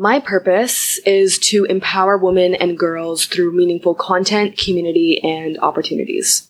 My 0.00 0.20
purpose 0.20 0.98
is 0.98 1.40
to 1.50 1.64
empower 1.64 2.16
women 2.16 2.54
and 2.54 2.78
girls 2.78 3.26
through 3.26 3.50
meaningful 3.50 3.96
content, 3.96 4.56
community, 4.56 5.20
and 5.24 5.58
opportunities. 5.58 6.48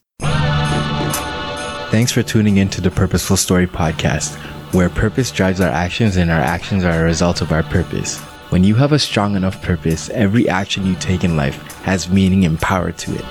Thanks 1.90 2.12
for 2.12 2.22
tuning 2.22 2.58
in 2.58 2.69
to 2.69 2.82
the 2.82 2.90
Purposeful 2.90 3.38
Story 3.38 3.66
podcast, 3.66 4.37
where 4.74 4.90
purpose 4.90 5.30
drives 5.30 5.62
our 5.62 5.71
actions 5.71 6.19
and 6.19 6.30
our 6.30 6.38
actions 6.38 6.84
are 6.84 7.00
a 7.00 7.04
result 7.04 7.40
of 7.40 7.50
our 7.50 7.62
purpose. 7.62 8.19
When 8.50 8.64
you 8.64 8.74
have 8.74 8.92
a 8.92 8.98
strong 8.98 9.34
enough 9.34 9.62
purpose, 9.62 10.11
every 10.11 10.46
action 10.46 10.85
you 10.85 10.95
take 10.96 11.25
in 11.25 11.35
life 11.35 11.57
has 11.85 12.11
meaning 12.11 12.45
and 12.45 12.61
power 12.61 12.93
to 12.93 13.15
it. 13.15 13.25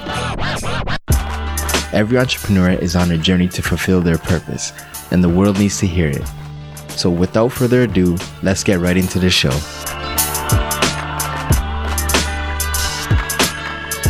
Every 1.94 2.18
entrepreneur 2.18 2.72
is 2.72 2.96
on 2.96 3.12
a 3.12 3.20
journey 3.20 3.50
to 3.50 3.62
fulfill 3.62 4.02
their 4.02 4.18
purpose, 4.18 4.74
and 5.12 5.24
the 5.24 5.30
world 5.30 5.60
needs 5.60 5.78
to 5.78 5.86
hear 5.86 6.10
it. 6.10 6.26
So, 6.90 7.12
without 7.12 7.50
further 7.50 7.84
ado, 7.84 8.18
let's 8.42 8.64
get 8.64 8.80
right 8.80 8.98
into 8.98 9.20
the 9.20 9.30
show. 9.30 9.56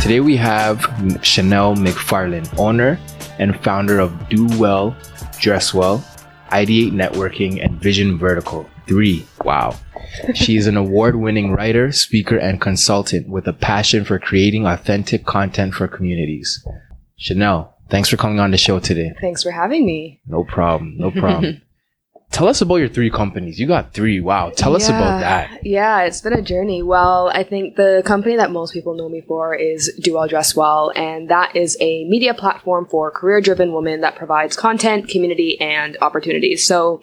Today 0.08 0.20
we 0.20 0.36
have 0.36 0.78
Chanèle 1.20 1.76
McFarlane, 1.76 2.58
owner 2.58 2.98
and 3.38 3.62
founder 3.62 3.98
of 3.98 4.30
Do 4.30 4.46
Well, 4.58 4.96
Dress 5.38 5.74
Well, 5.74 6.02
Ideate 6.48 6.92
Networking, 6.92 7.62
and 7.62 7.78
Vision 7.78 8.16
Vertical. 8.16 8.66
Three. 8.86 9.26
Wow. 9.44 9.76
she 10.34 10.56
is 10.56 10.66
an 10.66 10.78
award 10.78 11.16
winning 11.16 11.52
writer, 11.52 11.92
speaker, 11.92 12.38
and 12.38 12.58
consultant 12.58 13.28
with 13.28 13.46
a 13.46 13.52
passion 13.52 14.06
for 14.06 14.18
creating 14.18 14.64
authentic 14.64 15.26
content 15.26 15.74
for 15.74 15.86
communities. 15.86 16.66
Chanel, 17.18 17.76
thanks 17.90 18.08
for 18.08 18.16
coming 18.16 18.40
on 18.40 18.50
the 18.50 18.56
show 18.56 18.80
today. 18.80 19.12
Thanks 19.20 19.42
for 19.42 19.50
having 19.50 19.84
me. 19.84 20.22
No 20.26 20.42
problem. 20.42 20.96
No 20.96 21.10
problem. 21.10 21.60
Tell 22.30 22.46
us 22.46 22.60
about 22.60 22.76
your 22.76 22.88
three 22.88 23.10
companies. 23.10 23.58
You 23.58 23.66
got 23.66 23.94
three. 23.94 24.20
Wow. 24.20 24.50
Tell 24.50 24.76
us 24.76 24.88
about 24.88 25.20
that. 25.20 25.66
Yeah, 25.66 26.02
it's 26.02 26.20
been 26.20 26.34
a 26.34 26.42
journey. 26.42 26.82
Well, 26.82 27.30
I 27.34 27.42
think 27.42 27.76
the 27.76 28.02
company 28.04 28.36
that 28.36 28.52
most 28.52 28.74
people 28.74 28.94
know 28.94 29.08
me 29.08 29.22
for 29.22 29.54
is 29.54 29.90
Do 30.00 30.14
Well 30.14 30.28
Dress 30.28 30.54
Well, 30.54 30.92
and 30.94 31.30
that 31.30 31.56
is 31.56 31.76
a 31.80 32.04
media 32.04 32.34
platform 32.34 32.86
for 32.86 33.10
career 33.10 33.40
driven 33.40 33.72
women 33.72 34.02
that 34.02 34.14
provides 34.14 34.56
content, 34.56 35.08
community, 35.08 35.58
and 35.60 35.96
opportunities. 36.02 36.64
So 36.64 37.00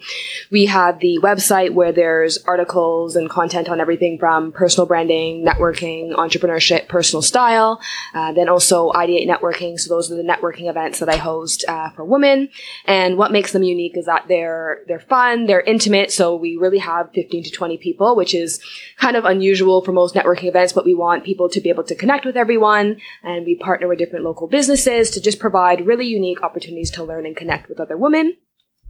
we 0.50 0.66
have 0.66 1.00
the 1.00 1.18
website 1.20 1.74
where 1.74 1.92
there's 1.92 2.38
articles 2.44 3.16
and 3.16 3.28
content 3.28 3.68
on 3.68 3.80
everything 3.80 4.18
from 4.18 4.52
personal 4.52 4.86
branding, 4.86 5.44
networking, 5.44 6.14
entrepreneurship, 6.14 6.86
personal 6.88 7.20
style, 7.20 7.80
uh, 8.14 8.32
then 8.32 8.48
also 8.48 8.90
Ideate 8.92 9.28
Networking. 9.28 9.78
So 9.78 9.92
those 9.92 10.10
are 10.10 10.14
the 10.14 10.22
networking 10.22 10.70
events 10.70 11.00
that 11.00 11.08
I 11.08 11.16
host 11.16 11.64
uh, 11.66 11.90
for 11.90 12.04
women. 12.04 12.48
And 12.84 13.18
what 13.18 13.32
makes 13.32 13.52
them 13.52 13.64
unique 13.64 13.96
is 13.96 14.06
that 14.06 14.26
they're, 14.28 14.82
they're 14.86 15.00
fun 15.00 15.15
fun, 15.16 15.46
they're 15.46 15.60
intimate, 15.60 16.12
so 16.12 16.36
we 16.36 16.58
really 16.58 16.76
have 16.78 17.10
15 17.14 17.44
to 17.44 17.50
20 17.50 17.78
people, 17.78 18.16
which 18.16 18.34
is 18.34 18.60
kind 18.98 19.16
of 19.16 19.24
unusual 19.24 19.80
for 19.82 19.92
most 19.92 20.14
networking 20.14 20.48
events, 20.48 20.74
but 20.74 20.84
we 20.84 20.94
want 20.94 21.24
people 21.24 21.48
to 21.48 21.60
be 21.60 21.70
able 21.70 21.84
to 21.84 21.94
connect 21.94 22.26
with 22.26 22.36
everyone, 22.36 22.98
and 23.22 23.46
we 23.46 23.54
partner 23.54 23.88
with 23.88 23.98
different 23.98 24.26
local 24.26 24.46
businesses 24.46 25.08
to 25.10 25.20
just 25.22 25.38
provide 25.38 25.86
really 25.86 26.06
unique 26.06 26.42
opportunities 26.42 26.90
to 26.90 27.02
learn 27.02 27.24
and 27.24 27.34
connect 27.34 27.70
with 27.70 27.80
other 27.80 27.96
women. 27.96 28.36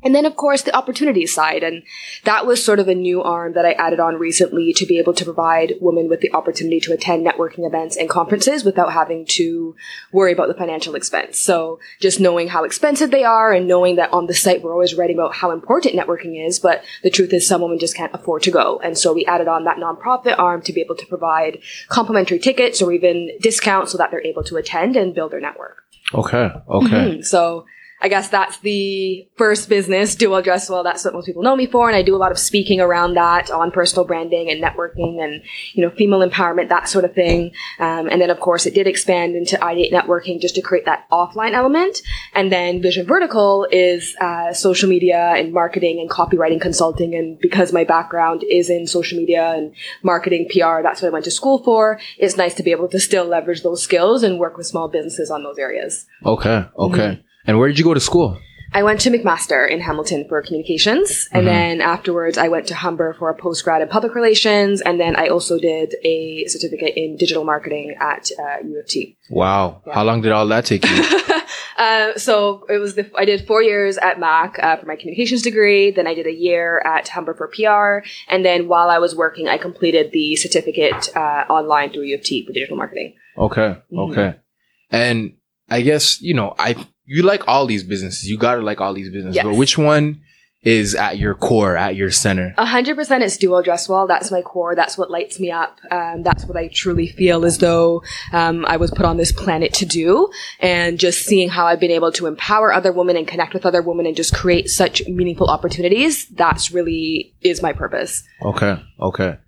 And 0.03 0.15
then, 0.15 0.27
of 0.27 0.37
course, 0.37 0.63
the 0.63 0.77
opportunity 0.77 1.27
side. 1.27 1.63
And 1.63 1.83
that 2.25 2.47
was 2.47 2.65
sort 2.65 2.79
of 2.79 2.87
a 2.87 2.95
new 2.95 3.23
arm 3.23 3.55
that 3.55 3.65
I 3.65 3.73
added 3.73 3.99
on 3.99 4.17
recently 4.17 4.73
to 4.75 4.87
be 4.87 4.99
able 4.99 5.15
to 5.15 5.25
provide 5.25 5.75
women 5.81 6.09
with 6.09 6.21
the 6.21 6.33
opportunity 6.33 6.81
to 6.81 6.93
attend 6.93 7.27
networking 7.27 7.67
events 7.67 7.97
and 7.97 8.09
conferences 8.09 8.65
without 8.65 8.93
having 8.93 9.25
to 9.31 9.75
worry 10.13 10.33
about 10.33 10.49
the 10.49 10.55
financial 10.55 10.95
expense. 10.95 11.41
So 11.41 11.81
just 12.01 12.21
knowing 12.21 12.49
how 12.49 12.65
expensive 12.65 13.11
they 13.11 13.25
are 13.25 13.53
and 13.53 13.67
knowing 13.67 13.97
that 13.97 14.13
on 14.13 14.27
the 14.27 14.35
site 14.35 14.63
we're 14.63 14.73
always 14.73 14.95
writing 14.95 15.17
about 15.17 15.35
how 15.35 15.51
important 15.51 15.95
networking 15.95 16.47
is, 16.47 16.59
but 16.59 16.85
the 17.03 17.11
truth 17.11 17.33
is 17.33 17.47
some 17.47 17.63
women 17.63 17.79
just 17.79 17.97
can't 17.97 18.15
afford 18.15 18.43
to 18.43 18.51
go. 18.51 18.79
And 18.85 18.97
so 18.97 19.13
we 19.13 19.25
added 19.25 19.49
on 19.49 19.65
that 19.65 19.79
nonprofit 19.79 20.39
arm 20.39 20.63
to 20.63 20.73
be 20.73 20.81
able 20.81 20.97
to 20.97 21.07
provide 21.07 21.59
complimentary 21.89 22.39
tickets 22.39 22.81
or 22.83 22.93
even 22.93 23.31
discounts 23.41 23.93
so 23.93 23.99
that 23.99 24.11
they're 24.11 24.25
able 24.25 24.45
to 24.45 24.57
attend 24.57 24.97
and 24.97 25.15
build 25.15 25.33
their 25.33 25.41
network. 25.41 25.85
Okay. 26.15 26.51
Okay. 26.69 26.87
Mm-hmm. 26.89 27.23
So 27.23 27.65
I 28.01 28.09
guess 28.09 28.29
that's 28.29 28.59
the 28.59 29.27
first 29.37 29.71
business, 29.71 30.15
Do 30.15 30.31
Well 30.31 30.43
Dress 30.43 30.69
Well. 30.69 30.83
That's 30.83 31.05
what 31.05 31.15
most 31.15 31.25
people 31.25 31.43
know 31.43 31.57
me 31.57 31.67
for. 31.67 31.89
And 31.89 31.97
I 31.97 32.03
do 32.03 32.15
a 32.15 32.19
lot 32.19 32.31
of 32.31 32.39
speaking 32.39 32.79
around 32.79 33.15
that 33.15 33.51
on 33.51 33.71
personal 33.71 34.05
branding 34.05 34.51
and 34.51 34.63
networking 34.63 35.23
and, 35.23 35.43
you 35.73 35.83
know, 35.83 35.91
female 35.91 36.21
empowerment, 36.21 36.69
that 36.69 36.91
sort 36.91 37.07
of 37.07 37.15
thing. 37.15 37.53
Um, 37.79 38.09
and 38.09 38.21
then, 38.21 38.29
of 38.29 38.39
course, 38.39 38.67
it 38.67 38.75
did 38.75 38.87
expand 38.87 39.35
into 39.35 39.57
Ideate 39.57 39.93
Networking 39.93 40.41
just 40.41 40.55
to 40.57 40.61
create 40.61 40.85
that 40.85 41.09
offline 41.11 41.55
element. 41.55 42.03
And 42.35 42.53
then 42.53 42.83
Vision 42.83 43.07
Vertical 43.07 43.67
is 43.73 44.15
uh, 44.21 44.53
social 44.53 44.91
media 44.91 45.33
and 45.35 45.55
marketing 45.55 45.99
and 45.99 46.11
copywriting 46.11 46.61
consulting. 46.61 47.15
And 47.15 47.39
because 47.39 47.73
my 47.73 47.85
background 47.85 48.45
is 48.49 48.69
in 48.69 48.87
social 48.87 49.19
media 49.19 49.55
and 49.55 49.75
marketing, 50.03 50.49
PR, 50.51 50.83
that's 50.83 51.01
what 51.01 51.09
I 51.09 51.13
went 51.13 51.25
to 51.25 51.31
school 51.31 51.63
for. 51.65 51.99
It's 52.19 52.37
nice 52.37 52.53
to 52.55 52.63
be 52.63 52.73
able 52.73 52.89
to 52.89 53.01
still 53.01 53.25
leverage 53.25 53.63
those 53.63 53.83
skills 53.83 54.23
and 54.23 54.39
work 54.39 54.59
with 54.59 54.67
small 54.67 54.89
businesses 54.89 55.31
on 55.31 55.43
those 55.43 55.57
areas. 55.57 56.05
Okay. 56.25 56.67
Okay. 56.79 56.99
Mm-hmm. 56.99 57.26
And 57.47 57.59
where 57.59 57.69
did 57.69 57.79
you 57.79 57.85
go 57.85 57.95
to 57.95 58.01
school? 58.01 58.39
I 58.73 58.83
went 58.83 59.01
to 59.01 59.11
McMaster 59.11 59.69
in 59.71 59.81
Hamilton 59.81 60.27
for 60.29 60.43
communications, 60.43 61.29
and 61.33 61.47
mm-hmm. 61.47 61.47
then 61.47 61.81
afterwards 61.81 62.37
I 62.37 62.49
went 62.49 62.67
to 62.69 62.75
Humber 62.75 63.15
for 63.15 63.31
a 63.31 63.37
postgrad 63.37 63.81
in 63.81 63.89
public 63.89 64.15
relations, 64.15 64.81
and 64.81 65.01
then 65.01 65.17
I 65.17 65.29
also 65.29 65.59
did 65.59 65.95
a 66.05 66.47
certificate 66.47 66.95
in 66.97 67.17
digital 67.17 67.45
marketing 67.45 67.97
at 68.01 68.29
uh, 68.39 68.67
U 68.67 68.79
of 68.79 68.87
T. 68.87 69.17
Wow! 69.31 69.83
Yeah. 69.87 69.95
How 69.95 70.05
long 70.05 70.21
did 70.21 70.33
all 70.33 70.47
that 70.49 70.67
take 70.67 70.85
you? 70.85 71.05
uh, 71.79 72.19
so 72.19 72.67
it 72.69 72.79
was 72.79 72.97
the 72.97 73.11
I 73.17 73.25
did 73.25 73.47
four 73.47 73.63
years 73.63 73.99
at 73.99 74.19
Mac 74.19 74.59
uh, 74.59 74.77
for 74.77 74.87
my 74.87 74.97
communications 74.97 75.43
degree. 75.43 75.91
Then 75.91 76.07
I 76.07 76.15
did 76.15 76.27
a 76.27 76.35
year 76.35 76.81
at 76.85 77.09
Humber 77.09 77.35
for 77.35 77.49
PR, 77.49 78.07
and 78.29 78.45
then 78.45 78.69
while 78.69 78.91
I 78.91 78.99
was 78.99 79.15
working, 79.15 79.49
I 79.49 79.59
completed 79.59 80.11
the 80.13 80.37
certificate 80.37 81.17
uh, 81.17 81.45
online 81.49 81.93
through 81.93 82.03
U 82.03 82.17
of 82.17 82.23
T 82.23 82.45
for 82.45 82.53
digital 82.53 82.77
marketing. 82.77 83.15
Okay. 83.39 83.79
Mm-hmm. 83.93 83.99
Okay. 83.99 84.35
And 84.91 85.37
I 85.71 85.83
guess 85.83 86.21
you 86.21 86.35
know 86.35 86.55
I 86.59 86.75
you 87.07 87.23
like 87.23 87.47
all 87.49 87.67
these 87.67 87.85
businesses. 87.85 88.29
You 88.29 88.37
gotta 88.37 88.63
like 88.63 88.81
all 88.81 88.93
these 88.93 89.11
businesses. 89.11 89.37
Yes. 89.37 89.45
But 89.45 89.55
which 89.55 89.79
one 89.79 90.23
is 90.63 90.97
at 90.97 91.17
your 91.17 91.33
core, 91.35 91.77
at 91.77 91.95
your 91.95 92.11
center? 92.11 92.53
A 92.59 92.65
hundred 92.65 92.97
percent 92.97 93.23
it's 93.23 93.37
Do 93.37 93.53
Well 93.53 93.63
Dress 93.63 93.89
Well. 93.89 94.07
That's 94.09 94.33
my 94.33 94.43
core. 94.43 94.75
That's 94.75 94.99
what 94.99 95.11
lights 95.11 95.39
me 95.39 95.51
up. 95.53 95.79
Um, 95.93 96.25
that's 96.25 96.45
what 96.45 96.57
I 96.57 96.69
truly 96.69 97.07
feel 97.07 97.45
as 97.45 97.59
though 97.59 98.03
um, 98.33 98.67
I 98.67 98.77
was 98.77 98.91
put 98.91 99.07
on 99.07 99.17
this 99.17 99.31
planet 99.31 99.73
to 99.75 99.87
do. 99.87 100.29
And 100.59 100.99
just 100.99 101.25
seeing 101.25 101.49
how 101.49 101.67
I've 101.67 101.79
been 101.79 101.93
able 101.93 102.11
to 102.13 102.27
empower 102.27 102.73
other 102.73 102.93
women 102.93 103.17
and 103.17 103.29
connect 103.29 103.55
with 103.55 103.65
other 103.65 103.81
women 103.81 104.07
and 104.07 104.17
just 104.17 104.35
create 104.35 104.69
such 104.69 105.07
meaningful 105.07 105.49
opportunities. 105.49 106.27
That's 106.31 106.73
really 106.73 107.35
is 107.43 107.63
my 107.63 107.73
purpose. 107.73 108.25
Okay. 108.43 108.83
Okay. 109.01 109.39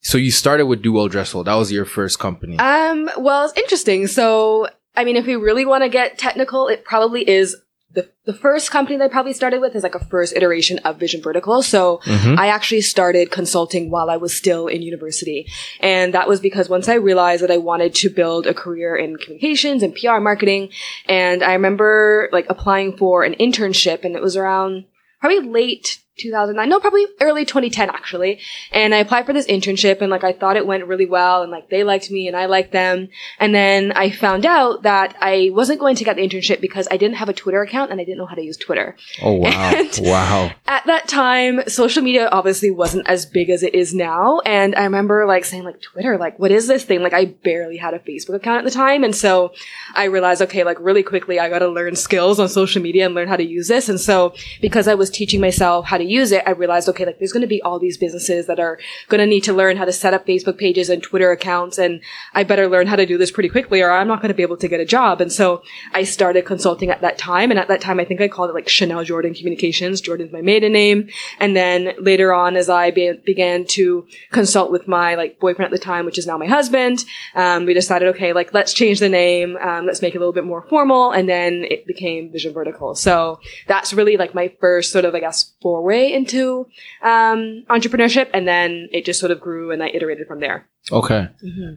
So 0.00 0.16
you 0.16 0.30
started 0.30 0.66
with 0.66 0.82
Do 0.82 0.92
Well 0.92 1.08
Dress 1.08 1.34
Well. 1.34 1.44
That 1.44 1.54
was 1.54 1.70
your 1.70 1.84
first 1.84 2.18
company. 2.18 2.58
Um, 2.58 3.10
well, 3.18 3.44
it's 3.44 3.58
interesting. 3.58 4.06
So 4.06 4.68
I 4.96 5.04
mean, 5.04 5.16
if 5.16 5.26
we 5.26 5.36
really 5.36 5.64
want 5.64 5.84
to 5.84 5.88
get 5.88 6.18
technical, 6.18 6.68
it 6.68 6.84
probably 6.84 7.28
is 7.28 7.56
the, 7.90 8.10
the 8.26 8.34
first 8.34 8.70
company 8.70 8.98
that 8.98 9.04
I 9.04 9.08
probably 9.08 9.32
started 9.32 9.60
with 9.60 9.74
is 9.74 9.82
like 9.82 9.94
a 9.94 10.04
first 10.04 10.36
iteration 10.36 10.78
of 10.80 10.98
Vision 10.98 11.22
Vertical. 11.22 11.62
So 11.62 11.98
mm-hmm. 12.04 12.38
I 12.38 12.48
actually 12.48 12.82
started 12.82 13.30
consulting 13.30 13.90
while 13.90 14.10
I 14.10 14.18
was 14.18 14.36
still 14.36 14.66
in 14.66 14.82
university. 14.82 15.46
And 15.80 16.12
that 16.12 16.28
was 16.28 16.38
because 16.38 16.68
once 16.68 16.88
I 16.88 16.94
realized 16.94 17.42
that 17.42 17.50
I 17.50 17.56
wanted 17.56 17.94
to 17.96 18.10
build 18.10 18.46
a 18.46 18.52
career 18.52 18.94
in 18.94 19.16
communications 19.16 19.82
and 19.82 19.94
PR 19.94 20.18
marketing, 20.18 20.70
and 21.06 21.42
I 21.42 21.54
remember 21.54 22.28
like 22.30 22.46
applying 22.50 22.96
for 22.96 23.24
an 23.24 23.34
internship 23.34 24.04
and 24.04 24.14
it 24.14 24.22
was 24.22 24.36
around 24.36 24.84
probably 25.20 25.48
late 25.48 26.00
2009 26.18 26.68
no 26.68 26.80
probably 26.80 27.06
early 27.20 27.44
2010 27.44 27.90
actually. 27.90 28.40
And 28.72 28.94
i 28.94 28.98
applied 28.98 29.26
for 29.26 29.32
this 29.32 29.46
internship 29.46 30.00
and 30.00 30.10
like 30.10 30.24
i 30.24 30.32
thought 30.32 30.56
it 30.56 30.66
went 30.66 30.86
really 30.86 31.06
well 31.06 31.42
and 31.42 31.50
like 31.50 31.70
they 31.70 31.84
liked 31.84 32.10
me 32.10 32.26
and 32.26 32.36
i 32.36 32.46
liked 32.46 32.72
them. 32.72 33.08
And 33.38 33.54
then 33.54 33.92
i 33.92 34.10
found 34.10 34.44
out 34.44 34.82
that 34.82 35.16
i 35.20 35.50
wasn't 35.52 35.80
going 35.80 35.96
to 35.96 36.04
get 36.04 36.16
the 36.16 36.26
internship 36.26 36.60
because 36.60 36.88
i 36.90 36.96
didn't 36.96 37.16
have 37.16 37.28
a 37.28 37.32
twitter 37.32 37.62
account 37.62 37.90
and 37.90 38.00
i 38.00 38.04
didn't 38.04 38.18
know 38.18 38.26
how 38.26 38.34
to 38.34 38.42
use 38.42 38.56
twitter. 38.56 38.96
Oh 39.22 39.34
wow. 39.34 39.48
And 39.78 39.98
wow. 40.02 40.50
at 40.66 40.86
that 40.86 41.08
time 41.08 41.68
social 41.68 42.02
media 42.02 42.28
obviously 42.30 42.70
wasn't 42.70 43.06
as 43.08 43.26
big 43.26 43.50
as 43.50 43.62
it 43.62 43.74
is 43.74 43.94
now. 43.94 44.40
And 44.40 44.74
i 44.74 44.84
remember 44.84 45.26
like 45.26 45.44
saying 45.44 45.64
like 45.64 45.80
twitter? 45.80 46.18
Like 46.18 46.38
what 46.38 46.50
is 46.50 46.66
this 46.66 46.84
thing? 46.84 47.02
Like 47.02 47.12
i 47.12 47.26
barely 47.26 47.76
had 47.76 47.94
a 47.94 47.98
facebook 47.98 48.34
account 48.34 48.58
at 48.58 48.64
the 48.64 48.70
time. 48.70 49.04
And 49.04 49.14
so 49.14 49.52
i 49.94 50.04
realized 50.04 50.42
okay 50.42 50.64
like 50.64 50.78
really 50.80 51.02
quickly 51.02 51.38
i 51.38 51.48
got 51.48 51.60
to 51.60 51.68
learn 51.68 51.96
skills 51.96 52.40
on 52.40 52.48
social 52.48 52.82
media 52.82 53.06
and 53.06 53.14
learn 53.14 53.28
how 53.28 53.36
to 53.36 53.46
use 53.46 53.68
this. 53.68 53.88
And 53.88 54.00
so 54.00 54.34
because 54.60 54.88
i 54.88 54.94
was 54.94 55.10
teaching 55.10 55.40
myself 55.40 55.86
how 55.86 55.98
to 55.98 56.04
use 56.10 56.32
it, 56.32 56.42
I 56.46 56.50
realized, 56.50 56.88
okay, 56.88 57.04
like 57.04 57.18
there's 57.18 57.32
going 57.32 57.42
to 57.42 57.46
be 57.46 57.62
all 57.62 57.78
these 57.78 57.98
businesses 57.98 58.46
that 58.46 58.60
are 58.60 58.78
going 59.08 59.20
to 59.20 59.26
need 59.26 59.44
to 59.44 59.52
learn 59.52 59.76
how 59.76 59.84
to 59.84 59.92
set 59.92 60.14
up 60.14 60.26
Facebook 60.26 60.58
pages 60.58 60.88
and 60.88 61.02
Twitter 61.02 61.30
accounts. 61.30 61.78
And 61.78 62.00
I 62.34 62.44
better 62.44 62.68
learn 62.68 62.86
how 62.86 62.96
to 62.96 63.06
do 63.06 63.18
this 63.18 63.30
pretty 63.30 63.48
quickly 63.48 63.82
or 63.82 63.90
I'm 63.90 64.08
not 64.08 64.20
going 64.20 64.28
to 64.28 64.34
be 64.34 64.42
able 64.42 64.56
to 64.58 64.68
get 64.68 64.80
a 64.80 64.84
job. 64.84 65.20
And 65.20 65.32
so 65.32 65.62
I 65.92 66.04
started 66.04 66.46
consulting 66.46 66.90
at 66.90 67.00
that 67.00 67.18
time. 67.18 67.50
And 67.50 67.58
at 67.58 67.68
that 67.68 67.80
time, 67.80 68.00
I 68.00 68.04
think 68.04 68.20
I 68.20 68.28
called 68.28 68.50
it 68.50 68.54
like 68.54 68.66
Chanèle 68.66 69.04
Jordan 69.04 69.34
Communications. 69.34 70.00
Jordan's 70.00 70.32
my 70.32 70.42
maiden 70.42 70.72
name. 70.72 71.08
And 71.40 71.56
then 71.56 71.92
later 71.98 72.32
on, 72.32 72.56
as 72.56 72.68
I 72.68 72.90
be- 72.90 73.18
began 73.24 73.66
to 73.66 74.06
consult 74.30 74.70
with 74.70 74.86
my 74.88 75.14
like 75.14 75.40
boyfriend 75.40 75.72
at 75.72 75.78
the 75.78 75.84
time, 75.84 76.04
which 76.04 76.18
is 76.18 76.26
now 76.26 76.38
my 76.38 76.46
husband, 76.46 77.04
um, 77.34 77.66
we 77.66 77.74
decided, 77.74 78.08
okay, 78.08 78.32
like 78.32 78.54
let's 78.54 78.72
change 78.72 79.00
the 79.00 79.08
name. 79.08 79.56
Um, 79.56 79.86
let's 79.86 80.02
make 80.02 80.14
it 80.14 80.18
a 80.18 80.20
little 80.20 80.32
bit 80.32 80.44
more 80.44 80.62
formal. 80.68 81.12
And 81.12 81.28
then 81.28 81.64
it 81.64 81.86
became 81.86 82.30
Vision 82.30 82.52
Vertical. 82.52 82.94
So 82.94 83.40
that's 83.66 83.92
really 83.92 84.16
like 84.16 84.34
my 84.34 84.52
first 84.60 84.92
sort 84.92 85.04
of, 85.04 85.14
I 85.14 85.20
guess, 85.20 85.52
forward 85.60 85.88
foray 85.98 86.12
into 86.12 86.66
um, 87.02 87.64
entrepreneurship, 87.70 88.30
and 88.32 88.46
then 88.46 88.88
it 88.92 89.04
just 89.04 89.20
sort 89.20 89.32
of 89.32 89.40
grew, 89.40 89.70
and 89.70 89.82
I 89.82 89.88
iterated 89.88 90.26
from 90.26 90.40
there. 90.40 90.66
Okay. 90.90 91.28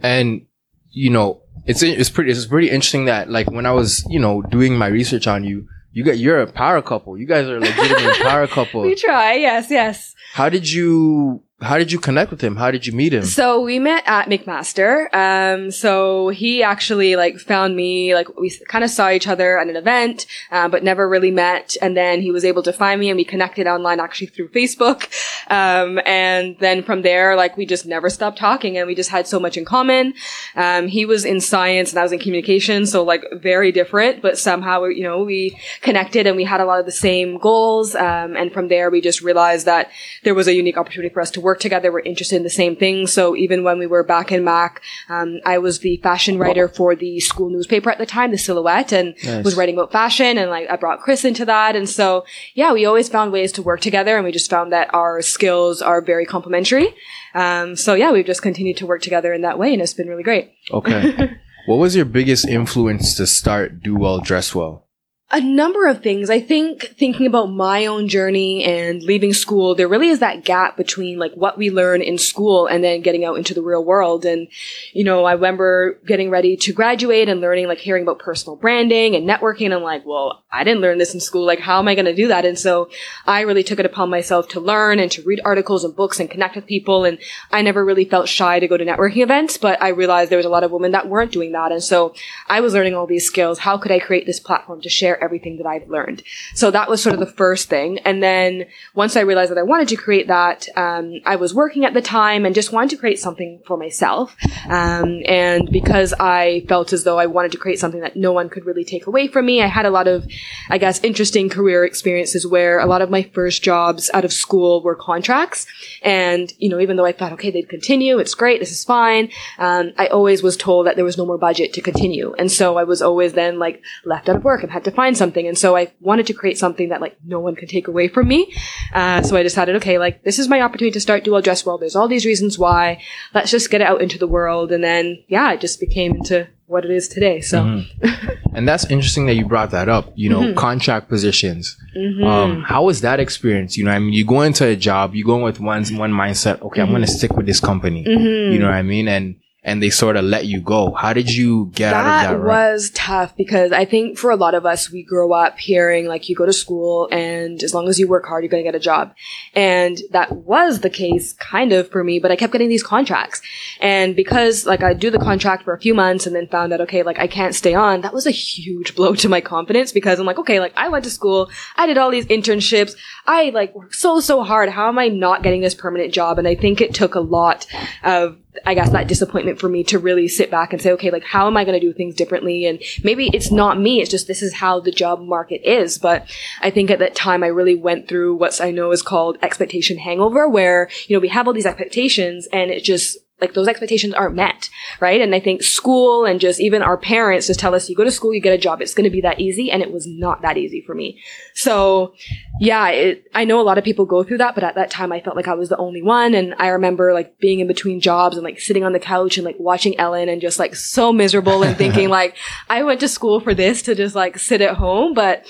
And 0.01 0.45
you 0.89 1.09
know, 1.09 1.41
it's 1.65 1.83
it's 1.83 2.09
pretty 2.09 2.31
it's 2.31 2.45
pretty 2.45 2.69
interesting 2.69 3.05
that 3.05 3.29
like 3.29 3.49
when 3.49 3.65
I 3.65 3.71
was 3.71 4.05
you 4.09 4.19
know 4.19 4.41
doing 4.41 4.77
my 4.77 4.87
research 4.87 5.27
on 5.27 5.43
you, 5.43 5.67
you 5.91 6.03
got 6.03 6.17
you're 6.17 6.41
a 6.41 6.51
power 6.51 6.81
couple. 6.81 7.17
You 7.17 7.25
guys 7.25 7.47
are 7.47 7.57
a 7.57 7.59
legitimate 7.59 8.15
power 8.21 8.47
couple. 8.47 8.81
We 8.81 8.95
try, 8.95 9.35
yes, 9.35 9.69
yes. 9.69 10.13
How 10.33 10.49
did 10.49 10.71
you 10.71 11.43
how 11.61 11.77
did 11.77 11.91
you 11.91 11.99
connect 11.99 12.31
with 12.31 12.41
him? 12.41 12.55
How 12.55 12.71
did 12.71 12.87
you 12.87 12.93
meet 12.93 13.13
him? 13.13 13.23
So 13.23 13.61
we 13.61 13.77
met 13.77 14.03
at 14.07 14.27
McMaster. 14.27 15.13
Um, 15.13 15.69
so 15.69 16.29
he 16.29 16.63
actually 16.63 17.15
like 17.15 17.37
found 17.37 17.75
me, 17.75 18.15
like 18.15 18.35
we 18.35 18.49
kind 18.67 18.83
of 18.83 18.89
saw 18.89 19.11
each 19.11 19.27
other 19.27 19.59
at 19.59 19.67
an 19.67 19.75
event, 19.75 20.25
uh, 20.51 20.67
but 20.67 20.83
never 20.83 21.07
really 21.07 21.29
met. 21.29 21.77
And 21.81 21.95
then 21.95 22.21
he 22.21 22.31
was 22.31 22.43
able 22.43 22.63
to 22.63 22.73
find 22.73 22.99
me 22.99 23.09
and 23.09 23.17
we 23.17 23.23
connected 23.23 23.67
online 23.67 23.99
actually 23.99 24.27
through 24.27 24.49
Facebook. 24.49 25.07
Um, 25.51 25.99
and 26.05 26.57
then 26.59 26.81
from 26.81 27.03
there, 27.03 27.35
like 27.35 27.57
we 27.57 27.67
just 27.67 27.85
never 27.85 28.09
stopped 28.09 28.39
talking 28.39 28.77
and 28.77 28.87
we 28.87 28.95
just 28.95 29.11
had 29.11 29.27
so 29.27 29.39
much 29.39 29.55
in 29.55 29.65
common. 29.65 30.15
Um, 30.55 30.87
he 30.87 31.05
was 31.05 31.25
in 31.25 31.41
science 31.41 31.91
and 31.91 31.99
I 31.99 32.03
was 32.03 32.11
in 32.11 32.19
communication. 32.19 32.87
So 32.87 33.03
like 33.03 33.23
very 33.33 33.71
different, 33.71 34.23
but 34.23 34.37
somehow, 34.39 34.85
you 34.85 35.03
know, 35.03 35.23
we 35.23 35.59
connected 35.81 36.25
and 36.25 36.35
we 36.35 36.43
had 36.43 36.59
a 36.59 36.65
lot 36.65 36.79
of 36.79 36.85
the 36.85 36.91
same 36.91 37.37
goals. 37.37 37.93
Um, 37.93 38.35
and 38.35 38.51
from 38.51 38.67
there, 38.67 38.89
we 38.89 38.99
just 38.99 39.21
realized 39.21 39.67
that 39.67 39.91
there 40.23 40.33
was 40.33 40.47
a 40.47 40.55
unique 40.55 40.77
opportunity 40.77 41.13
for 41.13 41.21
us 41.21 41.29
to 41.31 41.41
work 41.41 41.50
together. 41.59 41.91
We're 41.91 41.99
interested 41.99 42.35
in 42.35 42.43
the 42.43 42.49
same 42.49 42.75
things. 42.75 43.11
So 43.11 43.35
even 43.35 43.63
when 43.63 43.79
we 43.79 43.87
were 43.87 44.03
back 44.03 44.31
in 44.31 44.43
Mac, 44.43 44.81
um, 45.09 45.39
I 45.45 45.57
was 45.57 45.79
the 45.79 45.97
fashion 45.97 46.37
writer 46.37 46.67
for 46.67 46.95
the 46.95 47.19
school 47.19 47.49
newspaper 47.49 47.89
at 47.89 47.97
the 47.97 48.05
time, 48.05 48.31
the 48.31 48.37
Silhouette, 48.37 48.91
and 48.91 49.15
Nice. 49.23 49.43
was 49.43 49.55
writing 49.55 49.75
about 49.75 49.91
fashion. 49.91 50.37
And 50.37 50.49
like 50.49 50.69
I 50.69 50.75
brought 50.75 51.01
Chris 51.01 51.25
into 51.25 51.45
that. 51.45 51.75
And 51.75 51.89
so 51.89 52.25
yeah, 52.55 52.73
we 52.73 52.85
always 52.85 53.09
found 53.09 53.31
ways 53.31 53.51
to 53.53 53.61
work 53.61 53.81
together, 53.81 54.15
and 54.15 54.25
we 54.25 54.31
just 54.31 54.49
found 54.49 54.71
that 54.71 54.93
our 54.93 55.21
skills 55.21 55.81
are 55.81 56.01
very 56.01 56.25
complementary. 56.25 56.93
Um, 57.33 57.75
so 57.75 57.93
yeah, 57.93 58.11
we've 58.11 58.25
just 58.25 58.41
continued 58.41 58.77
to 58.77 58.85
work 58.85 59.01
together 59.01 59.33
in 59.33 59.41
that 59.41 59.57
way, 59.59 59.73
and 59.73 59.81
it's 59.81 59.93
been 59.93 60.07
really 60.07 60.23
great. 60.23 60.51
Okay. 60.71 61.31
what 61.65 61.77
was 61.77 61.95
your 61.95 62.05
biggest 62.05 62.47
influence 62.47 63.15
to 63.15 63.27
start 63.27 63.81
Do 63.81 63.95
Well 63.95 64.19
Dress 64.19 64.53
Well? 64.55 64.87
A 65.31 65.39
number 65.39 65.87
of 65.87 66.03
things. 66.03 66.29
I 66.29 66.41
think 66.41 66.83
thinking 66.97 67.25
about 67.25 67.45
my 67.45 67.85
own 67.85 68.07
journey 68.09 68.63
and 68.63 69.01
leaving 69.01 69.33
school, 69.33 69.75
there 69.75 69.87
really 69.87 70.09
is 70.09 70.19
that 70.19 70.43
gap 70.43 70.75
between 70.75 71.19
like 71.19 71.33
what 71.33 71.57
we 71.57 71.69
learn 71.69 72.01
in 72.01 72.17
school 72.17 72.67
and 72.67 72.83
then 72.83 73.01
getting 73.01 73.23
out 73.23 73.37
into 73.37 73.53
the 73.53 73.61
real 73.61 73.83
world. 73.83 74.25
And, 74.25 74.49
you 74.93 75.05
know, 75.05 75.23
I 75.23 75.33
remember 75.33 75.99
getting 76.05 76.29
ready 76.29 76.57
to 76.57 76.73
graduate 76.73 77.29
and 77.29 77.39
learning, 77.39 77.67
like 77.67 77.77
hearing 77.77 78.03
about 78.03 78.19
personal 78.19 78.57
branding 78.57 79.15
and 79.15 79.27
networking. 79.27 79.65
And 79.65 79.73
I'm 79.73 79.83
like, 79.83 80.05
well, 80.05 80.43
I 80.51 80.65
didn't 80.65 80.81
learn 80.81 80.97
this 80.97 81.13
in 81.13 81.21
school. 81.21 81.45
Like, 81.45 81.59
how 81.59 81.79
am 81.79 81.87
I 81.87 81.95
going 81.95 82.05
to 82.05 82.15
do 82.15 82.27
that? 82.27 82.45
And 82.45 82.59
so 82.59 82.89
I 83.25 83.41
really 83.41 83.63
took 83.63 83.79
it 83.79 83.85
upon 83.85 84.09
myself 84.09 84.49
to 84.49 84.59
learn 84.59 84.99
and 84.99 85.09
to 85.11 85.21
read 85.23 85.39
articles 85.45 85.85
and 85.85 85.95
books 85.95 86.19
and 86.19 86.29
connect 86.29 86.55
with 86.55 86.65
people. 86.65 87.05
And 87.05 87.17
I 87.51 87.61
never 87.61 87.85
really 87.85 88.05
felt 88.05 88.27
shy 88.27 88.59
to 88.59 88.67
go 88.67 88.75
to 88.75 88.85
networking 88.85 89.23
events, 89.23 89.57
but 89.57 89.81
I 89.81 89.89
realized 89.89 90.29
there 90.29 90.37
was 90.37 90.45
a 90.45 90.49
lot 90.49 90.65
of 90.65 90.71
women 90.71 90.91
that 90.91 91.07
weren't 91.07 91.31
doing 91.31 91.53
that. 91.53 91.71
And 91.71 91.81
so 91.81 92.13
I 92.49 92.59
was 92.59 92.73
learning 92.73 92.95
all 92.95 93.07
these 93.07 93.25
skills. 93.25 93.59
How 93.59 93.77
could 93.77 93.91
I 93.91 93.99
create 93.99 94.25
this 94.25 94.39
platform 94.39 94.81
to 94.81 94.89
share 94.89 95.20
everything 95.21 95.57
that 95.57 95.67
I've 95.67 95.87
learned? 95.89 96.23
So 96.55 96.71
that 96.71 96.89
was 96.89 97.01
sort 97.01 97.13
of 97.13 97.19
the 97.19 97.25
first 97.25 97.69
thing. 97.69 97.99
And 97.99 98.21
then 98.21 98.65
once 98.95 99.15
I 99.15 99.21
realized 99.21 99.51
that 99.51 99.57
I 99.57 99.63
wanted 99.63 99.87
to 99.89 99.95
create 99.95 100.27
that, 100.27 100.67
um, 100.75 101.21
I 101.25 101.35
was 101.35 101.53
working 101.53 101.85
at 101.85 101.93
the 101.93 102.01
time 102.01 102.45
and 102.45 102.55
just 102.55 102.71
wanted 102.71 102.89
to 102.91 102.97
create 102.97 103.19
something 103.19 103.61
for 103.65 103.77
myself. 103.77 104.35
Um, 104.69 105.21
and 105.25 105.69
because 105.71 106.13
I 106.19 106.65
felt 106.67 106.93
as 106.93 107.03
though 107.03 107.19
I 107.19 107.25
wanted 107.27 107.51
to 107.53 107.57
create 107.57 107.79
something 107.79 108.01
that 108.01 108.15
no 108.15 108.31
one 108.31 108.49
could 108.49 108.65
really 108.65 108.83
take 108.83 109.07
away 109.07 109.27
from 109.27 109.45
me, 109.45 109.61
I 109.61 109.67
had 109.67 109.85
a 109.85 109.91
lot 109.91 110.07
of, 110.07 110.25
I 110.69 110.77
guess, 110.77 111.03
interesting 111.03 111.49
career 111.49 111.85
experiences 111.85 112.47
where 112.47 112.79
a 112.79 112.85
lot 112.85 113.01
of 113.01 113.09
my 113.09 113.23
first 113.23 113.63
jobs 113.63 114.09
out 114.13 114.25
of 114.25 114.33
school 114.33 114.81
were 114.81 114.95
contracts. 114.95 115.67
And, 116.01 116.51
you 116.57 116.69
know, 116.69 116.79
even 116.79 116.97
though 116.97 117.05
I 117.05 117.11
thought, 117.11 117.33
okay, 117.33 117.51
they'd 117.51 117.69
continue, 117.69 118.17
it's 118.17 118.35
great, 118.35 118.59
this 118.59 118.71
is 118.71 118.83
fine, 118.83 119.29
um, 119.59 119.93
I 119.97 120.07
always 120.07 120.43
was 120.43 120.57
told 120.57 120.85
that 120.85 120.95
there 120.95 121.05
was 121.05 121.17
no 121.17 121.25
more 121.25 121.37
budget 121.37 121.73
to 121.73 121.81
continue. 121.81 122.33
And 122.37 122.51
so 122.51 122.77
I 122.77 122.83
was 122.83 123.01
always 123.01 123.33
then 123.33 123.59
like 123.59 123.81
left 124.05 124.29
out 124.29 124.37
of 124.37 124.43
work 124.43 124.63
and 124.63 124.71
had 124.71 124.83
to 124.85 124.91
find 124.91 125.10
something. 125.15 125.47
And 125.47 125.57
so 125.57 125.75
I 125.75 125.91
wanted 125.99 126.27
to 126.27 126.33
create 126.33 126.57
something 126.57 126.89
that 126.89 127.01
like 127.01 127.17
no 127.25 127.39
one 127.39 127.55
could 127.55 127.69
take 127.69 127.87
away 127.87 128.07
from 128.07 128.27
me. 128.27 128.53
Uh, 128.93 129.21
so 129.21 129.35
I 129.35 129.43
decided, 129.43 129.75
okay, 129.77 129.97
like 129.97 130.23
this 130.23 130.39
is 130.39 130.47
my 130.47 130.61
opportunity 130.61 130.93
to 130.93 131.01
start 131.01 131.23
Do 131.23 131.31
Well 131.31 131.41
Dress 131.41 131.65
Well. 131.65 131.77
There's 131.77 131.95
all 131.95 132.07
these 132.07 132.25
reasons 132.25 132.57
why. 132.57 133.01
Let's 133.33 133.51
just 133.51 133.69
get 133.69 133.81
it 133.81 133.87
out 133.87 134.01
into 134.01 134.17
the 134.17 134.27
world. 134.27 134.71
And 134.71 134.83
then, 134.83 135.23
yeah, 135.27 135.51
it 135.53 135.61
just 135.61 135.79
became 135.79 136.15
into 136.15 136.47
what 136.67 136.85
it 136.85 136.91
is 136.91 137.07
today. 137.07 137.41
So. 137.41 137.63
Mm-hmm. 137.63 138.35
And 138.53 138.67
that's 138.67 138.85
interesting 138.85 139.27
that 139.27 139.35
you 139.35 139.45
brought 139.45 139.71
that 139.71 139.87
up. 139.87 140.11
You 140.15 140.29
know, 140.29 140.41
mm-hmm. 140.41 140.57
contract 140.57 141.09
positions. 141.09 141.77
Mm-hmm. 141.95 142.23
Um, 142.23 142.63
how 142.63 142.83
was 142.83 143.01
that 143.01 143.19
experience? 143.19 143.77
You 143.77 143.85
know, 143.85 143.91
I 143.91 143.99
mean, 143.99 144.13
you 144.13 144.25
go 144.25 144.41
into 144.41 144.65
a 144.67 144.75
job, 144.75 145.15
you 145.15 145.23
go 145.23 145.37
in 145.37 145.41
with 145.41 145.59
one 145.59 145.85
one 145.95 146.11
mindset. 146.11 146.61
Okay, 146.61 146.81
I'm 146.81 146.89
going 146.89 147.01
to 147.01 147.07
stick 147.07 147.33
with 147.33 147.45
this 147.45 147.59
company. 147.59 148.03
You 148.03 148.59
know 148.59 148.65
what 148.65 148.75
I 148.75 148.81
mean? 148.81 149.07
And 149.07 149.35
and 149.63 149.81
they 149.81 149.91
sort 149.91 150.17
of 150.17 150.25
let 150.25 150.45
you 150.45 150.59
go. 150.59 150.91
How 150.91 151.13
did 151.13 151.29
you 151.29 151.69
get 151.75 151.93
out 151.93 151.99
of 151.99 152.31
that? 152.31 152.39
Right? 152.39 152.63
was 152.63 152.89
tough 152.95 153.35
because 153.35 153.71
I 153.71 153.85
think 153.85 154.17
for 154.17 154.31
a 154.31 154.35
lot 154.35 154.55
of 154.55 154.65
us, 154.65 154.91
we 154.91 155.03
grow 155.03 155.33
up 155.33 155.59
hearing 155.59 156.07
like 156.07 156.29
you 156.29 156.35
go 156.35 156.47
to 156.47 156.53
school 156.53 157.07
and 157.11 157.61
as 157.61 157.71
long 157.71 157.87
as 157.87 157.99
you 157.99 158.07
work 158.07 158.25
hard, 158.25 158.43
you're 158.43 158.49
going 158.49 158.63
to 158.63 158.67
get 158.67 158.75
a 158.75 158.79
job. 158.79 159.13
And 159.53 159.99
that 160.11 160.31
was 160.31 160.79
the 160.79 160.89
case 160.89 161.33
kind 161.33 161.73
of 161.73 161.91
for 161.91 162.03
me, 162.03 162.17
but 162.17 162.31
I 162.31 162.37
kept 162.37 162.53
getting 162.53 162.69
these 162.69 162.81
contracts. 162.81 163.41
And 163.79 164.15
because 164.15 164.65
like 164.65 164.81
I 164.81 164.95
do 164.95 165.11
the 165.11 165.19
contract 165.19 165.63
for 165.63 165.75
a 165.75 165.79
few 165.79 165.93
months 165.93 166.25
and 166.25 166.35
then 166.35 166.47
found 166.47 166.73
out, 166.73 166.81
okay, 166.81 167.03
like 167.03 167.19
I 167.19 167.27
can't 167.27 167.53
stay 167.53 167.75
on, 167.75 168.01
that 168.01 168.13
was 168.13 168.25
a 168.25 168.31
huge 168.31 168.95
blow 168.95 169.13
to 169.13 169.29
my 169.29 169.41
confidence 169.41 169.91
because 169.91 170.19
I'm 170.19 170.25
like, 170.25 170.39
okay, 170.39 170.59
like 170.59 170.73
I 170.75 170.89
went 170.89 171.03
to 171.03 171.11
school, 171.11 171.51
I 171.75 171.85
did 171.85 171.99
all 171.99 172.09
these 172.09 172.25
internships, 172.25 172.95
I 173.27 173.51
like 173.51 173.75
worked 173.75 173.93
so, 173.93 174.21
so 174.21 174.41
hard. 174.41 174.69
How 174.69 174.87
am 174.87 174.97
I 174.97 175.09
not 175.09 175.43
getting 175.43 175.61
this 175.61 175.75
permanent 175.75 176.13
job? 176.13 176.39
And 176.39 176.47
I 176.47 176.55
think 176.55 176.81
it 176.81 176.95
took 176.95 177.13
a 177.13 177.19
lot 177.19 177.67
of 178.03 178.37
I 178.65 178.73
guess 178.73 178.89
that 178.91 179.07
disappointment 179.07 179.59
for 179.59 179.69
me 179.69 179.83
to 179.85 179.99
really 179.99 180.27
sit 180.27 180.51
back 180.51 180.73
and 180.73 180.81
say, 180.81 180.91
okay, 180.91 181.09
like 181.09 181.23
how 181.23 181.47
am 181.47 181.57
I 181.57 181.63
going 181.63 181.79
to 181.79 181.85
do 181.85 181.93
things 181.93 182.15
differently? 182.15 182.65
And 182.65 182.81
maybe 183.03 183.29
it's 183.33 183.51
not 183.51 183.79
me. 183.79 184.01
It's 184.01 184.11
just 184.11 184.27
this 184.27 184.41
is 184.41 184.53
how 184.53 184.79
the 184.79 184.91
job 184.91 185.21
market 185.21 185.61
is. 185.63 185.97
But 185.97 186.29
I 186.61 186.69
think 186.69 186.89
at 186.89 186.99
that 186.99 187.15
time 187.15 187.43
I 187.43 187.47
really 187.47 187.75
went 187.75 188.07
through 188.07 188.35
what 188.35 188.59
I 188.59 188.71
know 188.71 188.91
is 188.91 189.01
called 189.01 189.37
expectation 189.41 189.97
hangover, 189.97 190.49
where, 190.49 190.89
you 191.07 191.15
know, 191.15 191.21
we 191.21 191.29
have 191.29 191.47
all 191.47 191.53
these 191.53 191.65
expectations 191.65 192.47
and 192.51 192.71
it 192.71 192.83
just, 192.83 193.17
like 193.41 193.55
those 193.55 193.67
expectations 193.67 194.13
aren't 194.13 194.35
met, 194.35 194.69
right? 194.99 195.19
And 195.19 195.33
I 195.33 195.39
think 195.39 195.63
school 195.63 196.25
and 196.25 196.39
just 196.39 196.61
even 196.61 196.83
our 196.83 196.95
parents 196.95 197.47
just 197.47 197.59
tell 197.59 197.73
us 197.73 197.89
you 197.89 197.95
go 197.95 198.03
to 198.03 198.11
school, 198.11 198.33
you 198.33 198.39
get 198.39 198.53
a 198.53 198.57
job, 198.57 198.81
it's 198.81 198.93
going 198.93 199.05
to 199.05 199.09
be 199.09 199.21
that 199.21 199.39
easy. 199.39 199.71
And 199.71 199.81
it 199.81 199.91
was 199.91 200.05
not 200.07 200.43
that 200.43 200.57
easy 200.57 200.81
for 200.85 200.93
me. 200.93 201.19
So 201.55 202.13
yeah, 202.59 202.89
it, 202.89 203.25
I 203.33 203.43
know 203.43 203.59
a 203.59 203.63
lot 203.63 203.79
of 203.79 203.83
people 203.83 204.05
go 204.05 204.23
through 204.23 204.37
that, 204.37 204.53
but 204.53 204.63
at 204.63 204.75
that 204.75 204.91
time 204.91 205.11
I 205.11 205.19
felt 205.19 205.35
like 205.35 205.47
I 205.47 205.55
was 205.55 205.69
the 205.69 205.77
only 205.77 206.03
one. 206.03 206.35
And 206.35 206.53
I 206.59 206.67
remember 206.67 207.13
like 207.13 207.39
being 207.39 207.59
in 207.59 207.67
between 207.67 207.99
jobs 207.99 208.37
and 208.37 208.43
like 208.43 208.59
sitting 208.59 208.83
on 208.83 208.93
the 208.93 208.99
couch 208.99 209.37
and 209.37 209.45
like 209.45 209.57
watching 209.59 209.99
Ellen 209.99 210.29
and 210.29 210.39
just 210.39 210.59
like 210.59 210.75
so 210.75 211.11
miserable 211.11 211.63
and 211.63 211.75
thinking 211.75 212.09
like, 212.21 212.37
I 212.69 212.83
went 212.83 212.99
to 212.99 213.07
school 213.07 213.39
for 213.39 213.55
this 213.55 213.81
to 213.83 213.95
just 213.95 214.13
like 214.15 214.37
sit 214.37 214.61
at 214.61 214.75
home, 214.75 215.15
but 215.15 215.45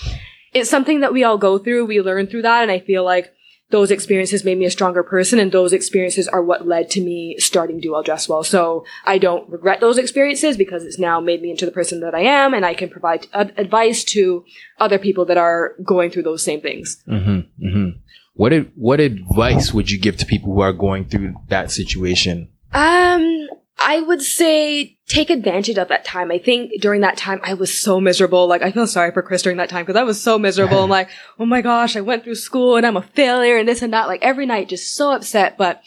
it's 0.54 0.70
something 0.70 1.02
that 1.02 1.14
we 1.14 1.24
all 1.26 1.38
go 1.38 1.58
through. 1.58 1.86
We 1.86 2.02
learn 2.02 2.28
through 2.28 2.44
that. 2.44 2.62
And 2.62 2.72
I 2.72 2.80
feel 2.80 3.04
like 3.04 3.34
those 3.72 3.92
experiences 3.92 4.44
made 4.44 4.58
me 4.58 4.66
a 4.66 4.72
stronger 4.72 5.04
person 5.04 5.40
and 5.40 5.52
those 5.52 5.74
experiences 5.74 6.28
are 6.28 6.44
what 6.44 6.68
led 6.68 6.90
to 6.92 7.02
me 7.02 7.36
starting 7.40 7.80
Do 7.80 7.94
Well 7.94 8.04
Dress 8.04 8.30
Well. 8.30 8.44
So 8.44 8.86
I 9.06 9.18
don't 9.18 9.50
regret 9.50 9.80
those 9.80 9.98
experiences 9.98 10.58
because 10.58 10.84
it's 10.84 11.00
now 11.00 11.20
made 11.20 11.42
me 11.42 11.52
into 11.52 11.66
the 11.66 11.72
person 11.72 12.02
that 12.02 12.14
I 12.14 12.22
am 12.22 12.54
and 12.54 12.66
I 12.66 12.74
can 12.74 12.90
provide 12.90 13.28
ad- 13.34 13.54
advice 13.58 14.04
to 14.06 14.46
other 14.80 15.00
people 15.00 15.26
that 15.26 15.38
are 15.38 15.76
going 15.84 16.12
through 16.12 16.24
those 16.24 16.44
same 16.44 16.62
things. 16.62 17.02
Mm-hmm, 17.08 17.66
mm-hmm. 17.66 17.90
What 18.34 18.54
ad- 18.54 18.72
what 18.76 19.00
advice 19.00 19.74
would 19.74 19.92
you 19.92 20.00
give 20.00 20.18
to 20.18 20.26
people 20.26 20.54
who 20.54 20.62
are 20.62 20.74
going 20.74 21.06
through 21.06 21.36
that 21.50 21.72
situation? 21.72 22.50
Um, 22.74 23.48
I 23.78 24.02
would 24.02 24.22
say 24.22 24.98
take 25.12 25.30
advantage 25.30 25.78
of 25.78 25.90
that 25.90 26.06
time. 26.06 26.32
I 26.32 26.38
think 26.38 26.80
during 26.80 27.02
that 27.02 27.18
time 27.18 27.42
I 27.44 27.54
was 27.54 27.78
so 27.78 28.00
miserable. 28.00 28.48
Like 28.48 28.62
I 28.62 28.72
feel 28.72 28.88
sorry 28.88 29.12
for 29.12 29.22
Chris 29.22 29.42
during 29.42 29.58
that 29.58 29.70
time 29.70 29.84
because 29.84 30.00
I 30.00 30.04
was 30.04 30.22
so 30.22 30.40
miserable. 30.40 30.84
I'm 30.84 30.90
like, 31.00 31.10
oh 31.38 31.46
my 31.46 31.62
gosh, 31.62 31.98
I 31.98 32.02
went 32.02 32.24
through 32.24 32.36
school 32.36 32.78
and 32.78 32.86
I'm 32.86 32.98
a 32.98 33.02
failure 33.02 33.58
and 33.58 33.68
this 33.68 33.82
and 33.82 33.94
that. 33.94 34.08
Like 34.08 34.24
every 34.24 34.46
night, 34.46 34.70
just 34.70 34.96
so 34.96 35.12
upset. 35.12 35.58
But 35.58 35.82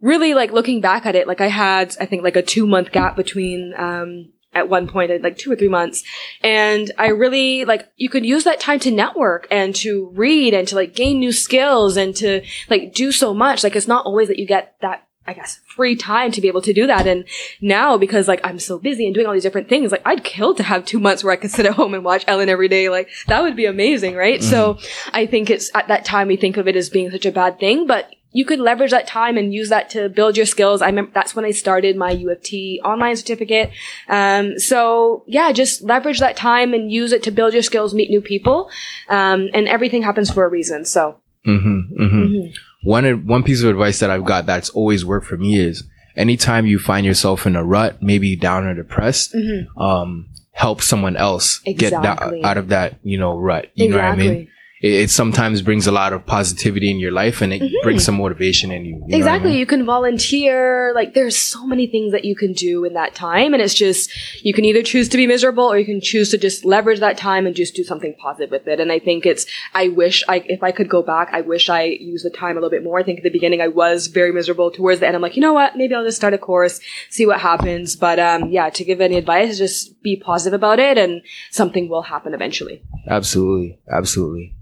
really, 0.00 0.32
like 0.32 0.50
looking 0.50 0.80
back 0.80 1.04
at 1.04 1.14
it, 1.14 1.28
like 1.28 1.42
I 1.42 1.48
had, 1.48 1.94
I 2.00 2.06
think 2.06 2.22
like 2.22 2.36
a 2.36 2.42
two 2.42 2.66
month 2.66 2.90
gap 2.90 3.16
between, 3.16 3.74
um, 3.76 4.30
at 4.54 4.68
one 4.68 4.86
point, 4.86 5.22
like 5.22 5.36
two 5.36 5.50
or 5.50 5.56
three 5.56 5.68
months. 5.68 6.04
And 6.40 6.90
I 6.96 7.08
really, 7.08 7.64
like, 7.64 7.88
you 7.96 8.08
could 8.08 8.24
use 8.24 8.44
that 8.44 8.60
time 8.60 8.78
to 8.80 8.90
network 8.92 9.48
and 9.50 9.74
to 9.76 10.10
read 10.14 10.54
and 10.54 10.66
to 10.68 10.76
like 10.76 10.94
gain 10.94 11.18
new 11.18 11.32
skills 11.32 11.96
and 11.96 12.14
to 12.16 12.42
like 12.70 12.94
do 12.94 13.10
so 13.10 13.34
much. 13.34 13.64
Like 13.64 13.74
it's 13.74 13.88
not 13.88 14.06
always 14.06 14.28
that 14.28 14.38
you 14.38 14.46
get 14.46 14.76
that 14.80 15.08
I 15.26 15.32
guess, 15.32 15.60
free 15.66 15.96
time 15.96 16.30
to 16.32 16.40
be 16.40 16.48
able 16.48 16.62
to 16.62 16.72
do 16.72 16.86
that. 16.86 17.06
And 17.06 17.24
now, 17.60 17.96
because 17.96 18.28
like 18.28 18.40
I'm 18.44 18.58
so 18.58 18.78
busy 18.78 19.06
and 19.06 19.14
doing 19.14 19.26
all 19.26 19.32
these 19.32 19.42
different 19.42 19.68
things, 19.68 19.90
like 19.90 20.02
I'd 20.04 20.24
kill 20.24 20.54
to 20.54 20.62
have 20.62 20.84
two 20.84 21.00
months 21.00 21.24
where 21.24 21.32
I 21.32 21.36
could 21.36 21.50
sit 21.50 21.66
at 21.66 21.74
home 21.74 21.94
and 21.94 22.04
watch 22.04 22.24
Ellen 22.26 22.48
every 22.48 22.68
day. 22.68 22.88
Like 22.88 23.08
that 23.26 23.42
would 23.42 23.56
be 23.56 23.66
amazing, 23.66 24.16
right? 24.16 24.42
So 24.42 24.78
I 25.12 25.26
think 25.26 25.50
it's 25.50 25.70
at 25.74 25.88
that 25.88 26.04
time 26.04 26.28
we 26.28 26.36
think 26.36 26.56
of 26.56 26.68
it 26.68 26.76
as 26.76 26.90
being 26.90 27.10
such 27.10 27.26
a 27.26 27.32
bad 27.32 27.58
thing, 27.58 27.86
but 27.86 28.14
you 28.32 28.44
could 28.44 28.58
leverage 28.58 28.90
that 28.90 29.06
time 29.06 29.38
and 29.38 29.54
use 29.54 29.68
that 29.68 29.88
to 29.90 30.08
build 30.08 30.36
your 30.36 30.44
skills. 30.44 30.82
I 30.82 30.86
remember 30.86 31.12
that's 31.14 31.36
when 31.36 31.44
I 31.44 31.52
started 31.52 31.96
my 31.96 32.10
U 32.10 32.30
of 32.30 32.42
T 32.42 32.80
online 32.84 33.16
certificate. 33.16 33.70
Um, 34.08 34.58
so 34.58 35.22
yeah, 35.26 35.52
just 35.52 35.82
leverage 35.82 36.18
that 36.18 36.36
time 36.36 36.74
and 36.74 36.90
use 36.90 37.12
it 37.12 37.22
to 37.22 37.30
build 37.30 37.54
your 37.54 37.62
skills, 37.62 37.94
meet 37.94 38.10
new 38.10 38.20
people. 38.20 38.70
Um, 39.08 39.48
and 39.54 39.68
everything 39.68 40.02
happens 40.02 40.30
for 40.30 40.44
a 40.44 40.48
reason. 40.48 40.84
So 40.84 41.20
Mm-hmm, 41.46 42.02
mm-hmm. 42.02 42.50
One 42.84 43.26
one 43.26 43.42
piece 43.42 43.62
of 43.62 43.70
advice 43.70 43.98
that 44.00 44.10
I've 44.10 44.24
got 44.24 44.46
that's 44.46 44.70
always 44.70 45.04
worked 45.04 45.26
for 45.26 45.36
me 45.36 45.58
is 45.58 45.84
anytime 46.16 46.66
you 46.66 46.78
find 46.78 47.04
yourself 47.06 47.46
in 47.46 47.56
a 47.56 47.64
rut, 47.64 48.02
maybe 48.02 48.36
down 48.36 48.64
or 48.64 48.74
depressed, 48.74 49.34
um, 49.76 50.28
help 50.52 50.80
someone 50.82 51.16
else 51.16 51.58
get 51.60 51.92
Exactly. 51.92 52.40
that, 52.42 52.46
out 52.46 52.56
of 52.58 52.68
that, 52.68 52.98
you 53.02 53.18
know, 53.18 53.36
rut. 53.36 53.70
You 53.74 53.88
know 53.88 53.96
what 53.96 54.04
I 54.04 54.16
mean? 54.16 54.48
It, 54.84 54.92
it 55.04 55.10
sometimes 55.10 55.62
brings 55.62 55.86
a 55.86 55.92
lot 55.92 56.12
of 56.12 56.26
positivity 56.26 56.90
in 56.90 56.98
your 56.98 57.10
life 57.10 57.40
and 57.40 57.54
it 57.54 57.62
brings 57.82 58.04
some 58.04 58.16
motivation 58.16 58.70
in 58.70 58.84
you. 58.84 58.96
you 58.96 59.00
what 59.00 59.14
I 59.14 59.16
Exactly. 59.16 59.50
mean? 59.52 59.58
You 59.58 59.64
can 59.64 59.86
volunteer. 59.86 60.92
Like 60.94 61.14
there's 61.14 61.38
so 61.38 61.66
many 61.66 61.86
things 61.86 62.12
that 62.12 62.26
you 62.26 62.36
can 62.36 62.52
do 62.52 62.84
in 62.84 62.92
that 62.92 63.14
time. 63.14 63.54
And 63.54 63.62
it's 63.62 63.72
just, 63.72 64.10
you 64.44 64.52
can 64.52 64.66
either 64.66 64.82
choose 64.82 65.08
to 65.08 65.16
be 65.16 65.26
miserable 65.26 65.64
or 65.64 65.78
you 65.78 65.86
can 65.86 66.02
choose 66.02 66.30
to 66.32 66.38
just 66.38 66.66
leverage 66.66 67.00
that 67.00 67.16
time 67.16 67.46
and 67.46 67.56
just 67.56 67.74
do 67.74 67.82
something 67.82 68.14
positive 68.20 68.50
with 68.50 68.68
it. 68.68 68.78
And 68.78 68.92
I 68.92 68.98
think 68.98 69.24
it's, 69.24 69.46
I 69.72 69.88
wish 69.88 70.22
I, 70.28 70.44
if 70.46 70.62
I 70.62 70.70
could 70.70 70.90
go 70.90 71.02
back, 71.02 71.30
I 71.32 71.40
wish 71.40 71.70
I 71.70 71.84
used 71.84 72.26
the 72.26 72.30
time 72.30 72.52
a 72.58 72.60
little 72.60 72.68
bit 72.68 72.84
more. 72.84 72.98
I 72.98 73.02
think 73.04 73.20
at 73.20 73.24
the 73.24 73.30
beginning 73.30 73.62
I 73.62 73.68
was 73.68 74.08
very 74.08 74.32
miserable 74.32 74.70
towards 74.70 75.00
the 75.00 75.06
end. 75.06 75.16
I'm 75.16 75.22
like, 75.22 75.36
you 75.36 75.40
know 75.40 75.54
what? 75.54 75.76
Maybe 75.76 75.94
I'll 75.94 76.04
just 76.04 76.18
start 76.18 76.34
a 76.34 76.38
course, 76.38 76.78
see 77.08 77.24
what 77.24 77.40
happens. 77.40 77.96
But, 77.96 78.18
um, 78.18 78.50
yeah, 78.50 78.68
to 78.68 78.84
give 78.84 79.00
any 79.00 79.16
advice, 79.16 79.56
just 79.56 80.02
be 80.02 80.14
positive 80.16 80.54
about 80.54 80.78
it 80.78 80.98
and 80.98 81.22
something 81.50 81.88
will 81.88 82.02
happen 82.02 82.34
eventually. 82.34 82.82
Absolutely. 83.08 83.78
Absolutely. 83.90 84.54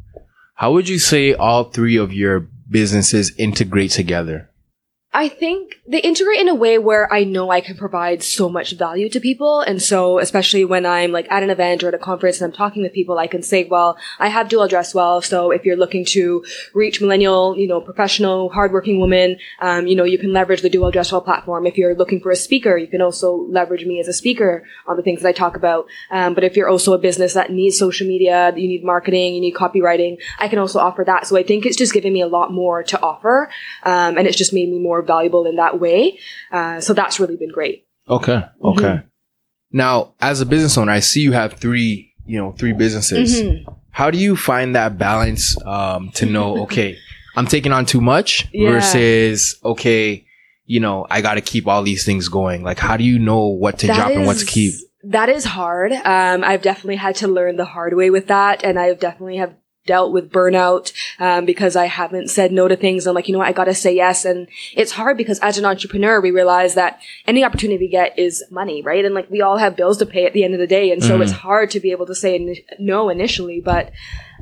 How 0.54 0.72
would 0.72 0.88
you 0.88 0.98
say 0.98 1.34
all 1.34 1.64
three 1.64 1.96
of 1.96 2.12
your 2.12 2.48
businesses 2.70 3.32
integrate 3.36 3.90
together? 3.90 4.50
I 5.14 5.28
think 5.28 5.78
they 5.86 6.00
integrate 6.00 6.40
in 6.40 6.48
a 6.48 6.54
way 6.54 6.78
where 6.78 7.12
I 7.12 7.24
know 7.24 7.50
I 7.50 7.60
can 7.60 7.76
provide 7.76 8.22
so 8.22 8.48
much 8.48 8.72
value 8.72 9.10
to 9.10 9.20
people. 9.20 9.60
And 9.60 9.82
so, 9.82 10.18
especially 10.18 10.64
when 10.64 10.86
I'm 10.86 11.12
like 11.12 11.30
at 11.30 11.42
an 11.42 11.50
event 11.50 11.84
or 11.84 11.88
at 11.88 11.94
a 11.94 11.98
conference 11.98 12.40
and 12.40 12.50
I'm 12.50 12.56
talking 12.56 12.82
with 12.82 12.94
people, 12.94 13.18
I 13.18 13.26
can 13.26 13.42
say, 13.42 13.64
well, 13.64 13.98
I 14.18 14.28
have 14.28 14.48
Do 14.48 14.58
Well 14.58 14.68
Dress 14.68 14.94
Well. 14.94 15.20
So 15.20 15.50
if 15.50 15.66
you're 15.66 15.76
looking 15.76 16.06
to 16.06 16.42
reach 16.72 17.02
millennial, 17.02 17.58
you 17.58 17.68
know, 17.68 17.78
professional, 17.78 18.48
hardworking 18.48 19.00
women, 19.00 19.36
um, 19.60 19.86
you 19.86 19.94
know, 19.94 20.04
you 20.04 20.16
can 20.16 20.32
leverage 20.32 20.62
the 20.62 20.70
Do 20.70 20.80
Well 20.80 20.90
Dress 20.90 21.12
Well 21.12 21.20
platform. 21.20 21.66
If 21.66 21.76
you're 21.76 21.94
looking 21.94 22.20
for 22.20 22.30
a 22.30 22.36
speaker, 22.36 22.78
you 22.78 22.86
can 22.86 23.02
also 23.02 23.34
leverage 23.34 23.84
me 23.84 24.00
as 24.00 24.08
a 24.08 24.14
speaker 24.14 24.64
on 24.86 24.96
the 24.96 25.02
things 25.02 25.20
that 25.20 25.28
I 25.28 25.32
talk 25.32 25.56
about. 25.56 25.86
Um, 26.10 26.32
but 26.32 26.42
if 26.42 26.56
you're 26.56 26.70
also 26.70 26.94
a 26.94 26.98
business 26.98 27.34
that 27.34 27.50
needs 27.50 27.78
social 27.78 28.06
media, 28.06 28.50
you 28.56 28.66
need 28.66 28.82
marketing, 28.82 29.34
you 29.34 29.42
need 29.42 29.54
copywriting, 29.54 30.16
I 30.38 30.48
can 30.48 30.58
also 30.58 30.78
offer 30.78 31.04
that. 31.04 31.26
So 31.26 31.36
I 31.36 31.42
think 31.42 31.66
it's 31.66 31.76
just 31.76 31.92
given 31.92 32.14
me 32.14 32.22
a 32.22 32.26
lot 32.26 32.50
more 32.50 32.82
to 32.84 33.00
offer. 33.02 33.50
Um, 33.82 34.16
and 34.16 34.26
it's 34.26 34.38
just 34.38 34.54
made 34.54 34.70
me 34.70 34.78
more 34.78 35.01
valuable 35.02 35.46
in 35.46 35.56
that 35.56 35.78
way. 35.80 36.18
Uh, 36.50 36.80
so 36.80 36.94
that's 36.94 37.18
really 37.20 37.36
been 37.36 37.50
great. 37.52 37.86
Okay. 38.08 38.42
Okay. 38.62 39.02
Now, 39.70 40.14
as 40.20 40.40
a 40.40 40.46
business 40.46 40.76
owner, 40.76 40.92
I 40.92 41.00
see 41.00 41.20
you 41.20 41.32
have 41.32 41.54
three, 41.54 42.12
you 42.26 42.38
know, 42.38 42.52
three 42.52 42.72
businesses. 42.72 43.42
How 43.90 44.10
do 44.10 44.18
you 44.18 44.36
find 44.36 44.74
that 44.74 44.98
balance 44.98 45.56
um, 45.64 46.10
to 46.14 46.26
know, 46.26 46.62
okay, 46.64 46.96
I'm 47.36 47.46
taking 47.46 47.72
on 47.72 47.86
too 47.86 48.00
much 48.00 48.48
Yeah. 48.52 48.70
versus, 48.70 49.58
okay, 49.64 50.26
you 50.66 50.80
know, 50.80 51.06
I 51.10 51.20
got 51.22 51.34
to 51.34 51.40
keep 51.40 51.66
all 51.66 51.82
these 51.82 52.04
things 52.04 52.28
going? 52.28 52.62
Like, 52.62 52.78
how 52.78 52.96
do 52.96 53.04
you 53.04 53.18
know 53.18 53.46
what 53.46 53.78
to 53.80 53.86
That 53.86 53.96
drop 53.96 54.10
and 54.10 54.26
what 54.26 54.38
to 54.38 54.46
keep? 54.46 54.74
That 55.04 55.28
is 55.28 55.44
hard. 55.44 55.92
Um, 55.92 56.44
I've 56.44 56.62
definitely 56.62 56.96
had 56.96 57.16
to 57.16 57.28
learn 57.28 57.56
the 57.56 57.64
hard 57.64 57.94
way 57.94 58.10
with 58.10 58.28
that, 58.28 58.62
and 58.64 58.78
I've 58.78 59.00
definitely 59.00 59.38
have 59.38 59.54
dealt 59.86 60.12
with 60.12 60.30
burnout 60.30 60.92
um, 61.18 61.44
because 61.44 61.76
I 61.76 61.86
haven't 61.86 62.30
said 62.30 62.52
no 62.52 62.68
to 62.68 62.76
things. 62.76 63.06
I'm 63.06 63.14
like, 63.14 63.28
you 63.28 63.32
know 63.32 63.38
what, 63.38 63.48
I 63.48 63.52
gotta 63.52 63.74
say 63.74 63.94
yes, 63.94 64.24
and 64.24 64.48
it's 64.74 64.92
hard 64.92 65.16
because 65.16 65.38
as 65.40 65.58
an 65.58 65.64
entrepreneur, 65.64 66.20
we 66.20 66.30
realize 66.30 66.74
that 66.74 67.00
any 67.26 67.44
opportunity 67.44 67.78
we 67.78 67.88
get 67.88 68.18
is 68.18 68.44
money, 68.50 68.82
right? 68.82 69.04
And 69.04 69.14
like 69.14 69.30
we 69.30 69.42
all 69.42 69.58
have 69.58 69.76
bills 69.76 69.98
to 69.98 70.06
pay 70.06 70.26
at 70.26 70.32
the 70.32 70.44
end 70.44 70.54
of 70.54 70.60
the 70.60 70.66
day, 70.66 70.92
and 70.92 71.02
so 71.02 71.20
it's 71.20 71.32
hard 71.32 71.70
to 71.70 71.80
be 71.80 71.90
able 71.90 72.06
to 72.06 72.14
say 72.14 72.64
no 72.78 73.08
initially, 73.08 73.60
but. 73.60 73.92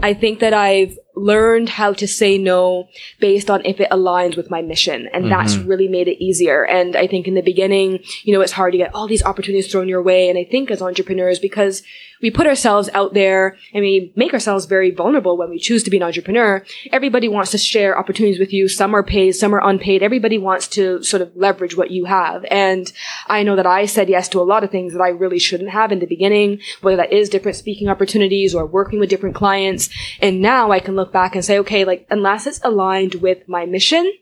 I 0.02 0.14
think 0.14 0.40
that 0.40 0.54
I've 0.54 0.96
learned 1.16 1.68
how 1.68 1.92
to 1.92 2.06
say 2.06 2.38
no 2.38 2.88
based 3.18 3.50
on 3.50 3.64
if 3.64 3.80
it 3.80 3.90
aligns 3.90 4.36
with 4.36 4.50
my 4.50 4.62
mission. 4.62 5.08
And 5.12 5.24
mm-hmm. 5.24 5.30
that's 5.30 5.56
really 5.56 5.88
made 5.88 6.08
it 6.08 6.22
easier. 6.22 6.64
And 6.64 6.96
I 6.96 7.06
think 7.06 7.26
in 7.26 7.34
the 7.34 7.42
beginning, 7.42 8.00
you 8.24 8.32
know, 8.32 8.40
it's 8.40 8.52
hard 8.52 8.72
to 8.72 8.78
get 8.78 8.94
all 8.94 9.06
these 9.06 9.22
opportunities 9.22 9.70
thrown 9.70 9.88
your 9.88 10.02
way. 10.02 10.28
And 10.28 10.38
I 10.38 10.44
think 10.44 10.70
as 10.70 10.80
entrepreneurs, 10.80 11.38
because 11.38 11.82
we 12.22 12.30
put 12.30 12.46
ourselves 12.46 12.90
out 12.92 13.14
there 13.14 13.56
and 13.72 13.82
we 13.82 14.12
make 14.14 14.34
ourselves 14.34 14.66
very 14.66 14.90
vulnerable 14.90 15.36
when 15.36 15.50
we 15.50 15.58
choose 15.58 15.82
to 15.84 15.90
be 15.90 15.96
an 15.96 16.02
entrepreneur, 16.02 16.64
everybody 16.92 17.28
wants 17.28 17.50
to 17.52 17.58
share 17.58 17.98
opportunities 17.98 18.38
with 18.38 18.52
you. 18.52 18.68
Some 18.68 18.94
are 18.94 19.02
paid, 19.02 19.32
some 19.32 19.54
are 19.54 19.66
unpaid. 19.66 20.02
Everybody 20.02 20.38
wants 20.38 20.68
to 20.68 21.02
sort 21.02 21.22
of 21.22 21.34
leverage 21.34 21.76
what 21.76 21.90
you 21.90 22.04
have. 22.04 22.44
And 22.50 22.92
I 23.26 23.42
know 23.42 23.56
that 23.56 23.66
I 23.66 23.86
said 23.86 24.08
yes 24.08 24.28
to 24.30 24.40
a 24.40 24.42
lot 24.42 24.64
of 24.64 24.70
things 24.70 24.92
that 24.92 25.00
I 25.00 25.08
really 25.08 25.38
shouldn't 25.38 25.70
have 25.70 25.92
in 25.92 25.98
the 25.98 26.06
beginning, 26.06 26.60
whether 26.82 26.98
that 26.98 27.12
is 27.12 27.28
different 27.28 27.56
speaking 27.56 27.88
opportunities 27.88 28.54
or 28.54 28.66
working 28.66 29.00
with 29.00 29.08
different 29.08 29.34
clients. 29.34 29.88
And 30.20 30.40
now 30.40 30.70
I 30.70 30.80
can 30.80 30.96
look 30.96 31.12
back 31.12 31.34
and 31.34 31.44
say, 31.44 31.58
okay, 31.60 31.84
like, 31.84 32.06
unless 32.10 32.46
it's 32.46 32.60
aligned 32.62 33.16
with 33.16 33.48
my 33.48 33.66
mission, 33.66 34.12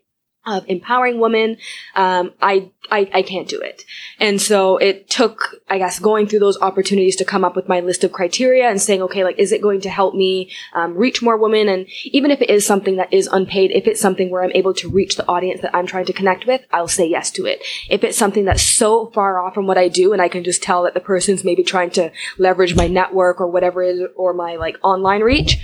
of 0.49 0.65
empowering 0.69 1.21
women, 1.21 1.57
um, 1.95 2.33
I, 2.41 2.71
I 2.91 3.11
I 3.13 3.23
can't 3.23 3.49
do 3.49 3.61
it. 3.61 3.85
And 4.19 4.41
so 4.41 4.79
it 4.79 5.11
took, 5.11 5.57
I 5.69 5.79
guess, 5.79 5.99
going 5.99 6.27
through 6.27 6.39
those 6.39 6.61
opportunities 6.61 7.17
to 7.17 7.25
come 7.25 7.45
up 7.45 7.55
with 7.55 7.69
my 7.69 7.81
list 7.81 8.05
of 8.05 8.13
criteria 8.13 8.69
and 8.69 8.81
saying, 8.81 9.03
okay, 9.03 9.25
like, 9.25 9.39
is 9.39 9.53
it 9.53 9.63
going 9.63 9.81
to 9.83 9.91
help 9.91 10.15
me 10.15 10.51
um, 10.75 10.97
reach 10.97 11.23
more 11.23 11.37
women? 11.37 11.69
And 11.69 11.87
even 12.05 12.31
if 12.31 12.41
it 12.41 12.51
is 12.51 12.67
something 12.67 12.97
that 12.97 13.13
is 13.13 13.27
unpaid, 13.27 13.71
if 13.73 13.87
it's 13.87 14.01
something 14.01 14.31
where 14.31 14.43
I'm 14.43 14.53
able 14.55 14.75
to 14.75 14.89
reach 14.89 15.17
the 15.17 15.29
audience 15.29 15.61
that 15.61 15.75
I'm 15.75 15.87
trying 15.87 16.07
to 16.07 16.13
connect 16.13 16.47
with, 16.47 16.63
I'll 16.73 16.89
say 16.89 17.07
yes 17.07 17.31
to 17.33 17.47
it. 17.47 17.63
If 17.91 18.03
it's 18.05 18.19
something 18.19 18.45
that's 18.45 18.63
so 18.63 19.07
far 19.09 19.41
off 19.41 19.55
from 19.55 19.67
what 19.67 19.79
I 19.79 19.89
do, 19.89 20.13
and 20.13 20.23
I 20.23 20.29
can 20.29 20.45
just 20.45 20.63
tell 20.63 20.85
that 20.85 20.95
the 20.95 21.01
person's 21.01 21.45
maybe 21.45 21.63
trying 21.63 21.91
to 21.91 22.11
leverage 22.39 22.75
my 22.75 22.89
network 22.89 23.41
or 23.41 23.49
whatever 23.49 24.09
or 24.17 24.33
my 24.33 24.57
like 24.57 24.77
online 24.83 25.23
reach. 25.23 25.59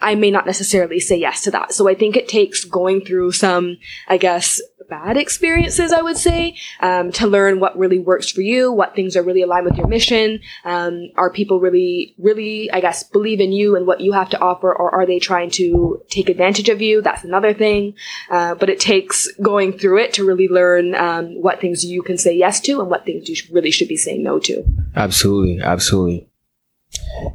I 0.00 0.14
may 0.14 0.30
not 0.30 0.46
necessarily 0.46 1.00
say 1.00 1.16
yes 1.16 1.42
to 1.42 1.50
that. 1.50 1.72
So 1.72 1.88
I 1.88 1.94
think 1.94 2.16
it 2.16 2.28
takes 2.28 2.64
going 2.64 3.04
through 3.04 3.32
some, 3.32 3.78
I 4.06 4.16
guess, 4.16 4.60
bad 4.88 5.16
experiences, 5.16 5.92
I 5.92 6.00
would 6.00 6.16
say, 6.16 6.56
um, 6.80 7.12
to 7.12 7.26
learn 7.26 7.60
what 7.60 7.78
really 7.78 7.98
works 7.98 8.30
for 8.30 8.40
you, 8.40 8.72
what 8.72 8.94
things 8.94 9.16
are 9.16 9.22
really 9.22 9.42
aligned 9.42 9.66
with 9.66 9.76
your 9.76 9.86
mission. 9.86 10.40
Um, 10.64 11.10
are 11.16 11.30
people 11.30 11.60
really, 11.60 12.14
really, 12.18 12.70
I 12.70 12.80
guess, 12.80 13.02
believe 13.02 13.40
in 13.40 13.52
you 13.52 13.76
and 13.76 13.86
what 13.86 14.00
you 14.00 14.12
have 14.12 14.30
to 14.30 14.40
offer, 14.40 14.72
or 14.72 14.94
are 14.94 15.04
they 15.06 15.18
trying 15.18 15.50
to 15.52 16.02
take 16.08 16.28
advantage 16.28 16.68
of 16.68 16.80
you? 16.80 17.02
That's 17.02 17.24
another 17.24 17.52
thing. 17.52 17.94
Uh, 18.30 18.54
but 18.54 18.70
it 18.70 18.80
takes 18.80 19.30
going 19.42 19.76
through 19.76 19.98
it 19.98 20.14
to 20.14 20.26
really 20.26 20.48
learn 20.48 20.94
um, 20.94 21.42
what 21.42 21.60
things 21.60 21.84
you 21.84 22.02
can 22.02 22.18
say 22.18 22.34
yes 22.34 22.60
to 22.60 22.80
and 22.80 22.90
what 22.90 23.04
things 23.04 23.28
you 23.28 23.36
really 23.52 23.70
should 23.70 23.88
be 23.88 23.96
saying 23.96 24.22
no 24.22 24.38
to. 24.38 24.64
Absolutely, 24.96 25.60
absolutely. 25.60 26.28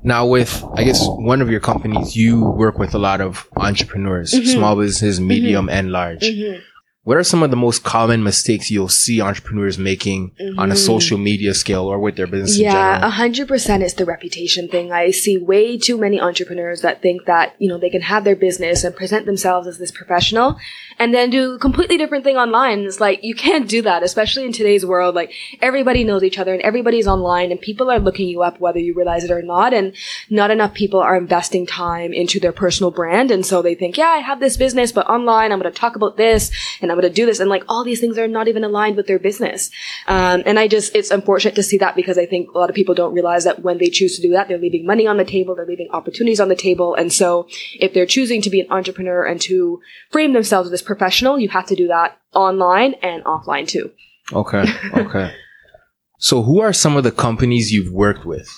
Now, 0.04 0.26
with 0.26 0.64
I 0.76 0.84
guess 0.84 1.06
one 1.06 1.42
of 1.42 1.50
your 1.50 1.60
companies, 1.60 2.16
you 2.16 2.44
work 2.44 2.78
with 2.78 2.94
a 2.94 3.00
lot 3.00 3.22
of 3.22 3.48
entrepreneurs, 3.58 4.34
mm-hmm. 4.34 4.46
small 4.46 4.76
businesses, 4.76 5.20
mm-hmm. 5.20 5.28
medium 5.28 5.70
and 5.70 5.92
large. 5.92 6.22
Mm-hmm. 6.22 6.62
What 7.06 7.18
are 7.18 7.24
some 7.24 7.44
of 7.44 7.50
the 7.50 7.58
most 7.58 7.84
common 7.84 8.24
mistakes 8.24 8.72
you'll 8.72 8.88
see 8.88 9.20
entrepreneurs 9.20 9.78
making 9.78 10.32
on 10.58 10.72
a 10.72 10.74
mm-hmm. 10.74 10.76
social 10.76 11.18
media 11.18 11.54
scale 11.54 11.86
or 11.86 12.00
with 12.00 12.16
their 12.16 12.28
business 12.28 12.58
in 12.58 12.64
Yeah, 12.64 13.10
hundred 13.10 13.50
percent 13.50 13.84
it's 13.84 13.96
the 13.96 14.06
reputation 14.06 14.70
thing. 14.70 14.94
I 14.94 15.12
see 15.12 15.38
way 15.38 15.78
too 15.78 15.98
many 15.98 16.22
entrepreneurs 16.22 16.80
that 16.80 17.02
think 17.02 17.26
that, 17.26 17.56
you 17.60 17.68
know, 17.68 17.78
they 17.78 17.90
can 17.90 18.04
have 18.04 18.24
their 18.24 18.38
business 18.38 18.86
and 18.86 18.96
present 18.96 19.26
themselves 19.26 19.68
as 19.68 19.80
this 19.80 19.92
professional 19.92 20.58
and 20.98 21.14
then 21.14 21.30
do 21.30 21.56
a 21.56 21.60
completely 21.60 21.98
different 21.98 22.24
thing 22.24 22.38
online. 22.38 22.86
It's 22.86 23.02
like, 23.02 23.20
you 23.22 23.36
can't 23.36 23.68
do 23.68 23.82
that, 23.82 24.02
especially 24.02 24.46
in 24.46 24.54
today's 24.54 24.86
world. 24.86 25.14
Like, 25.14 25.34
everybody 25.62 26.06
knows 26.06 26.24
each 26.24 26.40
other 26.40 26.54
and 26.54 26.62
everybody's 26.62 27.08
online 27.08 27.52
and 27.52 27.60
people 27.60 27.92
are 27.92 28.00
looking 28.00 28.30
you 28.30 28.44
up 28.44 28.62
whether 28.62 28.80
you 28.80 28.94
realize 28.94 29.26
it 29.26 29.32
or 29.32 29.42
not. 29.42 29.74
And 29.74 29.94
not 30.30 30.52
enough 30.52 30.74
people 30.74 31.02
are 31.02 31.18
investing 31.18 31.66
time 31.66 32.14
into 32.14 32.40
their 32.40 32.54
personal 32.54 32.92
brand. 32.92 33.30
And 33.30 33.46
so 33.46 33.62
they 33.62 33.76
think, 33.76 33.98
yeah, 33.98 34.08
I 34.08 34.20
have 34.20 34.40
this 34.40 34.56
business, 34.56 34.94
but 34.94 35.10
online 35.10 35.52
I'm 35.52 35.60
going 35.60 35.70
to 35.70 35.78
talk 35.78 35.98
about 35.98 36.16
this 36.16 36.50
and 36.82 36.93
I'm 36.94 37.02
going 37.02 37.12
to 37.12 37.16
do 37.16 37.26
this. 37.26 37.40
And 37.40 37.50
like, 37.50 37.64
all 37.68 37.84
these 37.84 38.00
things 38.00 38.18
are 38.18 38.28
not 38.28 38.48
even 38.48 38.64
aligned 38.64 38.96
with 38.96 39.08
their 39.08 39.20
business. 39.20 39.70
Um, 40.08 40.44
and 40.46 40.58
I 40.60 40.68
just, 40.68 40.96
it's 40.96 41.12
unfortunate 41.12 41.56
to 41.56 41.64
see 41.64 41.78
that 41.80 41.96
because 41.96 42.18
I 42.18 42.26
think 42.26 42.50
a 42.54 42.58
lot 42.58 42.70
of 42.70 42.76
people 42.76 42.96
don't 42.96 43.14
realize 43.14 43.44
that 43.44 43.62
when 43.64 43.78
they 43.78 43.90
choose 43.90 44.16
to 44.16 44.22
do 44.22 44.32
that, 44.32 44.48
they're 44.48 44.58
leaving 44.58 44.86
money 44.86 45.08
on 45.08 45.18
the 45.18 45.26
table, 45.26 45.56
they're 45.56 45.66
leaving 45.66 45.90
opportunities 45.92 46.40
on 46.40 46.50
the 46.50 46.56
table. 46.56 46.96
And 46.96 47.12
so 47.12 47.48
if 47.80 47.94
they're 47.94 48.06
choosing 48.06 48.42
to 48.42 48.50
be 48.50 48.62
an 48.62 48.68
entrepreneur 48.70 49.26
and 49.26 49.42
to 49.42 49.82
frame 50.12 50.34
themselves 50.34 50.72
as 50.72 50.82
professional, 50.82 51.40
you 51.40 51.50
have 51.50 51.66
to 51.68 51.76
do 51.76 51.88
that 51.88 52.18
online 52.34 52.94
and 53.02 53.24
offline 53.24 53.68
too. 53.68 53.92
Okay, 54.32 54.64
okay. 54.96 55.34
so, 56.18 56.44
who 56.44 56.62
are 56.62 56.72
some 56.72 56.96
of 56.96 57.04
the 57.04 57.12
companies 57.12 57.74
you've 57.74 57.92
worked 57.92 58.26
with? 58.26 58.50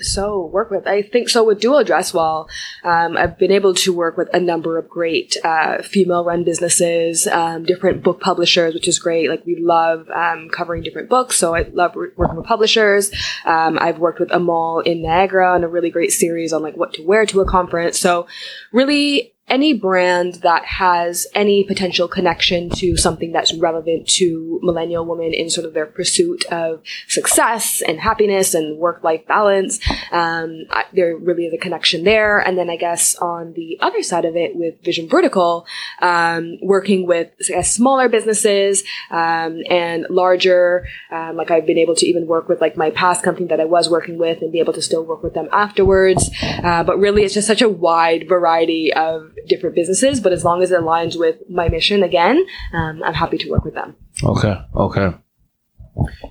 So 0.00 0.46
work 0.46 0.70
with. 0.70 0.86
I 0.86 1.02
think 1.02 1.28
so 1.28 1.44
with 1.44 1.60
Do 1.60 1.72
Well 1.72 1.84
Dress 1.84 2.14
Well, 2.14 2.48
um, 2.84 3.16
I've 3.16 3.38
been 3.38 3.50
able 3.50 3.74
to 3.74 3.92
work 3.92 4.16
with 4.16 4.28
a 4.32 4.40
number 4.40 4.78
of 4.78 4.88
great 4.88 5.36
uh, 5.44 5.82
female-run 5.82 6.44
businesses, 6.44 7.26
um, 7.26 7.64
different 7.64 8.02
book 8.02 8.20
publishers, 8.20 8.74
which 8.74 8.88
is 8.88 8.98
great. 8.98 9.28
Like 9.28 9.44
we 9.44 9.56
love 9.56 10.08
um, 10.10 10.48
covering 10.50 10.82
different 10.82 11.08
books, 11.08 11.36
so 11.36 11.54
I 11.54 11.62
love 11.72 11.96
re- 11.96 12.10
working 12.16 12.36
with 12.36 12.46
publishers. 12.46 13.10
Um, 13.44 13.78
I've 13.80 13.98
worked 13.98 14.20
with 14.20 14.30
Amal 14.32 14.80
in 14.80 15.02
Niagara 15.02 15.52
on 15.54 15.64
a 15.64 15.68
really 15.68 15.90
great 15.90 16.12
series 16.12 16.52
on 16.52 16.62
like 16.62 16.76
what 16.76 16.94
to 16.94 17.02
wear 17.04 17.26
to 17.26 17.40
a 17.40 17.46
conference. 17.46 17.98
So 17.98 18.26
really 18.72 19.34
any 19.48 19.72
brand 19.72 20.34
that 20.36 20.64
has 20.64 21.26
any 21.34 21.64
potential 21.64 22.08
connection 22.08 22.70
to 22.70 22.96
something 22.96 23.32
that's 23.32 23.54
relevant 23.54 24.06
to 24.08 24.60
millennial 24.62 25.04
women 25.04 25.32
in 25.32 25.50
sort 25.50 25.66
of 25.66 25.74
their 25.74 25.86
pursuit 25.86 26.44
of 26.46 26.82
success 27.06 27.82
and 27.82 28.00
happiness 28.00 28.54
and 28.54 28.78
work-life 28.78 29.26
balance. 29.26 29.80
Um, 30.12 30.64
I, 30.70 30.84
there 30.92 31.16
really 31.16 31.46
is 31.46 31.54
a 31.54 31.58
connection 31.58 32.04
there. 32.04 32.38
And 32.38 32.58
then 32.58 32.70
I 32.70 32.76
guess 32.76 33.14
on 33.16 33.52
the 33.54 33.78
other 33.80 34.02
side 34.02 34.24
of 34.24 34.36
it 34.36 34.56
with 34.56 34.82
Vision 34.82 35.08
Vertical, 35.08 35.66
um, 36.00 36.58
working 36.62 37.06
with 37.06 37.30
guess, 37.48 37.72
smaller 37.72 38.08
businesses 38.08 38.84
um, 39.10 39.62
and 39.68 40.06
larger, 40.10 40.86
um, 41.10 41.36
like 41.36 41.50
I've 41.50 41.66
been 41.66 41.78
able 41.78 41.94
to 41.96 42.06
even 42.06 42.26
work 42.26 42.48
with 42.48 42.60
like 42.60 42.76
my 42.76 42.90
past 42.90 43.22
company 43.22 43.46
that 43.48 43.60
I 43.60 43.64
was 43.64 43.88
working 43.88 44.18
with 44.18 44.42
and 44.42 44.52
be 44.52 44.60
able 44.60 44.72
to 44.74 44.82
still 44.82 45.04
work 45.04 45.22
with 45.22 45.34
them 45.34 45.48
afterwards. 45.52 46.30
Uh, 46.42 46.84
but 46.84 46.98
really, 46.98 47.24
it's 47.24 47.34
just 47.34 47.46
such 47.46 47.62
a 47.62 47.68
wide 47.68 48.28
variety 48.28 48.92
of 48.92 49.32
different 49.46 49.74
businesses, 49.74 50.20
but 50.20 50.32
as 50.32 50.44
long 50.44 50.62
as 50.62 50.70
it 50.70 50.80
aligns 50.80 51.18
with 51.18 51.36
my 51.48 51.68
mission, 51.68 52.02
again, 52.02 52.44
um, 52.74 53.02
I'm 53.04 53.14
happy 53.14 53.38
to 53.38 53.50
work 53.50 53.64
with 53.64 53.74
them. 53.74 53.96
Okay. 54.22 54.54
Okay. 54.74 55.14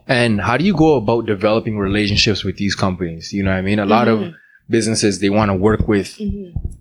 And 0.08 0.40
how 0.42 0.56
do 0.58 0.64
you 0.64 0.76
go 0.76 0.96
about 0.96 1.26
developing 1.26 1.78
relationships 1.78 2.44
with 2.44 2.58
these 2.58 2.76
companies? 2.76 3.34
You 3.34 3.44
know 3.44 3.52
what 3.52 3.58
I 3.58 3.62
mean? 3.62 3.80
A 3.80 3.86
lot 3.86 4.08
Mm-hmm. 4.08 4.30
of 4.30 4.34
businesses, 4.70 5.20
they 5.20 5.30
want 5.30 5.50
to 5.50 5.56
work 5.56 5.88
with 5.88 6.20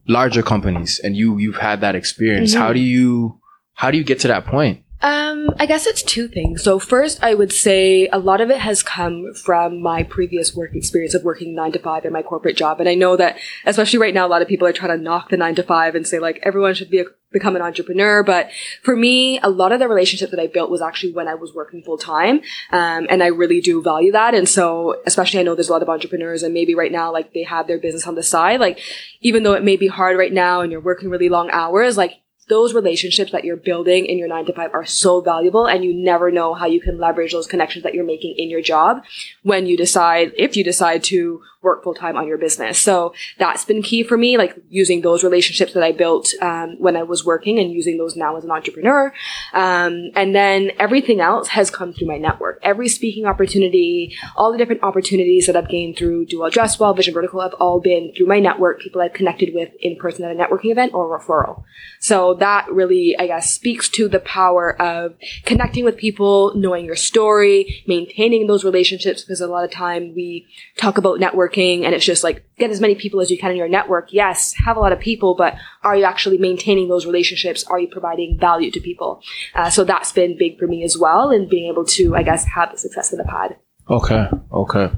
larger 0.08 0.42
companies 0.42 1.00
and 1.02 1.16
you, 1.16 1.38
you've 1.38 1.56
had 1.58 1.80
that 1.82 1.94
experience. 1.94 2.52
Mm-hmm. 2.52 2.60
How 2.62 2.72
do 2.72 2.80
you, 2.80 3.40
how 3.74 3.90
do 3.90 3.98
you 3.98 4.04
get 4.04 4.20
to 4.20 4.28
that 4.28 4.46
point? 4.46 4.82
Um, 5.02 5.50
I 5.58 5.66
guess 5.66 5.86
it's 5.86 6.02
two 6.02 6.26
things. 6.26 6.62
So 6.62 6.78
first, 6.78 7.22
I 7.22 7.34
would 7.34 7.52
say 7.52 8.08
a 8.08 8.18
lot 8.18 8.40
of 8.40 8.50
it 8.50 8.58
has 8.58 8.82
come 8.82 9.34
from 9.34 9.82
my 9.82 10.02
previous 10.02 10.54
work 10.54 10.74
experience 10.74 11.14
of 11.14 11.22
working 11.22 11.54
nine 11.54 11.72
to 11.72 11.78
five 11.78 12.04
in 12.04 12.12
my 12.12 12.22
corporate 12.22 12.56
job. 12.56 12.80
And 12.80 12.88
I 12.88 12.94
know 12.94 13.16
that, 13.16 13.38
especially 13.66 13.98
right 13.98 14.14
now, 14.14 14.26
a 14.26 14.28
lot 14.28 14.42
of 14.42 14.48
people 14.48 14.66
are 14.66 14.72
trying 14.72 14.96
to 14.96 15.02
knock 15.02 15.28
the 15.28 15.36
nine 15.36 15.54
to 15.56 15.62
five 15.62 15.94
and 15.94 16.06
say 16.06 16.18
like 16.18 16.40
everyone 16.42 16.74
should 16.74 16.90
be 16.90 17.00
a, 17.00 17.04
become 17.30 17.56
an 17.56 17.62
entrepreneur. 17.62 18.22
But 18.22 18.50
for 18.82 18.96
me, 18.96 19.38
a 19.40 19.50
lot 19.50 19.70
of 19.70 19.80
the 19.80 19.88
relationships 19.88 20.30
that 20.30 20.40
I 20.40 20.46
built 20.46 20.70
was 20.70 20.80
actually 20.80 21.12
when 21.12 21.28
I 21.28 21.34
was 21.34 21.52
working 21.54 21.82
full 21.82 21.98
time. 21.98 22.40
Um, 22.72 23.06
and 23.10 23.22
I 23.22 23.26
really 23.26 23.60
do 23.60 23.82
value 23.82 24.12
that. 24.12 24.34
And 24.34 24.48
so, 24.48 25.02
especially 25.06 25.40
I 25.40 25.42
know 25.42 25.54
there's 25.54 25.68
a 25.68 25.72
lot 25.72 25.82
of 25.82 25.90
entrepreneurs 25.90 26.42
and 26.42 26.54
maybe 26.54 26.74
right 26.74 26.92
now, 26.92 27.12
like 27.12 27.34
they 27.34 27.42
have 27.42 27.66
their 27.66 27.78
business 27.78 28.06
on 28.06 28.14
the 28.14 28.22
side. 28.22 28.60
Like, 28.60 28.80
even 29.20 29.42
though 29.42 29.52
it 29.52 29.62
may 29.62 29.76
be 29.76 29.88
hard 29.88 30.16
right 30.16 30.32
now 30.32 30.62
and 30.62 30.72
you're 30.72 30.80
working 30.80 31.10
really 31.10 31.28
long 31.28 31.50
hours, 31.50 31.98
like 31.98 32.22
those 32.48 32.74
relationships 32.74 33.32
that 33.32 33.44
you're 33.44 33.56
building 33.56 34.06
in 34.06 34.18
your 34.18 34.28
nine 34.28 34.46
to 34.46 34.52
five 34.52 34.72
are 34.72 34.84
so 34.84 35.20
valuable 35.20 35.66
and 35.66 35.84
you 35.84 35.92
never 35.92 36.30
know 36.30 36.54
how 36.54 36.66
you 36.66 36.80
can 36.80 36.98
leverage 36.98 37.32
those 37.32 37.46
connections 37.46 37.82
that 37.82 37.94
you're 37.94 38.04
making 38.04 38.34
in 38.38 38.48
your 38.48 38.62
job 38.62 39.02
when 39.42 39.66
you 39.66 39.76
decide, 39.76 40.32
if 40.36 40.56
you 40.56 40.62
decide 40.62 41.02
to 41.04 41.42
work 41.66 41.82
full 41.84 41.94
time 41.94 42.16
on 42.16 42.26
your 42.30 42.38
business. 42.38 42.78
So 42.78 43.12
that's 43.42 43.64
been 43.64 43.82
key 43.82 44.02
for 44.04 44.16
me, 44.16 44.38
like 44.38 44.54
using 44.70 45.02
those 45.02 45.20
relationships 45.28 45.72
that 45.74 45.82
I 45.82 45.92
built 45.92 46.32
um, 46.40 46.76
when 46.78 46.96
I 46.96 47.02
was 47.02 47.24
working 47.32 47.58
and 47.58 47.72
using 47.80 47.98
those 47.98 48.14
now 48.16 48.36
as 48.38 48.44
an 48.44 48.52
entrepreneur. 48.58 49.12
Um, 49.52 49.94
and 50.14 50.34
then 50.34 50.70
everything 50.78 51.20
else 51.20 51.48
has 51.48 51.70
come 51.70 51.92
through 51.92 52.06
my 52.14 52.18
network. 52.18 52.60
Every 52.62 52.88
speaking 52.88 53.26
opportunity, 53.26 54.16
all 54.36 54.52
the 54.52 54.58
different 54.58 54.84
opportunities 54.84 55.46
that 55.46 55.56
I've 55.56 55.68
gained 55.68 55.96
through 55.98 56.26
Do 56.26 56.40
Well 56.40 56.50
Dress 56.50 56.78
Well, 56.78 56.94
Vision 56.94 57.14
Vertical 57.14 57.40
have 57.40 57.54
all 57.54 57.80
been 57.80 58.12
through 58.16 58.26
my 58.34 58.38
network, 58.38 58.80
people 58.80 59.02
I've 59.02 59.12
connected 59.12 59.50
with 59.52 59.70
in 59.80 59.96
person 59.96 60.24
at 60.24 60.30
a 60.30 60.38
networking 60.38 60.70
event 60.70 60.94
or 60.94 61.18
referral. 61.18 61.64
So 62.00 62.34
that 62.34 62.66
really, 62.70 63.16
I 63.18 63.26
guess, 63.26 63.52
speaks 63.52 63.88
to 63.96 64.08
the 64.08 64.20
power 64.20 64.80
of 64.80 65.14
connecting 65.44 65.84
with 65.84 65.96
people, 65.96 66.54
knowing 66.54 66.84
your 66.84 67.00
story, 67.10 67.82
maintaining 67.86 68.46
those 68.46 68.64
relationships, 68.64 69.22
because 69.22 69.40
a 69.40 69.48
lot 69.48 69.64
of 69.64 69.72
time 69.72 70.14
we 70.14 70.46
talk 70.76 70.96
about 70.98 71.18
networking 71.18 71.55
and 71.56 71.94
it's 71.94 72.04
just 72.04 72.24
like, 72.24 72.44
get 72.58 72.70
as 72.70 72.80
many 72.80 72.94
people 72.94 73.20
as 73.20 73.30
you 73.30 73.38
can 73.38 73.50
in 73.50 73.56
your 73.56 73.68
network. 73.68 74.12
Yes, 74.12 74.54
have 74.64 74.76
a 74.76 74.80
lot 74.80 74.92
of 74.92 75.00
people, 75.00 75.34
but 75.34 75.54
are 75.82 75.96
you 75.96 76.04
actually 76.04 76.38
maintaining 76.38 76.88
those 76.88 77.06
relationships? 77.06 77.64
Are 77.64 77.78
you 77.78 77.88
providing 77.88 78.38
value 78.38 78.70
to 78.70 78.80
people? 78.80 79.22
Uh, 79.54 79.70
so 79.70 79.84
that's 79.84 80.12
been 80.12 80.36
big 80.36 80.58
for 80.58 80.66
me 80.66 80.84
as 80.84 80.96
well 80.98 81.30
and 81.30 81.48
being 81.48 81.70
able 81.70 81.84
to, 81.86 82.14
I 82.14 82.22
guess, 82.22 82.44
have 82.44 82.72
the 82.72 82.78
success 82.78 83.10
that 83.10 83.20
I've 83.20 83.32
had. 83.32 83.56
Okay. 83.88 84.28
Okay. 84.52 84.90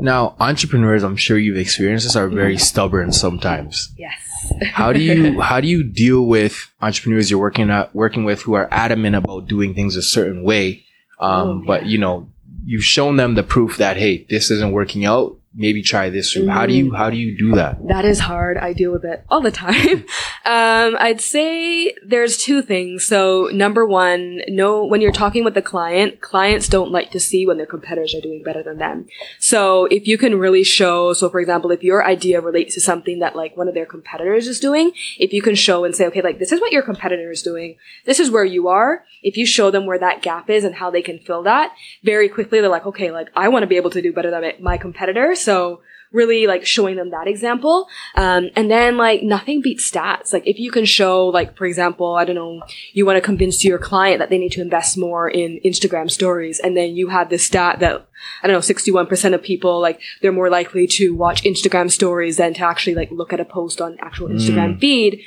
Now, 0.00 0.36
entrepreneurs, 0.38 1.02
I'm 1.02 1.16
sure 1.16 1.38
you've 1.38 1.58
experienced 1.58 2.06
this, 2.06 2.16
are 2.16 2.28
very 2.28 2.56
stubborn 2.56 3.12
sometimes. 3.12 3.92
Yes. 3.98 4.14
How 4.72 4.92
do 4.92 5.00
you 5.00 5.40
how 5.40 5.60
do 5.60 5.66
you 5.66 5.82
deal 5.82 6.24
with 6.24 6.72
entrepreneurs 6.80 7.30
you're 7.30 7.40
working 7.40 7.68
at 7.70 7.94
working 7.94 8.24
with 8.24 8.42
who 8.42 8.54
are 8.54 8.68
adamant 8.70 9.16
about 9.16 9.48
doing 9.48 9.74
things 9.74 9.96
a 9.96 10.02
certain 10.02 10.44
way, 10.44 10.84
um, 11.20 11.48
Oh, 11.48 11.62
but 11.66 11.86
you 11.86 11.98
know 11.98 12.28
you've 12.64 12.84
shown 12.84 13.16
them 13.16 13.34
the 13.34 13.42
proof 13.42 13.78
that 13.78 13.96
hey 13.96 14.24
this 14.30 14.50
isn't 14.50 14.72
working 14.72 15.04
out. 15.04 15.37
Maybe 15.58 15.82
try 15.82 16.08
this. 16.08 16.38
How 16.48 16.66
do 16.66 16.72
you 16.72 16.94
how 16.94 17.10
do 17.10 17.16
you 17.16 17.36
do 17.36 17.56
that? 17.56 17.84
That 17.88 18.04
is 18.04 18.20
hard. 18.20 18.56
I 18.56 18.72
deal 18.72 18.92
with 18.92 19.04
it 19.04 19.24
all 19.28 19.40
the 19.40 19.50
time. 19.50 20.04
Um, 20.44 20.96
I'd 20.98 21.20
say 21.20 21.92
there's 22.02 22.38
two 22.38 22.62
things. 22.62 23.06
So 23.06 23.50
number 23.52 23.84
one, 23.84 24.40
no, 24.48 24.82
when 24.82 25.02
you're 25.02 25.12
talking 25.12 25.44
with 25.44 25.52
the 25.52 25.60
client, 25.60 26.22
clients 26.22 26.68
don't 26.68 26.90
like 26.90 27.10
to 27.10 27.20
see 27.20 27.46
when 27.46 27.58
their 27.58 27.66
competitors 27.66 28.14
are 28.14 28.22
doing 28.22 28.42
better 28.42 28.62
than 28.62 28.78
them. 28.78 29.08
So 29.38 29.84
if 29.86 30.06
you 30.06 30.16
can 30.16 30.38
really 30.38 30.64
show, 30.64 31.12
so 31.12 31.28
for 31.28 31.38
example, 31.38 31.70
if 31.70 31.82
your 31.82 32.02
idea 32.02 32.40
relates 32.40 32.72
to 32.76 32.80
something 32.80 33.18
that 33.18 33.36
like 33.36 33.58
one 33.58 33.68
of 33.68 33.74
their 33.74 33.84
competitors 33.84 34.46
is 34.46 34.58
doing, 34.58 34.92
if 35.18 35.34
you 35.34 35.42
can 35.42 35.54
show 35.54 35.84
and 35.84 35.94
say, 35.94 36.06
okay, 36.06 36.22
like 36.22 36.38
this 36.38 36.52
is 36.52 36.62
what 36.62 36.72
your 36.72 36.82
competitor 36.82 37.30
is 37.30 37.42
doing, 37.42 37.76
this 38.06 38.18
is 38.18 38.30
where 38.30 38.44
you 38.44 38.68
are. 38.68 39.04
If 39.22 39.36
you 39.36 39.44
show 39.44 39.70
them 39.70 39.84
where 39.84 39.98
that 39.98 40.22
gap 40.22 40.48
is 40.48 40.64
and 40.64 40.76
how 40.76 40.90
they 40.90 41.02
can 41.02 41.18
fill 41.18 41.42
that, 41.42 41.74
very 42.04 42.30
quickly 42.30 42.60
they're 42.60 42.70
like, 42.70 42.86
okay, 42.86 43.10
like 43.10 43.28
I 43.36 43.48
want 43.48 43.64
to 43.64 43.66
be 43.66 43.76
able 43.76 43.90
to 43.90 44.00
do 44.00 44.14
better 44.14 44.30
than 44.30 44.44
my 44.60 44.78
competitor. 44.78 45.34
So 45.34 45.47
really 46.12 46.46
like 46.46 46.64
showing 46.64 46.96
them 46.96 47.10
that 47.10 47.28
example. 47.28 47.86
Um, 48.14 48.48
and 48.56 48.70
then 48.70 48.96
like 48.96 49.22
nothing 49.22 49.60
beats 49.60 49.90
stats. 49.90 50.32
Like 50.32 50.46
if 50.46 50.58
you 50.58 50.70
can 50.70 50.84
show, 50.84 51.26
like, 51.26 51.56
for 51.56 51.66
example, 51.66 52.14
I 52.14 52.24
don't 52.24 52.34
know, 52.34 52.62
you 52.92 53.04
want 53.04 53.16
to 53.16 53.20
convince 53.20 53.64
your 53.64 53.78
client 53.78 54.18
that 54.20 54.30
they 54.30 54.38
need 54.38 54.52
to 54.52 54.62
invest 54.62 54.96
more 54.96 55.28
in 55.28 55.60
Instagram 55.64 56.10
stories. 56.10 56.60
And 56.60 56.76
then 56.76 56.96
you 56.96 57.08
have 57.08 57.28
this 57.28 57.44
stat 57.44 57.80
that, 57.80 58.06
I 58.42 58.46
don't 58.46 58.54
know, 58.54 58.60
61% 58.60 59.34
of 59.34 59.42
people, 59.42 59.80
like, 59.80 60.00
they're 60.22 60.32
more 60.32 60.50
likely 60.50 60.86
to 60.88 61.14
watch 61.14 61.42
Instagram 61.42 61.90
stories 61.90 62.38
than 62.38 62.54
to 62.54 62.64
actually 62.64 62.94
like 62.94 63.10
look 63.10 63.32
at 63.32 63.40
a 63.40 63.44
post 63.44 63.80
on 63.80 63.98
actual 64.00 64.28
Instagram 64.28 64.80
feed 64.80 65.22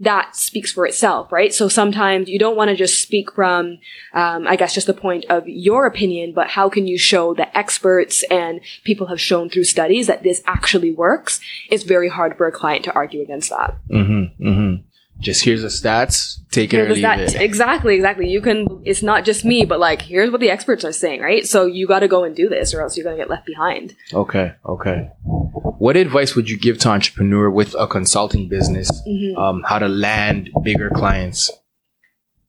that 0.00 0.34
speaks 0.34 0.72
for 0.72 0.86
itself, 0.86 1.30
right? 1.30 1.52
So 1.52 1.68
sometimes 1.68 2.28
you 2.28 2.38
don't 2.38 2.56
want 2.56 2.70
to 2.70 2.76
just 2.76 3.02
speak 3.02 3.32
from, 3.32 3.78
um, 4.14 4.46
I 4.46 4.56
guess, 4.56 4.74
just 4.74 4.86
the 4.86 4.94
point 4.94 5.26
of 5.28 5.46
your 5.46 5.86
opinion, 5.86 6.32
but 6.32 6.48
how 6.48 6.70
can 6.70 6.86
you 6.86 6.98
show 6.98 7.34
that 7.34 7.56
experts 7.56 8.22
and 8.24 8.60
people 8.84 9.08
have 9.08 9.20
shown 9.20 9.50
through 9.50 9.64
studies 9.64 10.06
that 10.06 10.22
this 10.22 10.42
actually 10.46 10.90
works? 10.90 11.40
It's 11.70 11.82
very 11.82 12.08
hard 12.08 12.36
for 12.36 12.46
a 12.46 12.52
client 12.52 12.84
to 12.86 12.94
argue 12.94 13.20
against 13.20 13.50
that. 13.50 13.76
Mm-hmm. 13.90 14.48
Mm-hmm. 14.48 14.89
Just 15.20 15.44
here's 15.44 15.62
the 15.62 15.68
stats. 15.68 16.38
Take 16.50 16.74
it 16.74 16.80
or 16.80 16.92
leave 16.92 17.02
that- 17.02 17.20
it. 17.20 17.40
exactly, 17.40 17.94
exactly. 17.94 18.28
You 18.28 18.40
can, 18.40 18.82
it's 18.84 19.02
not 19.02 19.24
just 19.24 19.44
me, 19.44 19.64
but 19.64 19.78
like, 19.78 20.02
here's 20.02 20.30
what 20.30 20.40
the 20.40 20.50
experts 20.50 20.84
are 20.84 20.92
saying, 20.92 21.20
right? 21.20 21.46
So 21.46 21.66
you 21.66 21.86
got 21.86 22.00
to 22.00 22.08
go 22.08 22.24
and 22.24 22.34
do 22.34 22.48
this 22.48 22.74
or 22.74 22.80
else 22.80 22.96
you're 22.96 23.04
going 23.04 23.16
to 23.16 23.22
get 23.22 23.30
left 23.30 23.46
behind. 23.46 23.94
Okay. 24.12 24.52
Okay. 24.66 25.10
What 25.24 25.96
advice 25.96 26.34
would 26.34 26.50
you 26.50 26.58
give 26.58 26.78
to 26.78 26.88
entrepreneur 26.88 27.48
with 27.50 27.74
a 27.78 27.86
consulting 27.86 28.48
business? 28.48 28.90
Mm-hmm. 29.06 29.38
Um, 29.38 29.62
how 29.66 29.78
to 29.78 29.88
land 29.88 30.50
bigger 30.62 30.90
clients? 30.90 31.50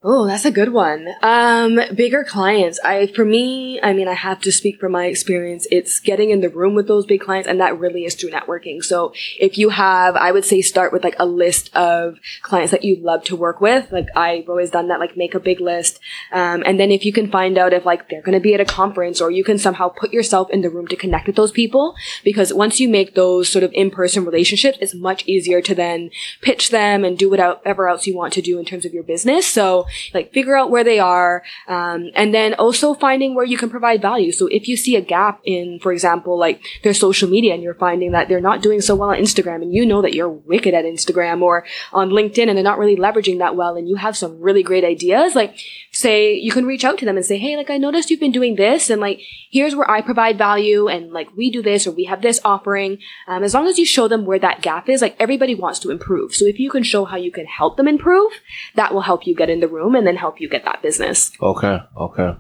Oh, 0.03 0.25
that's 0.25 0.45
a 0.45 0.51
good 0.51 0.73
one. 0.73 1.07
Um, 1.21 1.79
bigger 1.93 2.23
clients. 2.23 2.79
I, 2.83 3.05
for 3.05 3.23
me, 3.23 3.79
I 3.83 3.93
mean, 3.93 4.07
I 4.07 4.15
have 4.15 4.41
to 4.41 4.51
speak 4.51 4.79
from 4.79 4.93
my 4.93 5.05
experience. 5.05 5.67
It's 5.69 5.99
getting 5.99 6.31
in 6.31 6.41
the 6.41 6.49
room 6.49 6.73
with 6.73 6.87
those 6.87 7.05
big 7.05 7.21
clients, 7.21 7.47
and 7.47 7.61
that 7.61 7.77
really 7.77 8.05
is 8.05 8.15
through 8.15 8.31
networking. 8.31 8.83
So 8.83 9.13
if 9.39 9.59
you 9.59 9.69
have, 9.69 10.15
I 10.15 10.31
would 10.31 10.43
say 10.43 10.63
start 10.63 10.91
with 10.91 11.03
like 11.03 11.13
a 11.19 11.27
list 11.27 11.75
of 11.75 12.17
clients 12.41 12.71
that 12.71 12.83
you'd 12.83 13.03
love 13.03 13.23
to 13.25 13.35
work 13.35 13.61
with. 13.61 13.91
Like 13.91 14.07
I've 14.15 14.49
always 14.49 14.71
done 14.71 14.87
that, 14.87 14.99
like 14.99 15.15
make 15.17 15.35
a 15.35 15.39
big 15.39 15.61
list. 15.61 15.99
Um, 16.31 16.63
and 16.65 16.79
then 16.79 16.89
if 16.89 17.05
you 17.05 17.13
can 17.13 17.29
find 17.29 17.59
out 17.59 17.71
if 17.71 17.85
like 17.85 18.09
they're 18.09 18.23
going 18.23 18.33
to 18.33 18.39
be 18.39 18.55
at 18.55 18.59
a 18.59 18.65
conference 18.65 19.21
or 19.21 19.29
you 19.29 19.43
can 19.43 19.59
somehow 19.59 19.89
put 19.89 20.11
yourself 20.11 20.49
in 20.49 20.61
the 20.61 20.71
room 20.71 20.87
to 20.87 20.95
connect 20.95 21.27
with 21.27 21.35
those 21.35 21.51
people, 21.51 21.93
because 22.23 22.51
once 22.51 22.79
you 22.79 22.89
make 22.89 23.13
those 23.13 23.49
sort 23.49 23.63
of 23.63 23.71
in-person 23.73 24.25
relationships, 24.25 24.79
it's 24.81 24.95
much 24.95 25.27
easier 25.27 25.61
to 25.61 25.75
then 25.75 26.09
pitch 26.41 26.71
them 26.71 27.05
and 27.05 27.19
do 27.19 27.29
whatever 27.29 27.87
else 27.87 28.07
you 28.07 28.17
want 28.17 28.33
to 28.33 28.41
do 28.41 28.57
in 28.57 28.65
terms 28.65 28.83
of 28.83 28.95
your 28.95 29.03
business. 29.03 29.45
So 29.45 29.85
like 30.13 30.33
figure 30.33 30.55
out 30.55 30.71
where 30.71 30.83
they 30.83 30.99
are, 30.99 31.43
um, 31.67 32.09
and 32.15 32.33
then 32.33 32.53
also 32.55 32.93
finding 32.93 33.35
where 33.35 33.45
you 33.45 33.57
can 33.57 33.69
provide 33.69 34.01
value. 34.01 34.31
So 34.31 34.47
if 34.47 34.67
you 34.67 34.77
see 34.77 34.95
a 34.95 35.01
gap 35.01 35.41
in, 35.43 35.79
for 35.79 35.91
example, 35.91 36.37
like 36.37 36.61
their 36.83 36.93
social 36.93 37.29
media 37.29 37.53
and 37.53 37.63
you're 37.63 37.73
finding 37.75 38.11
that 38.11 38.27
they're 38.27 38.41
not 38.41 38.61
doing 38.61 38.81
so 38.81 38.95
well 38.95 39.09
on 39.09 39.17
Instagram 39.17 39.61
and 39.61 39.73
you 39.73 39.85
know 39.85 40.01
that 40.01 40.13
you're 40.13 40.29
wicked 40.29 40.73
at 40.73 40.85
Instagram 40.85 41.41
or 41.41 41.65
on 41.93 42.09
LinkedIn 42.09 42.47
and 42.47 42.57
they're 42.57 42.63
not 42.63 42.79
really 42.79 42.95
leveraging 42.95 43.39
that 43.39 43.55
well 43.55 43.75
and 43.75 43.87
you 43.87 43.95
have 43.95 44.17
some 44.17 44.39
really 44.39 44.63
great 44.63 44.83
ideas, 44.83 45.35
like 45.35 45.57
say 45.91 46.33
you 46.33 46.51
can 46.51 46.65
reach 46.65 46.85
out 46.85 46.97
to 46.97 47.05
them 47.05 47.17
and 47.17 47.25
say, 47.25 47.37
Hey, 47.37 47.57
like 47.57 47.69
I 47.69 47.77
noticed 47.77 48.09
you've 48.09 48.19
been 48.19 48.31
doing 48.31 48.55
this 48.55 48.89
and 48.89 49.01
like 49.01 49.21
here's 49.49 49.75
where 49.75 49.89
I 49.89 50.01
provide 50.01 50.37
value 50.37 50.87
and 50.87 51.11
like 51.11 51.35
we 51.35 51.49
do 51.49 51.61
this 51.61 51.85
or 51.85 51.91
we 51.91 52.05
have 52.05 52.21
this 52.21 52.39
offering. 52.45 52.99
Um, 53.27 53.43
as 53.43 53.53
long 53.53 53.67
as 53.67 53.77
you 53.77 53.85
show 53.85 54.07
them 54.07 54.25
where 54.25 54.39
that 54.39 54.61
gap 54.61 54.89
is, 54.89 55.01
like 55.01 55.15
everybody 55.19 55.55
wants 55.55 55.79
to 55.79 55.91
improve. 55.91 56.33
So 56.33 56.45
if 56.45 56.59
you 56.59 56.69
can 56.69 56.83
show 56.83 57.05
how 57.05 57.17
you 57.17 57.31
can 57.31 57.45
help 57.45 57.77
them 57.77 57.87
improve, 57.87 58.31
that 58.75 58.93
will 58.93 59.01
help 59.01 59.27
you 59.27 59.35
get 59.35 59.49
in 59.49 59.59
the 59.59 59.67
room 59.67 59.80
and 59.95 60.05
then 60.05 60.15
help 60.15 60.39
you 60.39 60.49
get 60.49 60.65
that 60.65 60.81
business. 60.81 61.31
Okay. 61.41 61.77
Okay. 61.97 62.35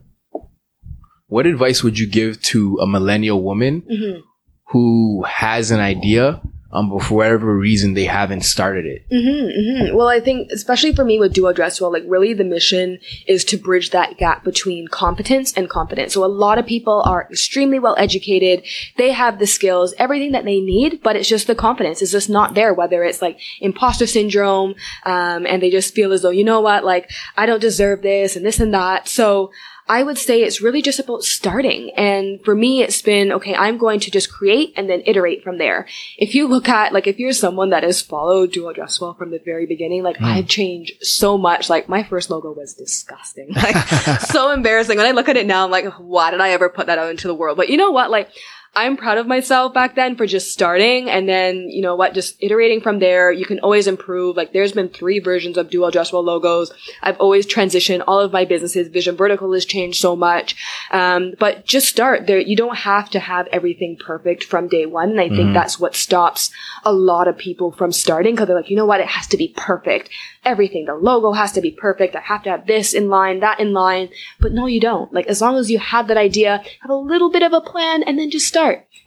What 1.27 1.45
advice 1.45 1.81
would 1.83 1.97
you 1.97 2.07
give 2.07 2.41
to 2.43 2.77
a 2.81 2.87
millennial 2.87 3.41
woman 3.41 3.81
Mm-hmm. 3.81 4.19
who 4.71 5.23
has 5.23 5.71
an 5.71 5.79
idea, 5.79 6.41
um, 6.73 6.89
but 6.89 7.03
for 7.03 7.15
whatever 7.15 7.55
reason 7.55 7.93
they 7.93 8.05
haven't 8.05 8.41
started 8.41 8.85
it. 8.85 9.09
Mm-hmm, 9.09 9.59
mm-hmm. 9.59 9.95
Well, 9.95 10.07
I 10.07 10.19
think 10.19 10.51
especially 10.51 10.93
for 10.95 11.03
me 11.03 11.19
with 11.19 11.33
Do 11.33 11.43
Well 11.43 11.53
Dress 11.53 11.81
Well, 11.81 11.91
like 11.91 12.03
really 12.07 12.33
the 12.33 12.43
mission 12.43 12.99
is 13.27 13.43
to 13.45 13.57
bridge 13.57 13.89
that 13.91 14.17
gap 14.17 14.43
between 14.43 14.87
competence 14.87 15.53
and 15.53 15.69
confidence. 15.69 16.13
So 16.13 16.23
a 16.23 16.27
lot 16.27 16.57
of 16.57 16.65
people 16.65 17.01
are 17.05 17.27
extremely 17.29 17.79
well 17.79 17.95
educated. 17.97 18.65
They 18.97 19.11
have 19.11 19.39
the 19.39 19.47
skills, 19.47 19.93
everything 19.97 20.31
that 20.31 20.45
they 20.45 20.59
need, 20.59 21.01
but 21.03 21.15
it's 21.15 21.29
just 21.29 21.47
the 21.47 21.55
confidence 21.55 22.01
is 22.01 22.11
just 22.11 22.29
not 22.29 22.53
there. 22.53 22.73
Whether 22.73 23.03
it's 23.03 23.21
like 23.21 23.39
imposter 23.59 24.07
syndrome, 24.07 24.75
um, 25.05 25.45
and 25.45 25.61
they 25.61 25.69
just 25.69 25.93
feel 25.93 26.13
as 26.13 26.21
though 26.21 26.29
you 26.29 26.43
know 26.43 26.61
what, 26.61 26.83
like 26.83 27.11
I 27.37 27.45
don't 27.45 27.59
deserve 27.59 28.01
this 28.01 28.35
and 28.35 28.45
this 28.45 28.59
and 28.59 28.73
that. 28.73 29.07
So 29.07 29.51
I 29.87 30.03
would 30.03 30.17
say 30.17 30.41
it's 30.41 30.61
really 30.61 30.81
just 30.81 30.99
about 30.99 31.23
starting. 31.23 31.91
And 31.97 32.43
for 32.43 32.55
me, 32.55 32.81
it's 32.81 33.01
been, 33.01 33.31
okay, 33.33 33.55
I'm 33.55 33.77
going 33.77 33.99
to 34.01 34.11
just 34.11 34.31
create 34.31 34.73
and 34.77 34.89
then 34.89 35.01
iterate 35.05 35.43
from 35.43 35.57
there. 35.57 35.87
If 36.17 36.33
you 36.35 36.47
look 36.47 36.69
at, 36.69 36.93
like, 36.93 37.07
if 37.07 37.19
you're 37.19 37.33
someone 37.33 37.71
that 37.71 37.83
has 37.83 38.01
followed 38.01 38.51
Do 38.51 38.65
Well 38.65 38.73
Dress 38.73 39.01
Well 39.01 39.13
from 39.13 39.31
the 39.31 39.39
very 39.43 39.65
beginning, 39.65 40.03
like, 40.03 40.17
mm. 40.17 40.25
I've 40.25 40.47
changed 40.47 41.03
so 41.03 41.37
much. 41.37 41.69
Like, 41.69 41.89
my 41.89 42.03
first 42.03 42.29
logo 42.29 42.51
was 42.51 42.73
disgusting. 42.73 43.49
Like, 43.61 43.75
so 44.21 44.51
embarrassing. 44.51 44.97
When 44.97 45.05
I 45.05 45.11
look 45.11 45.29
at 45.29 45.37
it 45.37 45.45
now, 45.45 45.63
I'm 45.63 45.71
like, 45.71 45.85
why 45.99 46.31
did 46.31 46.41
I 46.41 46.49
ever 46.49 46.67
put 46.67 46.87
that 46.87 46.97
out 46.97 47.11
into 47.11 47.27
the 47.27 47.35
world? 47.35 47.57
But 47.57 47.69
you 47.69 47.77
know 47.77 47.91
what? 47.91 48.09
Like, 48.09 48.29
I'm 48.73 48.95
proud 48.95 49.17
of 49.17 49.27
myself 49.27 49.73
back 49.73 49.95
then 49.95 50.15
for 50.15 50.25
just 50.25 50.53
starting 50.53 51.09
and 51.09 51.27
then, 51.27 51.69
you 51.69 51.81
know 51.81 51.97
what, 51.97 52.13
just 52.13 52.41
iterating 52.41 52.79
from 52.79 52.99
there. 52.99 53.29
You 53.29 53.45
can 53.45 53.59
always 53.59 53.85
improve. 53.85 54.37
Like 54.37 54.53
there's 54.53 54.71
been 54.71 54.87
three 54.87 55.19
versions 55.19 55.57
of 55.57 55.69
Do 55.69 55.81
Well 55.81 55.91
Dress 55.91 56.13
Well 56.13 56.23
logos. 56.23 56.71
I've 57.01 57.19
always 57.19 57.45
transitioned 57.45 58.01
all 58.07 58.21
of 58.21 58.31
my 58.31 58.45
businesses. 58.45 58.87
Vision 58.87 59.17
Vertical 59.17 59.51
has 59.51 59.65
changed 59.65 59.99
so 59.99 60.15
much. 60.15 60.55
Um, 60.89 61.33
but 61.37 61.65
just 61.65 61.89
start 61.89 62.27
there. 62.27 62.39
You 62.39 62.55
don't 62.55 62.77
have 62.77 63.09
to 63.09 63.19
have 63.19 63.47
everything 63.51 63.97
perfect 63.97 64.45
from 64.45 64.69
day 64.69 64.85
one. 64.85 65.09
And 65.11 65.19
I 65.19 65.27
think 65.27 65.39
mm-hmm. 65.39 65.53
that's 65.53 65.77
what 65.77 65.93
stops 65.93 66.49
a 66.85 66.93
lot 66.93 67.27
of 67.27 67.37
people 67.37 67.73
from 67.73 67.91
starting 67.91 68.35
because 68.35 68.47
they're 68.47 68.55
like, 68.55 68.69
you 68.69 68.77
know 68.77 68.85
what? 68.85 69.01
It 69.01 69.07
has 69.07 69.27
to 69.27 69.37
be 69.37 69.49
perfect 69.49 70.09
everything. 70.43 70.85
The 70.85 70.95
logo 70.95 71.33
has 71.33 71.51
to 71.53 71.61
be 71.61 71.71
perfect. 71.71 72.15
I 72.15 72.19
have 72.19 72.43
to 72.43 72.49
have 72.49 72.65
this 72.65 72.93
in 72.93 73.09
line, 73.09 73.41
that 73.41 73.59
in 73.59 73.73
line. 73.73 74.09
But 74.39 74.53
no, 74.53 74.65
you 74.65 74.79
don't. 74.79 75.13
Like, 75.13 75.27
as 75.27 75.41
long 75.41 75.57
as 75.57 75.69
you 75.69 75.79
have 75.79 76.07
that 76.07 76.17
idea, 76.17 76.63
have 76.81 76.89
a 76.89 76.95
little 76.95 77.29
bit 77.29 77.43
of 77.43 77.53
a 77.53 77.61
plan, 77.61 78.03
and 78.03 78.17
then 78.17 78.31
just 78.31 78.47
start. 78.47 78.60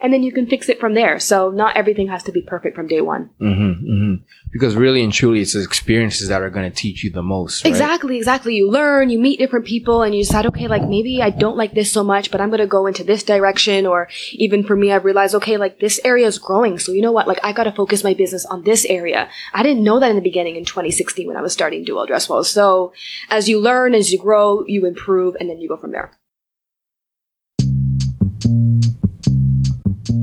And 0.04 0.12
then 0.12 0.22
you 0.22 0.32
can 0.32 0.46
fix 0.46 0.68
it 0.68 0.78
from 0.78 0.92
there. 0.92 1.18
So 1.18 1.50
not 1.50 1.78
everything 1.78 2.08
has 2.08 2.22
to 2.24 2.30
be 2.30 2.42
perfect 2.42 2.76
from 2.76 2.86
day 2.86 3.00
one. 3.00 3.30
Mm-hmm, 3.40 3.90
mm-hmm. 3.90 4.14
Because 4.52 4.76
really 4.76 5.02
and 5.02 5.10
truly 5.10 5.40
it's 5.40 5.54
the 5.54 5.62
experiences 5.62 6.28
that 6.28 6.42
are 6.42 6.50
going 6.50 6.70
to 6.70 6.76
teach 6.76 7.02
you 7.02 7.10
the 7.10 7.22
most 7.22 7.64
right? 7.64 7.70
exactly 7.70 8.18
exactly. 8.18 8.54
You 8.54 8.70
learn 8.70 9.08
you 9.08 9.18
meet 9.18 9.38
different 9.38 9.64
people 9.64 10.02
and 10.02 10.14
you 10.14 10.22
decide 10.22 10.44
okay 10.44 10.68
like 10.68 10.82
maybe 10.82 11.22
i 11.22 11.30
don't 11.30 11.56
like 11.56 11.72
this 11.72 11.90
so 11.90 12.04
much 12.04 12.30
but 12.30 12.42
i'm 12.42 12.50
going 12.50 12.60
to 12.60 12.66
go 12.66 12.86
into 12.86 13.02
this 13.02 13.22
direction. 13.22 13.86
Or 13.86 14.08
even 14.32 14.62
for 14.62 14.76
me 14.76 14.92
i've 14.92 15.06
realized 15.06 15.34
okay 15.36 15.56
like 15.56 15.80
this 15.80 15.98
area 16.04 16.26
is 16.26 16.38
growing 16.38 16.78
so 16.78 16.92
you 16.92 17.00
know 17.00 17.12
what? 17.12 17.26
Like 17.26 17.40
i 17.42 17.54
got 17.54 17.64
to 17.64 17.72
focus 17.72 18.04
my 18.04 18.12
business 18.12 18.44
on 18.44 18.62
this 18.64 18.84
area. 18.84 19.30
I 19.54 19.62
didn't 19.62 19.82
know 19.82 20.00
that 20.00 20.10
in 20.10 20.16
the 20.16 20.22
beginning 20.22 20.56
in 20.56 20.66
2016 20.66 21.26
when 21.26 21.38
i 21.38 21.40
was 21.40 21.54
starting 21.54 21.82
Do 21.82 21.94
Well 21.96 22.04
Dress 22.04 22.28
Well 22.28 22.44
so 22.44 22.92
as 23.30 23.48
you 23.48 23.58
learn 23.58 23.94
as 23.94 24.12
you 24.12 24.18
grow 24.18 24.64
you 24.66 24.84
improve 24.84 25.34
and 25.40 25.48
then 25.48 25.60
you 25.60 25.68
go 25.68 25.78
from 25.78 25.92
there 25.92 26.12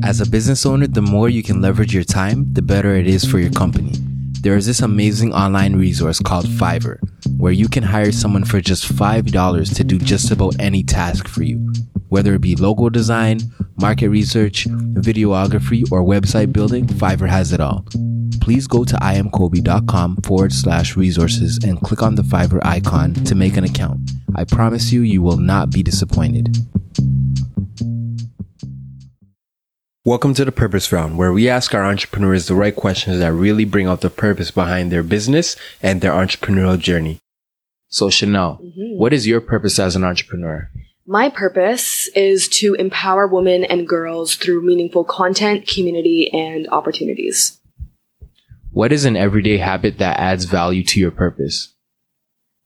as 0.04 0.22
a 0.22 0.30
business 0.30 0.66
owner, 0.66 0.88
the 0.88 1.02
more 1.02 1.30
you 1.30 1.44
can 1.44 1.62
leverage 1.62 1.94
your 1.94 2.04
time, 2.04 2.52
the 2.54 2.62
better 2.62 2.96
it 2.96 3.08
is 3.08 3.26
for 3.26 3.40
your 3.40 3.52
company 3.52 3.94
there 4.42 4.58
is 4.58 4.66
this 4.66 4.82
amazing 4.82 5.32
online 5.34 5.76
resource 5.76 6.20
called 6.20 6.46
Fiverr, 6.46 6.98
where 7.38 7.52
you 7.52 7.70
can 7.70 7.84
hire 7.84 8.12
someone 8.12 8.44
for 8.44 8.60
just 8.60 8.92
$5 8.92 9.76
to 9.76 9.84
do 9.84 10.00
just 10.00 10.32
about 10.32 10.56
any 10.60 10.82
task 10.82 11.28
for 11.28 11.44
you. 11.44 11.72
Whether 12.10 12.34
it 12.34 12.42
be 12.42 12.56
logo 12.56 12.90
design, 12.90 13.40
market 13.80 14.10
research, 14.10 14.66
videography, 14.68 15.90
or 15.92 16.04
website 16.04 16.52
building, 16.52 16.88
Fiverr 16.88 17.30
has 17.30 17.54
it 17.54 17.62
all. 17.62 17.86
Please 18.42 18.66
go 18.66 18.84
to 18.84 18.96
iamkobi.com 18.96 20.18
forward 20.24 20.52
slash 20.52 20.98
resources 20.98 21.60
and 21.64 21.80
click 21.80 22.02
on 22.02 22.16
the 22.16 22.24
Fiverr 22.24 22.66
icon 22.66 23.14
to 23.14 23.36
make 23.36 23.58
an 23.58 23.64
account. 23.64 24.10
I 24.36 24.46
promise 24.46 24.92
you, 24.92 25.02
you 25.02 25.22
will 25.22 25.38
not 25.38 25.70
be 25.70 25.84
disappointed. 25.84 26.58
Welcome 30.04 30.34
to 30.34 30.46
the 30.46 30.52
Purpose 30.52 30.92
Round, 30.92 31.16
where 31.16 31.32
we 31.32 31.48
ask 31.48 31.76
our 31.76 31.86
entrepreneurs 31.86 32.48
the 32.48 32.56
right 32.56 32.76
questions 32.76 33.20
that 33.20 33.32
really 33.34 33.66
bring 33.66 33.86
out 33.86 34.02
the 34.02 34.10
purpose 34.10 34.50
behind 34.50 34.92
their 34.92 35.04
business 35.04 35.56
and 35.80 36.02
their 36.02 36.12
entrepreneurial 36.12 36.80
journey. 36.80 37.20
So, 37.88 38.08
Chanèle, 38.08 38.60
mm-hmm. 38.60 38.98
what 38.98 39.14
is 39.14 39.28
your 39.28 39.40
purpose 39.40 39.78
as 39.78 39.96
an 39.96 40.04
entrepreneur? 40.04 40.72
My 41.06 41.30
purpose 41.30 42.08
is 42.16 42.48
to 42.48 42.74
empower 42.74 43.28
women 43.28 43.64
and 43.64 43.88
girls 43.88 44.36
through 44.36 44.66
meaningful 44.66 45.04
content, 45.04 45.68
community, 45.68 46.34
and 46.34 46.68
opportunities. 46.70 47.62
What 48.72 48.92
is 48.92 49.06
an 49.06 49.16
everyday 49.16 49.58
habit 49.58 50.00
that 50.00 50.18
adds 50.18 50.46
value 50.46 50.84
to 50.86 51.00
your 51.00 51.12
purpose? 51.12 51.71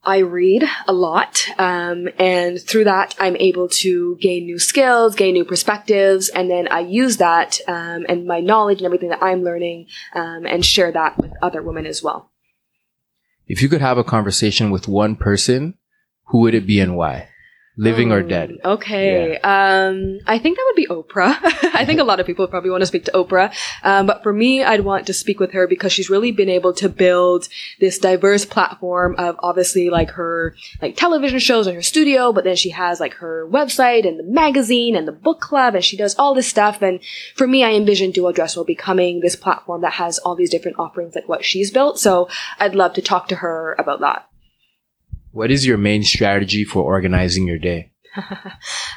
I 0.05 0.19
read 0.19 0.63
a 0.87 0.93
lot, 0.93 1.47
um, 1.57 2.07
and 2.19 2.61
through 2.61 2.83
that, 2.85 3.15
I'm 3.19 3.35
able 3.37 3.67
to 3.69 4.17
gain 4.21 4.45
new 4.45 4.59
skills, 4.59 5.15
gain 5.15 5.33
new 5.33 5.45
perspectives, 5.45 6.29
and 6.29 6.49
then 6.49 6.67
I 6.67 6.79
use 6.81 7.17
that 7.17 7.59
um, 7.67 8.05
and 8.07 8.25
my 8.27 8.39
knowledge 8.39 8.79
and 8.79 8.85
everything 8.85 9.09
that 9.09 9.23
I'm 9.23 9.43
learning, 9.43 9.87
um, 10.13 10.45
and 10.45 10.63
share 10.65 10.91
that 10.91 11.17
with 11.17 11.31
other 11.41 11.61
women 11.63 11.85
as 11.85 12.03
well. 12.03 12.31
If 13.47 13.61
you 13.61 13.69
could 13.69 13.81
have 13.81 13.97
a 13.97 14.03
conversation 14.03 14.71
with 14.71 14.87
one 14.87 15.15
person, 15.15 15.75
who 16.27 16.39
would 16.39 16.53
it 16.55 16.65
be 16.65 16.79
and 16.79 16.95
why? 16.95 17.29
Living 17.77 18.13
or 18.13 18.21
dead. 18.21 18.57
Oh, 18.63 18.73
okay. 18.73 19.33
Yeah. 19.33 19.87
Um, 19.87 20.19
I 20.25 20.39
think 20.39 20.55
that 20.57 20.63
would 20.67 20.75
be 20.77 20.87
Oprah. 20.87 21.37
I 21.73 21.83
think 21.85 21.99
a 21.99 22.05
lot 22.05 22.21
of 22.21 22.25
people 22.25 22.47
probably 22.47 22.69
want 22.69 22.81
to 22.81 22.85
speak 22.85 23.03
to 23.05 23.11
Oprah. 23.11 23.53
Um, 23.83 24.05
but 24.05 24.23
for 24.23 24.31
me, 24.31 24.63
I'd 24.63 24.81
want 24.81 25.07
to 25.07 25.13
speak 25.13 25.41
with 25.41 25.51
her 25.51 25.67
because 25.67 25.91
she's 25.91 26.09
really 26.09 26.31
been 26.31 26.47
able 26.47 26.71
to 26.75 26.87
build 26.87 27.49
this 27.81 27.99
diverse 27.99 28.45
platform 28.45 29.15
of 29.17 29.35
obviously 29.39 29.89
like 29.89 30.11
her 30.11 30.55
like 30.81 30.95
television 30.95 31.39
shows 31.39 31.67
and 31.67 31.75
her 31.75 31.81
studio, 31.81 32.31
but 32.31 32.45
then 32.45 32.55
she 32.55 32.69
has 32.69 33.01
like 33.01 33.15
her 33.15 33.45
website 33.51 34.07
and 34.07 34.19
the 34.19 34.23
magazine 34.23 34.95
and 34.95 35.05
the 35.05 35.11
book 35.11 35.41
club 35.41 35.75
and 35.75 35.83
she 35.83 35.97
does 35.97 36.15
all 36.15 36.33
this 36.33 36.47
stuff. 36.47 36.81
And 36.81 37.01
for 37.35 37.45
me, 37.45 37.65
I 37.65 37.73
envision 37.73 38.11
Do 38.11 38.23
Well 38.23 38.31
Dress 38.31 38.55
Well 38.55 38.63
becoming 38.63 39.19
this 39.19 39.35
platform 39.35 39.81
that 39.81 39.93
has 39.93 40.17
all 40.19 40.35
these 40.35 40.49
different 40.49 40.79
offerings 40.79 41.13
like 41.13 41.27
what 41.27 41.43
she's 41.43 41.71
built. 41.71 41.99
So 41.99 42.29
I'd 42.57 42.73
love 42.73 42.93
to 42.93 43.01
talk 43.01 43.27
to 43.29 43.35
her 43.37 43.75
about 43.77 43.99
that. 43.99 44.29
What 45.35 45.51
is 45.51 45.65
your 45.65 45.77
main 45.77 46.03
strategy 46.03 46.63
for 46.63 46.81
organizing 46.81 47.45
your 47.45 47.57
day? 47.57 47.91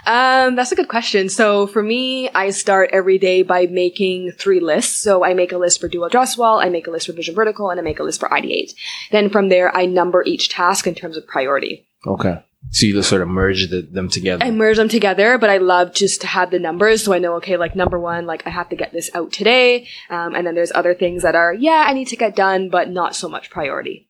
um, 0.07 0.55
that's 0.55 0.71
a 0.71 0.77
good 0.77 0.87
question. 0.87 1.29
So 1.29 1.67
for 1.67 1.83
me, 1.83 2.31
I 2.31 2.51
start 2.51 2.91
every 2.93 3.19
day 3.19 3.43
by 3.43 3.67
making 3.67 4.31
three 4.39 4.61
lists. 4.61 5.03
So 5.03 5.25
I 5.25 5.35
make 5.35 5.51
a 5.51 5.59
list 5.59 5.81
for 5.81 5.89
Do 5.89 5.99
Well 5.99 6.09
Dress 6.09 6.39
Well, 6.39 6.61
I 6.61 6.69
make 6.69 6.87
a 6.87 6.93
list 6.93 7.09
for 7.09 7.13
Vision 7.13 7.35
Vertical, 7.35 7.71
and 7.71 7.81
I 7.81 7.83
make 7.83 7.99
a 7.99 8.05
list 8.05 8.21
for 8.21 8.29
Ideate. 8.29 8.71
Then 9.11 9.31
from 9.31 9.49
there, 9.49 9.77
I 9.77 9.87
number 9.87 10.23
each 10.27 10.49
task 10.49 10.87
in 10.87 10.95
terms 10.95 11.17
of 11.17 11.27
priority. 11.27 11.89
Okay. 12.07 12.41
So 12.71 12.87
you 12.87 12.93
just 12.93 13.09
sort 13.09 13.23
of 13.23 13.27
merge 13.27 13.69
the, 13.71 13.83
them 13.83 14.09
together. 14.09 14.45
I 14.45 14.53
merge 14.53 14.77
them 14.77 14.89
together, 14.89 15.39
but 15.39 15.51
I 15.51 15.57
love 15.57 15.93
just 15.93 16.21
to 16.21 16.29
have 16.29 16.53
the 16.53 16.61
numbers, 16.61 17.03
so 17.03 17.13
I 17.13 17.19
know 17.19 17.35
okay, 17.35 17.57
like 17.57 17.75
number 17.75 17.99
one, 17.99 18.27
like 18.27 18.47
I 18.47 18.51
have 18.51 18.69
to 18.69 18.77
get 18.77 18.93
this 18.93 19.11
out 19.13 19.33
today, 19.33 19.89
um, 20.09 20.37
and 20.37 20.47
then 20.47 20.55
there's 20.55 20.73
other 20.73 20.95
things 20.95 21.23
that 21.23 21.35
are 21.35 21.53
yeah, 21.53 21.85
I 21.89 21.95
need 21.95 22.09
to 22.09 22.17
get 22.17 22.37
done, 22.37 22.69
but 22.69 22.91
not 22.91 23.17
so 23.17 23.29
much 23.29 23.51
priority. 23.51 24.08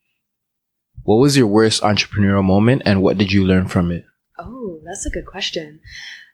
What 1.08 1.20
was 1.20 1.38
your 1.38 1.46
worst 1.46 1.80
entrepreneurial 1.80 2.44
moment 2.44 2.82
and 2.84 3.00
what 3.00 3.16
did 3.16 3.32
you 3.32 3.46
learn 3.46 3.66
from 3.66 3.90
it? 3.90 4.04
Oh, 4.38 4.78
that's 4.84 5.06
a 5.06 5.10
good 5.10 5.24
question. 5.24 5.80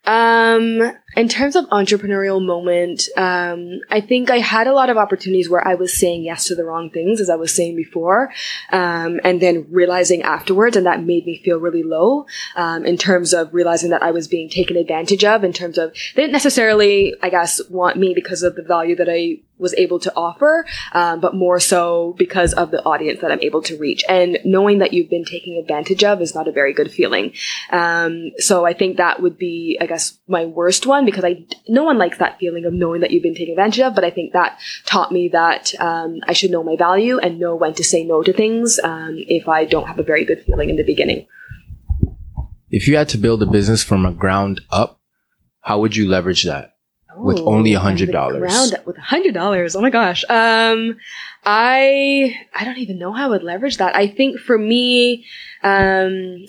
Um, 0.03 0.81
in 1.15 1.29
terms 1.29 1.55
of 1.55 1.65
entrepreneurial 1.67 2.45
moment, 2.45 3.07
um, 3.15 3.79
I 3.89 4.01
think 4.01 4.29
I 4.29 4.39
had 4.39 4.67
a 4.67 4.73
lot 4.73 4.89
of 4.89 4.97
opportunities 4.97 5.49
where 5.49 5.65
I 5.65 5.75
was 5.75 5.97
saying 5.97 6.25
yes 6.25 6.47
to 6.47 6.55
the 6.55 6.65
wrong 6.65 6.89
things, 6.89 7.21
as 7.21 7.29
I 7.29 7.35
was 7.35 7.55
saying 7.55 7.77
before, 7.77 8.33
um, 8.73 9.21
and 9.23 9.41
then 9.41 9.65
realizing 9.71 10.23
afterwards, 10.23 10.75
and 10.75 10.85
that 10.85 11.01
made 11.01 11.25
me 11.25 11.41
feel 11.43 11.57
really 11.57 11.81
low. 11.81 12.25
Um, 12.57 12.85
in 12.85 12.97
terms 12.97 13.33
of 13.33 13.53
realizing 13.53 13.91
that 13.91 14.03
I 14.03 14.11
was 14.11 14.27
being 14.27 14.49
taken 14.49 14.75
advantage 14.75 15.23
of, 15.23 15.45
in 15.45 15.53
terms 15.53 15.77
of 15.77 15.93
they 16.15 16.23
didn't 16.23 16.33
necessarily, 16.33 17.15
I 17.23 17.29
guess, 17.29 17.61
want 17.69 17.97
me 17.97 18.11
because 18.13 18.43
of 18.43 18.55
the 18.55 18.61
value 18.61 18.97
that 18.97 19.07
I 19.09 19.37
was 19.57 19.73
able 19.75 19.99
to 19.99 20.13
offer, 20.15 20.65
um, 20.93 21.19
but 21.19 21.35
more 21.35 21.59
so 21.59 22.15
because 22.17 22.53
of 22.53 22.71
the 22.71 22.83
audience 22.83 23.21
that 23.21 23.31
I'm 23.31 23.41
able 23.41 23.61
to 23.63 23.77
reach. 23.77 24.03
And 24.09 24.39
knowing 24.43 24.79
that 24.79 24.93
you've 24.93 25.09
been 25.09 25.25
taken 25.25 25.55
advantage 25.55 26.03
of 26.03 26.21
is 26.21 26.35
not 26.35 26.47
a 26.47 26.51
very 26.51 26.73
good 26.73 26.91
feeling. 26.91 27.33
Um, 27.71 28.31
so 28.37 28.65
I 28.65 28.73
think 28.73 28.97
that 28.97 29.21
would 29.21 29.37
be, 29.37 29.77
I 29.79 29.85
guess, 29.85 30.17
my 30.27 30.45
worst 30.45 30.85
one 30.85 31.05
because 31.05 31.23
I 31.23 31.45
no 31.67 31.83
one 31.83 31.97
likes 31.97 32.17
that 32.17 32.39
feeling 32.39 32.65
of 32.65 32.73
knowing 32.73 33.01
that 33.01 33.11
you've 33.11 33.23
been 33.23 33.35
taken 33.35 33.53
advantage 33.53 33.79
of. 33.79 33.95
But 33.95 34.03
I 34.03 34.11
think 34.11 34.33
that 34.33 34.59
taught 34.85 35.11
me 35.11 35.29
that 35.29 35.73
um, 35.79 36.19
I 36.27 36.33
should 36.33 36.51
know 36.51 36.63
my 36.63 36.75
value 36.75 37.17
and 37.19 37.39
know 37.39 37.55
when 37.55 37.73
to 37.75 37.83
say 37.83 38.03
no 38.03 38.23
to 38.23 38.33
things 38.33 38.79
um, 38.83 39.15
if 39.27 39.47
I 39.47 39.65
don't 39.65 39.87
have 39.87 39.99
a 39.99 40.03
very 40.03 40.25
good 40.25 40.43
feeling 40.45 40.69
in 40.69 40.75
the 40.75 40.83
beginning. 40.83 41.27
If 42.69 42.87
you 42.87 42.97
had 42.97 43.09
to 43.09 43.17
build 43.17 43.41
a 43.41 43.45
business 43.45 43.83
from 43.83 44.05
a 44.05 44.11
ground 44.11 44.61
up, 44.69 44.99
how 45.61 45.79
would 45.79 45.95
you 45.95 46.07
leverage 46.07 46.43
that? 46.43 46.74
With 47.17 47.39
only 47.39 47.73
a 47.73 47.79
hundred 47.79 48.11
dollars. 48.11 48.73
With 48.85 48.97
a 48.97 49.01
hundred 49.01 49.33
dollars. 49.33 49.75
Oh 49.75 49.81
my 49.81 49.89
gosh. 49.89 50.23
Um, 50.29 50.97
I, 51.43 52.35
I 52.53 52.65
don't 52.65 52.77
even 52.77 52.99
know 52.99 53.13
how 53.13 53.25
I 53.25 53.29
would 53.29 53.43
leverage 53.43 53.77
that. 53.77 53.95
I 53.95 54.07
think 54.07 54.39
for 54.39 54.57
me, 54.57 55.25
um, 55.63 56.45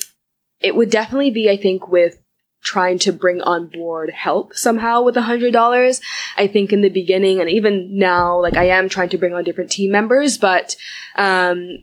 it 0.60 0.74
would 0.74 0.90
definitely 0.90 1.30
be, 1.30 1.50
I 1.50 1.56
think, 1.56 1.88
with 1.88 2.20
trying 2.62 2.98
to 2.98 3.12
bring 3.12 3.40
on 3.42 3.68
board 3.68 4.10
help 4.10 4.54
somehow 4.54 5.02
with 5.02 5.16
a 5.16 5.22
hundred 5.22 5.52
dollars. 5.52 6.00
I 6.36 6.46
think 6.46 6.72
in 6.72 6.80
the 6.80 6.88
beginning 6.88 7.40
and 7.40 7.48
even 7.48 7.98
now, 7.98 8.40
like 8.40 8.56
I 8.56 8.68
am 8.68 8.88
trying 8.88 9.10
to 9.10 9.18
bring 9.18 9.34
on 9.34 9.44
different 9.44 9.70
team 9.70 9.92
members, 9.92 10.38
but, 10.38 10.74
um, 11.14 11.78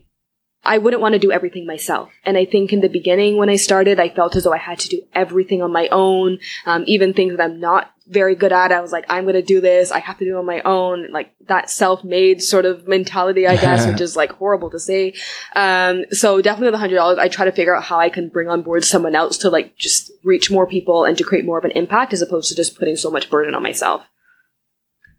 I 0.65 0.77
wouldn't 0.77 1.01
want 1.01 1.13
to 1.13 1.19
do 1.19 1.31
everything 1.31 1.65
myself. 1.65 2.09
And 2.23 2.37
I 2.37 2.45
think 2.45 2.71
in 2.71 2.79
the 2.79 2.87
beginning 2.87 3.35
when 3.37 3.49
I 3.49 3.57
started, 3.57 3.99
I 3.99 4.07
felt 4.07 4.35
as 4.35 4.45
though 4.45 4.53
I 4.53 4.57
had 4.57 4.79
to 4.79 4.87
do 4.87 5.01
everything 5.13 5.61
on 5.61 5.73
my 5.73 5.89
own. 5.89 6.39
Um, 6.65 6.85
even 6.87 7.13
things 7.13 7.35
that 7.35 7.43
I'm 7.43 7.59
not 7.59 7.91
very 8.07 8.35
good 8.35 8.51
at. 8.51 8.71
I 8.71 8.81
was 8.81 8.91
like, 8.91 9.05
I'm 9.09 9.23
going 9.23 9.35
to 9.35 9.41
do 9.41 9.61
this. 9.61 9.91
I 9.91 9.99
have 9.99 10.17
to 10.17 10.25
do 10.25 10.35
it 10.35 10.39
on 10.39 10.45
my 10.45 10.61
own. 10.61 11.11
Like 11.11 11.33
that 11.47 11.69
self-made 11.69 12.41
sort 12.41 12.65
of 12.65 12.87
mentality, 12.87 13.47
I 13.47 13.55
guess, 13.55 13.87
which 13.91 14.01
is 14.01 14.15
like 14.15 14.31
horrible 14.33 14.69
to 14.71 14.79
say. 14.79 15.13
Um, 15.55 16.05
so 16.11 16.41
definitely 16.41 16.71
the 16.71 16.77
hundred 16.77 16.95
dollars, 16.95 17.17
I 17.17 17.29
try 17.29 17.45
to 17.45 17.51
figure 17.51 17.75
out 17.75 17.83
how 17.83 17.99
I 17.99 18.09
can 18.09 18.29
bring 18.29 18.49
on 18.49 18.61
board 18.61 18.83
someone 18.83 19.15
else 19.15 19.37
to 19.39 19.49
like 19.49 19.75
just 19.75 20.11
reach 20.23 20.51
more 20.51 20.67
people 20.67 21.05
and 21.05 21.17
to 21.17 21.23
create 21.23 21.45
more 21.45 21.57
of 21.57 21.65
an 21.65 21.71
impact 21.71 22.13
as 22.13 22.21
opposed 22.21 22.49
to 22.49 22.55
just 22.55 22.77
putting 22.77 22.95
so 22.95 23.09
much 23.09 23.29
burden 23.29 23.55
on 23.55 23.63
myself. 23.63 24.03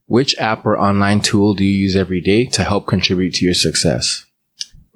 Which 0.06 0.36
app 0.38 0.66
or 0.66 0.78
online 0.78 1.20
tool 1.20 1.54
do 1.54 1.64
you 1.64 1.76
use 1.76 1.96
every 1.96 2.20
day 2.20 2.44
to 2.46 2.64
help 2.64 2.86
contribute 2.86 3.34
to 3.34 3.44
your 3.44 3.54
success? 3.54 4.26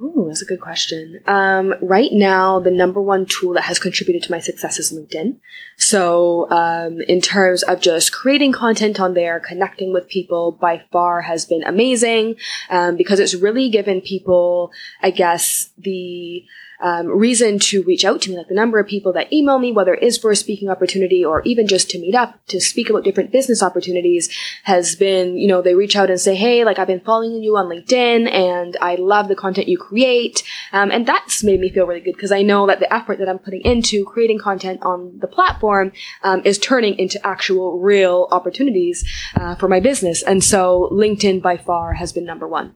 Oh, 0.01 0.29
that's 0.29 0.43
a 0.43 0.45
good 0.45 0.61
question. 0.61 1.21
Um, 1.27 1.75
right 1.83 2.13
now, 2.13 2.61
the 2.61 2.71
number 2.71 3.03
one 3.03 3.27
tool 3.27 3.55
that 3.55 3.65
has 3.65 3.81
contributed 3.81 4.23
to 4.25 4.31
my 4.31 4.39
success 4.39 4.79
is 4.79 4.93
LinkedIn. 4.93 5.39
So, 5.77 6.49
um, 6.51 7.01
in 7.01 7.21
terms 7.21 7.65
of 7.65 7.81
just 7.81 8.13
creating 8.13 8.53
content 8.53 9.01
on 9.01 9.15
there, 9.15 9.41
connecting 9.41 9.93
with 9.93 10.09
people, 10.09 10.53
by 10.53 10.85
far 10.93 11.23
has 11.23 11.47
been 11.47 11.65
amazing 11.65 12.37
um, 12.71 12.97
because 12.97 13.19
it's 13.19 13.35
really 13.35 13.71
given 13.71 14.01
people, 14.01 14.71
I 15.03 15.11
guess, 15.11 15.71
the 15.77 16.45
um, 16.81 17.09
reason 17.09 17.59
to 17.59 17.83
reach 17.83 18.05
out 18.05 18.23
to 18.23 18.31
me. 18.31 18.37
Like 18.37 18.49
the 18.49 18.55
number 18.55 18.79
of 18.79 18.87
people 18.87 19.12
that 19.14 19.33
email 19.33 19.59
me, 19.59 19.73
whether 19.73 19.95
it 19.95 20.03
is 20.03 20.19
for 20.19 20.31
a 20.31 20.37
speaking 20.37 20.69
opportunity 20.69 21.25
or 21.25 21.43
even 21.43 21.67
just 21.67 21.91
to 21.91 21.99
meet 21.99 22.14
up 22.14 22.38
to 22.49 22.61
speak 22.61 22.88
about 22.88 23.05
different 23.05 23.33
business 23.33 23.62
opportunities, 23.62 24.29
has 24.64 24.95
been, 24.97 25.37
you 25.37 25.49
know, 25.49 25.62
they 25.62 25.75
reach 25.75 25.97
out 25.97 26.11
and 26.11 26.21
say, 26.21 26.35
"Hey, 26.35 26.64
like 26.64 26.79
I've 26.79 26.87
been 26.87 27.01
following 27.01 27.43
you 27.43 27.57
on 27.57 27.67
LinkedIn, 27.67 28.31
and 28.33 28.77
I 28.81 28.97
love 28.97 29.29
the 29.29 29.37
content 29.37 29.69
you 29.69 29.79
create," 29.79 30.43
um, 30.73 30.91
and 30.91 31.07
that's 31.07 31.43
made 31.43 31.61
me 31.61 31.71
feel 31.71 31.87
really 31.87 32.01
good 32.01 32.14
because 32.14 32.33
I 32.33 32.43
know 32.43 32.67
that 32.67 32.81
the 32.81 32.93
effort 32.93 33.19
that 33.19 33.29
I'm 33.29 33.38
putting 33.38 33.62
into 33.62 34.05
creating 34.05 34.38
content 34.38 34.81
on 34.83 35.19
the 35.21 35.27
platform 35.27 35.93
um, 36.23 36.43
is 36.45 36.59
turning 36.59 36.99
into 36.99 37.25
actual, 37.27 37.79
real 37.79 38.29
opportunities 38.31 39.05
uh, 39.35 39.55
for 39.57 39.69
my 39.69 39.81
business, 39.81 40.23
and 40.23 40.43
so 40.43 40.88
LinkedIn 40.93 41.43
by 41.43 41.57
far 41.57 41.95
has 41.95 42.12
been 42.12 42.25
number 42.25 42.47
one. 42.47 42.75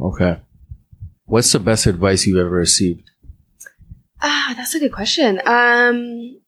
Okay. 0.00 0.40
What's 1.24 1.52
the 1.52 1.60
best 1.60 1.86
advice 1.86 2.26
you've 2.26 2.38
ever 2.38 2.48
received? 2.48 3.10
Ah, 4.20 4.54
that's 4.56 4.74
a 4.74 4.80
good 4.80 4.92
question. 4.92 5.40
Um, 5.46 6.40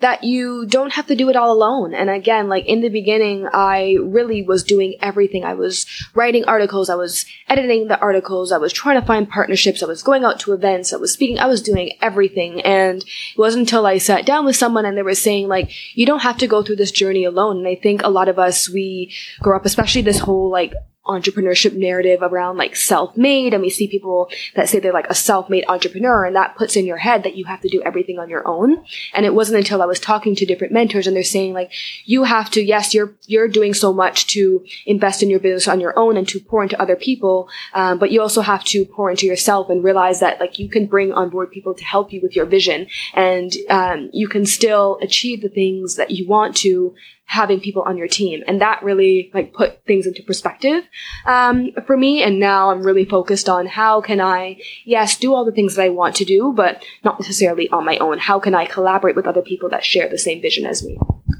that 0.00 0.22
you 0.22 0.64
don't 0.66 0.92
have 0.92 1.08
to 1.08 1.16
do 1.16 1.28
it 1.28 1.34
all 1.34 1.50
alone. 1.50 1.92
And 1.92 2.08
again, 2.08 2.48
like 2.48 2.66
in 2.66 2.82
the 2.82 2.88
beginning, 2.88 3.48
I 3.52 3.96
really 4.00 4.42
was 4.42 4.62
doing 4.62 4.94
everything. 5.00 5.44
I 5.44 5.54
was 5.54 5.86
writing 6.14 6.44
articles. 6.44 6.88
I 6.88 6.94
was 6.94 7.26
editing 7.48 7.88
the 7.88 7.98
articles. 7.98 8.52
I 8.52 8.58
was 8.58 8.72
trying 8.72 9.00
to 9.00 9.06
find 9.06 9.28
partnerships. 9.28 9.82
I 9.82 9.86
was 9.86 10.04
going 10.04 10.24
out 10.24 10.38
to 10.40 10.52
events. 10.52 10.92
I 10.92 10.98
was 10.98 11.12
speaking. 11.12 11.40
I 11.40 11.46
was 11.46 11.62
doing 11.62 11.92
everything. 12.00 12.60
And 12.60 13.02
it 13.02 13.38
wasn't 13.38 13.62
until 13.62 13.86
I 13.86 13.98
sat 13.98 14.24
down 14.24 14.44
with 14.44 14.54
someone 14.54 14.84
and 14.84 14.96
they 14.96 15.02
were 15.02 15.16
saying 15.16 15.48
like, 15.48 15.72
you 15.96 16.06
don't 16.06 16.22
have 16.22 16.38
to 16.38 16.46
go 16.46 16.62
through 16.62 16.76
this 16.76 16.92
journey 16.92 17.24
alone. 17.24 17.58
And 17.58 17.68
I 17.68 17.74
think 17.74 18.02
a 18.02 18.08
lot 18.08 18.28
of 18.28 18.38
us, 18.38 18.68
we 18.68 19.12
grow 19.40 19.56
up, 19.56 19.66
especially 19.66 20.02
this 20.02 20.20
whole 20.20 20.48
like 20.48 20.74
entrepreneurship 21.08 21.74
narrative 21.74 22.20
around 22.22 22.56
like 22.56 22.76
self-made 22.76 23.54
and 23.54 23.62
we 23.62 23.70
see 23.70 23.88
people 23.88 24.30
that 24.54 24.68
say 24.68 24.78
they're 24.78 24.92
like 24.92 25.10
a 25.10 25.14
self-made 25.14 25.64
entrepreneur 25.68 26.24
and 26.24 26.36
that 26.36 26.56
puts 26.56 26.76
in 26.76 26.86
your 26.86 26.98
head 26.98 27.22
that 27.22 27.36
you 27.36 27.44
have 27.44 27.60
to 27.60 27.68
do 27.68 27.82
everything 27.82 28.18
on 28.18 28.28
your 28.28 28.46
own. 28.46 28.84
And 29.14 29.26
it 29.26 29.34
wasn't 29.34 29.58
until 29.58 29.82
i 29.82 29.86
was 29.86 30.00
talking 30.00 30.34
to 30.36 30.46
different 30.46 30.72
mentors 30.72 31.06
and 31.06 31.16
they're 31.16 31.22
saying 31.22 31.54
like 31.54 31.72
you 32.04 32.24
have 32.24 32.50
to 32.50 32.62
yes 32.62 32.94
you're 32.94 33.14
you're 33.26 33.48
doing 33.48 33.74
so 33.74 33.92
much 33.92 34.26
to 34.28 34.64
invest 34.86 35.22
in 35.22 35.30
your 35.30 35.40
business 35.40 35.68
on 35.68 35.80
your 35.80 35.98
own 35.98 36.16
and 36.16 36.28
to 36.28 36.40
pour 36.40 36.62
into 36.62 36.80
other 36.80 36.96
people 36.96 37.48
um, 37.74 37.98
but 37.98 38.10
you 38.10 38.20
also 38.20 38.40
have 38.40 38.64
to 38.64 38.84
pour 38.84 39.10
into 39.10 39.26
yourself 39.26 39.70
and 39.70 39.84
realize 39.84 40.20
that 40.20 40.40
like 40.40 40.58
you 40.58 40.68
can 40.68 40.86
bring 40.86 41.12
on 41.12 41.30
board 41.30 41.50
people 41.50 41.74
to 41.74 41.84
help 41.84 42.12
you 42.12 42.20
with 42.22 42.36
your 42.36 42.46
vision 42.46 42.86
and 43.14 43.52
um, 43.70 44.10
you 44.12 44.28
can 44.28 44.44
still 44.46 44.98
achieve 45.02 45.42
the 45.42 45.48
things 45.48 45.96
that 45.96 46.10
you 46.10 46.26
want 46.26 46.56
to 46.56 46.94
having 47.28 47.60
people 47.60 47.82
on 47.82 47.96
your 47.96 48.08
team. 48.08 48.42
And 48.46 48.60
that 48.60 48.82
really 48.82 49.30
like 49.34 49.52
put 49.52 49.84
things 49.84 50.06
into 50.06 50.22
perspective, 50.22 50.82
um, 51.26 51.70
for 51.86 51.96
me. 51.96 52.22
And 52.22 52.40
now 52.40 52.70
I'm 52.70 52.82
really 52.82 53.04
focused 53.04 53.48
on 53.48 53.66
how 53.66 54.00
can 54.00 54.20
I, 54.20 54.58
yes, 54.84 55.16
do 55.16 55.34
all 55.34 55.44
the 55.44 55.52
things 55.52 55.76
that 55.76 55.84
I 55.84 55.90
want 55.90 56.16
to 56.16 56.24
do, 56.24 56.52
but 56.56 56.82
not 57.04 57.20
necessarily 57.20 57.68
on 57.68 57.84
my 57.84 57.98
own. 57.98 58.18
How 58.18 58.40
can 58.40 58.54
I 58.54 58.64
collaborate 58.64 59.14
with 59.14 59.26
other 59.26 59.42
people 59.42 59.68
that 59.68 59.84
share 59.84 60.08
the 60.08 60.18
same 60.18 60.40
vision 60.40 60.64
as 60.64 60.82
me? 60.82 60.98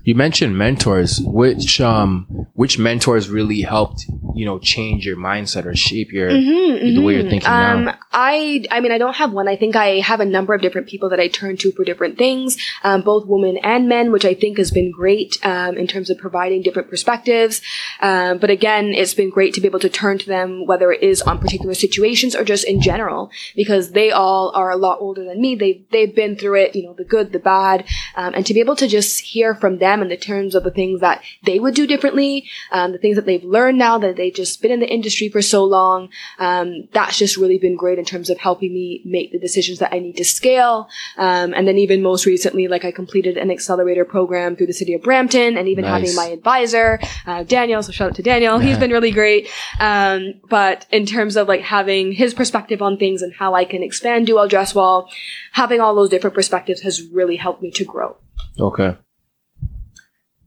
You 0.09 0.15
mentioned 0.15 0.57
mentors. 0.57 1.21
Which 1.21 1.83
um 1.83 2.47
which 2.55 2.79
mentors 2.79 3.29
really 3.29 3.61
helped 3.61 4.07
you 4.35 4.47
know 4.47 4.59
change 4.59 5.05
your 5.05 5.17
mindset 5.17 5.67
or 5.67 5.77
shape 5.77 6.13
your 6.13 6.31
mm-hmm, 6.31 6.95
the 6.95 7.03
way 7.03 7.13
you're 7.13 7.25
mm-hmm. 7.25 7.31
thinking 7.31 7.51
um, 7.51 7.85
now? 7.85 7.99
I 8.11 8.65
I 8.71 8.81
mean 8.81 8.91
I 8.91 8.97
don't 8.97 9.17
have 9.17 9.33
one. 9.33 9.49
I 9.49 9.57
think 9.57 9.77
I 9.77 10.01
have 10.01 10.21
a 10.21 10.25
number 10.25 10.55
of 10.55 10.63
different 10.63 10.89
people 10.89 11.11
that 11.11 11.21
I 11.21 11.29
turn 11.29 11.59
to 11.59 11.73
for 11.73 11.85
different 11.85 12.17
things, 12.17 12.57
um, 12.85 13.03
both 13.03 13.27
women 13.27 13.59
and 13.59 13.87
men, 13.87 14.11
which 14.11 14.25
I 14.25 14.33
think 14.33 14.57
has 14.57 14.71
been 14.71 14.91
great 14.91 15.37
um, 15.45 15.77
in 15.77 15.87
terms 15.87 16.09
of 16.09 16.17
providing 16.17 16.63
different 16.63 16.89
perspectives. 16.89 17.61
Um, 18.01 18.39
but 18.39 18.49
again, 18.49 18.95
it's 18.95 19.13
been 19.13 19.29
great 19.29 19.53
to 19.55 19.61
be 19.61 19.69
able 19.69 19.81
to 19.81 19.91
turn 19.91 20.17
to 20.21 20.27
them, 20.27 20.65
whether 20.65 20.91
it 20.91 21.03
is 21.03 21.21
on 21.21 21.39
particular 21.39 21.75
situations 21.75 22.35
or 22.35 22.45
just 22.45 22.65
in 22.65 22.81
general, 22.81 23.31
because 23.55 23.91
they 23.91 24.11
all 24.11 24.53
are 24.55 24.71
a 24.71 24.77
lot 24.77 25.03
older 25.03 25.23
than 25.23 25.39
me. 25.39 25.55
They 25.55 25.85
they've 25.93 26.17
been 26.17 26.35
through 26.37 26.61
it, 26.63 26.75
you 26.75 26.85
know, 26.85 26.95
the 26.95 27.05
good, 27.05 27.33
the 27.33 27.39
bad, 27.39 27.85
um, 28.17 28.33
and 28.33 28.47
to 28.47 28.55
be 28.55 28.61
able 28.61 28.77
to 28.77 28.89
just 28.89 29.21
hear 29.21 29.55
from 29.55 29.77
them 29.77 29.98
them 29.99 30.03
in 30.03 30.09
the 30.09 30.17
terms 30.17 30.55
of 30.55 30.65
the 30.65 30.71
things 30.71 31.01
that 31.01 31.23
they 31.45 31.59
would 31.59 31.75
do 31.75 31.87
differently, 31.87 32.49
um, 32.71 32.93
the 32.93 32.99
things 32.99 33.17
that 33.17 33.27
they've 33.27 33.45
learned 33.45 33.79
now 33.79 33.99
that 33.99 34.17
they've 34.17 34.35
just 34.35 34.63
been 34.63 34.71
in 34.71 34.81
the 34.81 34.89
industry 34.89 35.29
for 35.29 35.43
so 35.43 35.65
long. 35.65 36.09
Um, 36.39 36.89
that's 36.93 37.19
just 37.19 37.37
really 37.37 37.59
been 37.59 37.77
great 37.77 37.99
in 37.99 38.05
terms 38.05 38.31
of 38.31 38.39
helping 38.39 38.73
me 38.73 39.03
make 39.05 39.33
the 39.33 39.39
decisions 39.39 39.79
that 39.79 39.93
I 39.93 39.99
need 39.99 40.17
to 40.17 40.25
scale. 40.25 40.89
Um, 41.17 41.55
and 41.55 41.67
then 41.67 41.79
even 41.79 42.03
most 42.03 42.27
recently, 42.27 42.69
like 42.69 42.85
I 42.85 42.93
completed 42.93 43.37
an 43.37 43.51
accelerator 43.51 44.05
program 44.05 44.57
through 44.57 44.67
the 44.67 44.73
city 44.73 44.95
of 44.95 45.03
Brampton 45.03 45.57
and 45.57 45.69
even 45.69 45.85
nice. 45.85 46.01
having 46.01 46.17
my 46.17 46.27
advisor, 46.27 47.01
uh, 47.27 47.43
Daniel. 47.45 47.83
So 47.83 47.93
shout 47.93 48.11
out 48.11 48.17
to 48.17 48.23
Daniel. 48.23 48.59
He's 48.59 48.79
been 48.79 48.91
really 48.91 49.11
great. 49.11 49.49
Um, 49.81 50.35
but 50.49 50.87
in 50.91 51.07
terms 51.07 51.37
of 51.37 51.49
like 51.49 51.63
having 51.63 52.13
his 52.13 52.35
perspective 52.35 52.83
on 52.83 52.99
things 52.99 53.23
and 53.23 53.33
how 53.33 53.55
I 53.55 53.65
can 53.65 53.83
expand 53.83 54.27
Do 54.27 54.37
Well 54.37 54.49
Dress 54.49 54.75
Well, 54.75 55.09
having 55.53 55.81
all 55.81 55.95
those 55.95 56.11
different 56.11 56.35
perspectives 56.35 56.83
has 56.83 57.03
really 57.11 57.37
helped 57.37 57.63
me 57.63 57.71
to 57.73 57.85
grow. 57.85 58.17
Okay. 58.59 58.97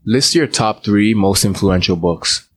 List 0.04 0.34
your 0.34 0.48
top 0.48 0.84
three 0.84 1.14
most 1.14 1.46
influential 1.46 1.96
books. 1.96 2.48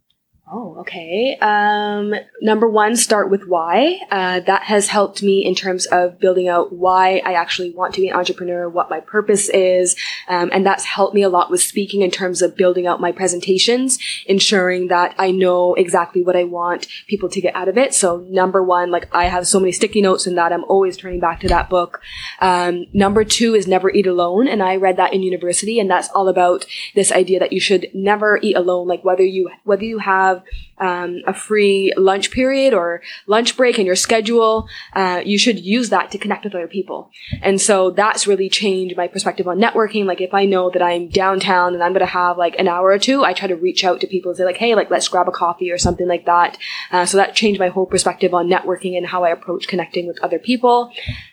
Oh, 0.56 0.76
okay. 0.78 1.36
Um, 1.40 2.14
number 2.40 2.68
one, 2.68 2.94
start 2.94 3.28
with 3.28 3.44
why. 3.48 3.98
Uh, 4.08 4.38
that 4.38 4.62
has 4.62 4.86
helped 4.86 5.20
me 5.20 5.44
in 5.44 5.56
terms 5.56 5.84
of 5.86 6.20
building 6.20 6.46
out 6.46 6.72
why 6.72 7.20
I 7.24 7.32
actually 7.32 7.72
want 7.72 7.92
to 7.94 8.00
be 8.00 8.08
an 8.08 8.14
entrepreneur, 8.14 8.68
what 8.68 8.88
my 8.88 9.00
purpose 9.00 9.48
is. 9.48 9.96
Um, 10.28 10.50
and 10.52 10.64
that's 10.64 10.84
helped 10.84 11.12
me 11.12 11.22
a 11.22 11.28
lot 11.28 11.50
with 11.50 11.60
speaking 11.60 12.02
in 12.02 12.12
terms 12.12 12.40
of 12.40 12.54
building 12.54 12.86
out 12.86 13.00
my 13.00 13.10
presentations, 13.10 13.98
ensuring 14.26 14.86
that 14.88 15.16
I 15.18 15.32
know 15.32 15.74
exactly 15.74 16.22
what 16.22 16.36
I 16.36 16.44
want 16.44 16.86
people 17.08 17.28
to 17.30 17.40
get 17.40 17.56
out 17.56 17.66
of 17.66 17.76
it. 17.76 17.92
So 17.92 18.18
number 18.30 18.62
one, 18.62 18.92
like 18.92 19.12
I 19.12 19.24
have 19.24 19.48
so 19.48 19.58
many 19.58 19.72
sticky 19.72 20.02
notes 20.02 20.24
in 20.24 20.36
that 20.36 20.52
I'm 20.52 20.62
always 20.66 20.96
turning 20.96 21.18
back 21.18 21.40
to 21.40 21.48
that 21.48 21.68
book. 21.68 22.00
Um, 22.38 22.86
number 22.92 23.24
two 23.24 23.56
is 23.56 23.66
never 23.66 23.90
eat 23.90 24.06
alone. 24.06 24.46
And 24.46 24.62
I 24.62 24.76
read 24.76 24.98
that 24.98 25.14
in 25.14 25.24
university 25.24 25.80
and 25.80 25.90
that's 25.90 26.10
all 26.10 26.28
about 26.28 26.64
this 26.94 27.10
idea 27.10 27.40
that 27.40 27.52
you 27.52 27.58
should 27.58 27.88
never 27.92 28.38
eat 28.40 28.56
alone. 28.56 28.86
Like 28.86 29.02
whether 29.02 29.24
you, 29.24 29.50
whether 29.64 29.82
you 29.82 29.98
have 29.98 30.43
um, 30.78 31.22
a 31.26 31.34
free 31.34 31.92
lunch 31.96 32.30
period 32.30 32.74
or 32.74 33.00
lunch 33.26 33.56
break 33.56 33.78
in 33.78 33.86
your 33.86 33.96
schedule, 33.96 34.68
uh, 34.94 35.22
you 35.24 35.38
should 35.38 35.58
use 35.58 35.90
that 35.90 36.10
to 36.10 36.18
connect 36.18 36.44
with 36.44 36.54
other 36.54 36.66
people. 36.66 37.10
And 37.42 37.60
so 37.60 37.90
that's 37.90 38.26
really 38.26 38.48
changed 38.48 38.96
my 38.96 39.06
perspective 39.08 39.46
on 39.46 39.58
networking. 39.58 40.04
Like 40.04 40.20
if 40.20 40.34
I 40.34 40.44
know 40.44 40.70
that 40.70 40.82
I'm 40.82 41.08
downtown 41.08 41.74
and 41.74 41.82
I'm 41.82 41.92
going 41.92 42.00
to 42.00 42.06
have 42.06 42.36
like 42.36 42.56
an 42.58 42.68
hour 42.68 42.88
or 42.88 42.98
two, 42.98 43.24
I 43.24 43.32
try 43.32 43.48
to 43.48 43.56
reach 43.56 43.84
out 43.84 44.00
to 44.00 44.06
people 44.06 44.30
and 44.30 44.38
say 44.38 44.44
like, 44.44 44.56
hey, 44.56 44.74
like 44.74 44.90
let's 44.90 45.08
grab 45.08 45.28
a 45.28 45.32
coffee 45.32 45.70
or 45.70 45.78
something 45.78 46.08
like 46.08 46.26
that. 46.26 46.58
Uh, 46.90 47.06
so 47.06 47.16
that 47.16 47.34
changed 47.34 47.60
my 47.60 47.68
whole 47.68 47.86
perspective 47.86 48.34
on 48.34 48.48
networking 48.48 48.96
and 48.96 49.06
how 49.06 49.24
I 49.24 49.30
approach 49.30 49.68
connecting 49.68 50.06
with 50.06 50.22
other 50.22 50.38
people. 50.38 50.90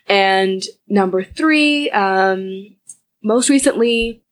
And 0.07 0.63
number 0.87 1.23
three, 1.23 1.89
um, 1.91 2.75
most 3.23 3.49
recently, 3.49 4.23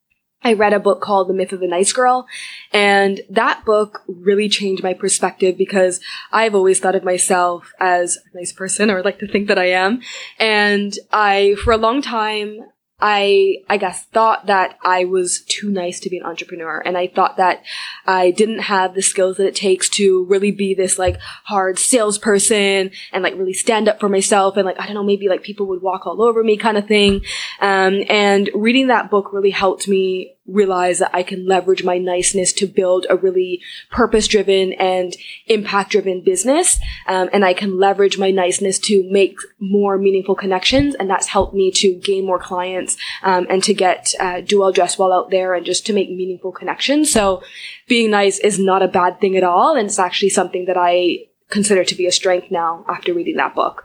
I 0.43 0.53
read 0.53 0.73
a 0.73 0.79
book 0.79 1.01
called 1.01 1.27
The 1.27 1.33
Myth 1.33 1.51
of 1.51 1.59
the 1.59 1.67
Nice 1.67 1.91
Girl, 1.91 2.25
and 2.71 3.21
that 3.29 3.65
book 3.65 4.03
really 4.07 4.47
changed 4.47 4.83
my 4.83 4.93
perspective 4.93 5.57
because 5.57 5.99
I've 6.31 6.55
always 6.55 6.79
thought 6.79 6.95
of 6.95 7.03
myself 7.03 7.73
as 7.79 8.17
a 8.17 8.37
nice 8.37 8.53
person, 8.53 8.89
or 8.89 9.03
like 9.03 9.19
to 9.19 9.27
think 9.27 9.47
that 9.49 9.59
I 9.59 9.71
am. 9.71 10.01
And 10.37 10.93
I, 11.11 11.55
for 11.63 11.73
a 11.73 11.77
long 11.77 12.01
time, 12.01 12.61
I, 13.01 13.63
I 13.69 13.77
guess, 13.77 14.05
thought 14.05 14.47
that 14.47 14.77
I 14.83 15.05
was 15.05 15.41
too 15.41 15.69
nice 15.69 15.99
to 16.01 16.09
be 16.09 16.17
an 16.17 16.25
entrepreneur. 16.25 16.79
And 16.79 16.97
I 16.97 17.07
thought 17.07 17.37
that 17.37 17.63
I 18.05 18.31
didn't 18.31 18.59
have 18.59 18.93
the 18.93 19.01
skills 19.01 19.37
that 19.37 19.47
it 19.47 19.55
takes 19.55 19.89
to 19.89 20.25
really 20.25 20.51
be 20.51 20.73
this 20.73 20.99
like 20.99 21.19
hard 21.45 21.79
salesperson 21.79 22.91
and 23.11 23.23
like 23.23 23.35
really 23.35 23.53
stand 23.53 23.87
up 23.87 23.99
for 23.99 24.09
myself. 24.09 24.57
And 24.57 24.65
like, 24.65 24.79
I 24.79 24.85
don't 24.85 24.95
know, 24.95 25.03
maybe 25.03 25.29
like 25.29 25.43
people 25.43 25.67
would 25.67 25.81
walk 25.81 26.05
all 26.05 26.21
over 26.21 26.43
me 26.43 26.57
kind 26.57 26.77
of 26.77 26.87
thing. 26.87 27.21
Um, 27.59 28.03
and 28.09 28.49
reading 28.53 28.87
that 28.87 29.09
book 29.09 29.31
really 29.31 29.51
helped 29.51 29.87
me 29.87 30.35
realize 30.51 30.99
that 30.99 31.11
I 31.13 31.23
can 31.23 31.47
leverage 31.47 31.83
my 31.83 31.97
niceness 31.97 32.53
to 32.53 32.67
build 32.67 33.05
a 33.09 33.15
really 33.15 33.61
purpose 33.91 34.27
driven 34.27 34.73
and 34.73 35.15
impact 35.47 35.91
driven 35.91 36.23
business. 36.23 36.79
Um, 37.07 37.29
and 37.31 37.45
I 37.45 37.53
can 37.53 37.77
leverage 37.77 38.17
my 38.17 38.31
niceness 38.31 38.79
to 38.79 39.07
make 39.11 39.37
more 39.59 39.97
meaningful 39.97 40.35
connections. 40.35 40.95
And 40.95 41.09
that's 41.09 41.27
helped 41.27 41.53
me 41.53 41.71
to 41.71 41.93
gain 41.93 42.25
more 42.25 42.39
clients, 42.39 42.97
um, 43.23 43.47
and 43.49 43.63
to 43.63 43.73
get, 43.73 44.13
uh, 44.19 44.41
do 44.41 44.59
well, 44.59 44.71
dress 44.71 44.97
well 44.97 45.13
out 45.13 45.31
there 45.31 45.53
and 45.53 45.65
just 45.65 45.85
to 45.85 45.93
make 45.93 46.09
meaningful 46.09 46.51
connections. 46.51 47.11
So 47.11 47.41
being 47.87 48.11
nice 48.11 48.39
is 48.39 48.59
not 48.59 48.81
a 48.81 48.87
bad 48.87 49.19
thing 49.19 49.37
at 49.37 49.43
all. 49.43 49.75
And 49.75 49.87
it's 49.87 49.99
actually 49.99 50.29
something 50.29 50.65
that 50.65 50.77
I 50.77 51.25
consider 51.49 51.83
to 51.83 51.95
be 51.95 52.05
a 52.05 52.11
strength 52.11 52.51
now 52.51 52.85
after 52.87 53.13
reading 53.13 53.37
that 53.37 53.55
book. 53.55 53.83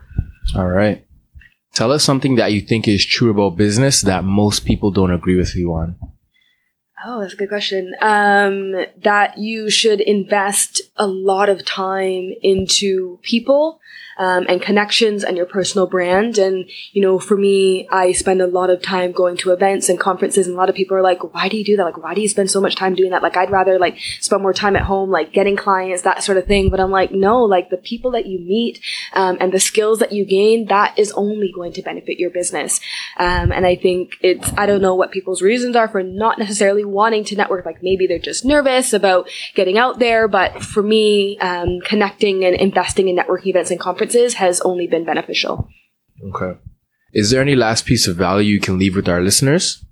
All 0.56 0.68
right. 0.68 1.06
Tell 1.72 1.90
us 1.90 2.04
something 2.04 2.36
that 2.36 2.52
you 2.52 2.60
think 2.60 2.86
is 2.86 3.04
true 3.04 3.30
about 3.30 3.56
business 3.56 4.02
that 4.02 4.22
most 4.22 4.64
people 4.64 4.92
don't 4.92 5.10
agree 5.10 5.36
with 5.36 5.56
you 5.56 5.72
on. 5.72 5.96
Oh, 7.06 7.20
that's 7.20 7.34
a 7.34 7.36
good 7.36 7.50
question. 7.50 7.94
Um, 8.00 8.72
that 9.02 9.36
you 9.36 9.68
should 9.68 10.00
invest 10.00 10.80
a 10.96 11.06
lot 11.06 11.50
of 11.50 11.64
time 11.64 12.32
into 12.42 13.18
people 13.22 13.80
um, 14.18 14.46
and 14.48 14.62
connections 14.62 15.24
and 15.24 15.36
your 15.36 15.46
personal 15.46 15.86
brand. 15.86 16.38
And, 16.38 16.68
you 16.92 17.02
know, 17.02 17.18
for 17.18 17.36
me, 17.36 17.88
I 17.90 18.12
spend 18.12 18.40
a 18.40 18.46
lot 18.46 18.70
of 18.70 18.82
time 18.82 19.12
going 19.12 19.36
to 19.38 19.50
events 19.50 19.88
and 19.88 19.98
conferences 19.98 20.46
and 20.46 20.54
a 20.54 20.58
lot 20.58 20.68
of 20.68 20.74
people 20.74 20.96
are 20.96 21.02
like, 21.02 21.34
why 21.34 21.48
do 21.48 21.56
you 21.56 21.64
do 21.64 21.76
that? 21.76 21.84
Like, 21.84 22.02
why 22.02 22.14
do 22.14 22.20
you 22.20 22.28
spend 22.28 22.50
so 22.50 22.60
much 22.60 22.76
time 22.76 22.94
doing 22.94 23.10
that? 23.10 23.22
Like, 23.22 23.36
I'd 23.36 23.50
rather 23.50 23.78
like 23.78 23.98
spend 24.20 24.42
more 24.42 24.52
time 24.52 24.76
at 24.76 24.82
home, 24.82 25.10
like 25.10 25.32
getting 25.32 25.56
clients, 25.56 26.02
that 26.02 26.22
sort 26.22 26.38
of 26.38 26.46
thing. 26.46 26.70
But 26.70 26.80
I'm 26.80 26.90
like, 26.90 27.10
no, 27.10 27.42
like 27.42 27.70
the 27.70 27.76
people 27.76 28.12
that 28.12 28.26
you 28.26 28.38
meet, 28.38 28.80
um, 29.12 29.36
and 29.40 29.52
the 29.52 29.60
skills 29.60 29.98
that 29.98 30.12
you 30.12 30.24
gain, 30.24 30.66
that 30.66 30.98
is 30.98 31.12
only 31.12 31.50
going 31.52 31.72
to 31.72 31.82
benefit 31.82 32.18
your 32.18 32.30
business. 32.30 32.80
Um, 33.16 33.52
and 33.52 33.66
I 33.66 33.76
think 33.76 34.16
it's, 34.20 34.52
I 34.56 34.66
don't 34.66 34.82
know 34.82 34.94
what 34.94 35.10
people's 35.10 35.42
reasons 35.42 35.76
are 35.76 35.88
for 35.88 36.02
not 36.02 36.38
necessarily 36.38 36.84
wanting 36.84 37.24
to 37.24 37.36
network. 37.36 37.66
Like 37.66 37.82
maybe 37.82 38.06
they're 38.06 38.18
just 38.18 38.44
nervous 38.44 38.92
about 38.92 39.28
getting 39.54 39.78
out 39.78 39.98
there. 39.98 40.28
But 40.28 40.62
for 40.62 40.82
me, 40.82 41.38
um, 41.38 41.80
connecting 41.80 42.44
and 42.44 42.54
investing 42.54 43.08
in 43.08 43.16
networking 43.16 43.48
events 43.48 43.70
and 43.70 43.80
conferences 43.80 44.03
has 44.34 44.60
only 44.60 44.86
been 44.86 45.04
beneficial. 45.04 45.68
Okay. 46.22 46.58
Is 47.12 47.30
there 47.30 47.40
any 47.40 47.54
last 47.54 47.86
piece 47.86 48.06
of 48.06 48.16
value 48.16 48.54
you 48.54 48.60
can 48.60 48.78
leave 48.78 48.96
with 48.96 49.08
our 49.08 49.20
listeners? 49.20 49.84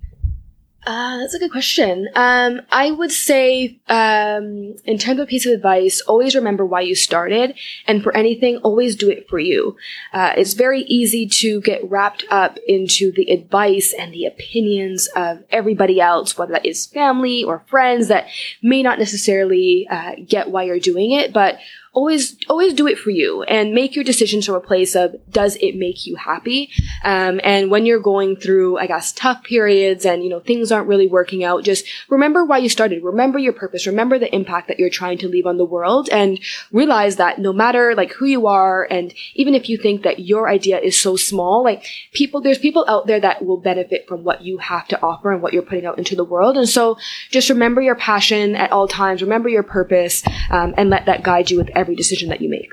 Uh, 0.85 1.18
that's 1.18 1.35
a 1.35 1.38
good 1.38 1.53
question. 1.53 2.09
Um, 2.16 2.61
I 2.72 2.90
would 2.90 3.12
say, 3.12 3.79
um, 3.88 4.75
in 4.85 4.98
terms 4.98 5.20
of 5.20 5.29
piece 5.29 5.46
of 5.46 5.53
advice, 5.53 6.01
always 6.01 6.35
remember 6.35 6.66
why 6.66 6.81
you 6.81 6.96
started, 6.96 7.57
and 7.87 8.03
for 8.03 8.16
anything, 8.16 8.57
always 8.59 8.96
do 8.96 9.09
it 9.09 9.29
for 9.29 9.38
you. 9.38 9.77
Uh, 10.12 10.33
it's 10.37 10.55
very 10.55 10.81
easy 10.83 11.29
to 11.29 11.61
get 11.61 11.88
wrapped 11.88 12.25
up 12.31 12.59
into 12.66 13.12
the 13.12 13.31
advice 13.31 13.94
and 13.96 14.12
the 14.12 14.27
opinions 14.27 15.09
of 15.14 15.44
everybody 15.51 16.01
else, 16.01 16.37
whether 16.37 16.53
that 16.53 16.66
is 16.66 16.87
family 16.87 17.44
or 17.44 17.62
friends 17.68 18.09
that 18.09 18.27
may 18.61 18.83
not 18.83 18.98
necessarily 18.98 19.87
uh, 19.88 20.14
get 20.27 20.51
why 20.51 20.64
you're 20.64 20.81
doing 20.81 21.12
it, 21.12 21.33
but 21.33 21.59
always 21.92 22.37
always 22.48 22.74
do 22.74 22.87
it 22.87 22.98
for 22.98 23.11
you 23.11 23.42
and 23.42 23.74
make 23.74 23.94
your 23.94 24.05
decisions 24.05 24.46
from 24.46 24.55
a 24.55 24.61
place 24.61 24.94
of 24.94 25.14
does 25.31 25.57
it 25.57 25.76
make 25.76 26.07
you 26.07 26.16
happy? 26.16 26.70
Um, 27.05 27.40
and 27.44 27.70
when 27.70 27.87
you're 27.87 28.00
going 28.00 28.37
through 28.37 28.78
i 28.78 28.87
guess 28.87 29.12
tough 29.12 29.42
periods 29.42 30.05
and 30.05 30.22
you 30.22 30.31
know 30.31 30.40
things 30.40 30.72
aren't 30.72 30.88
really 30.88 31.07
working 31.07 31.44
out 31.44 31.64
just 31.64 31.85
remember 32.09 32.44
why 32.44 32.59
you 32.59 32.68
started. 32.68 33.02
Remember 33.02 33.38
your 33.38 33.52
purpose. 33.52 33.87
Remember 33.87 34.18
the 34.18 34.35
impact 34.35 34.68
that 34.68 34.78
you're 34.78 34.90
trying 34.90 35.18
to 35.18 35.28
leave 35.28 35.46
on 35.46 35.57
the 35.57 35.64
world 35.64 36.09
and 36.11 36.40
realize 36.70 37.16
that 37.16 37.38
no 37.38 37.52
matter 37.52 37.94
like 37.94 38.12
who 38.12 38.26
you 38.26 38.46
are 38.46 38.87
and 38.90 39.12
even 39.35 39.55
if 39.55 39.68
you 39.68 39.76
think 39.76 40.02
that 40.02 40.20
your 40.20 40.48
idea 40.48 40.78
is 40.78 40.98
so 40.98 41.16
small 41.16 41.62
like 41.64 41.87
people 42.12 42.40
there's 42.40 42.59
people 42.59 42.85
out 42.88 43.07
there 43.07 43.20
that 43.20 43.44
will 43.44 43.57
benefit 43.57 44.07
from 44.09 44.24
what 44.24 44.42
you 44.42 44.59
have 44.59 44.87
to 44.88 45.00
offer 45.02 45.33
and 45.33 45.42
what 45.42 45.52
you're 45.52 45.62
putting 45.62 45.87
out 45.87 45.98
into 45.98 46.16
the 46.16 46.24
world. 46.24 46.57
And 46.57 46.68
so 46.68 46.96
just 47.31 47.50
remember 47.50 47.81
your 47.81 47.96
passion 47.96 48.57
at 48.57 48.72
all 48.72 48.88
times. 48.88 49.22
Remember 49.22 49.48
your 49.48 49.62
purpose 49.62 50.22
um, 50.50 50.74
and 50.76 50.90
let 50.90 51.07
that 51.07 51.22
guide 51.22 51.50
you 51.50 51.57
with 51.57 51.70
every 51.74 51.81
decision 51.84 52.28
that 52.28 52.40
you 52.40 52.48
make. 52.48 52.70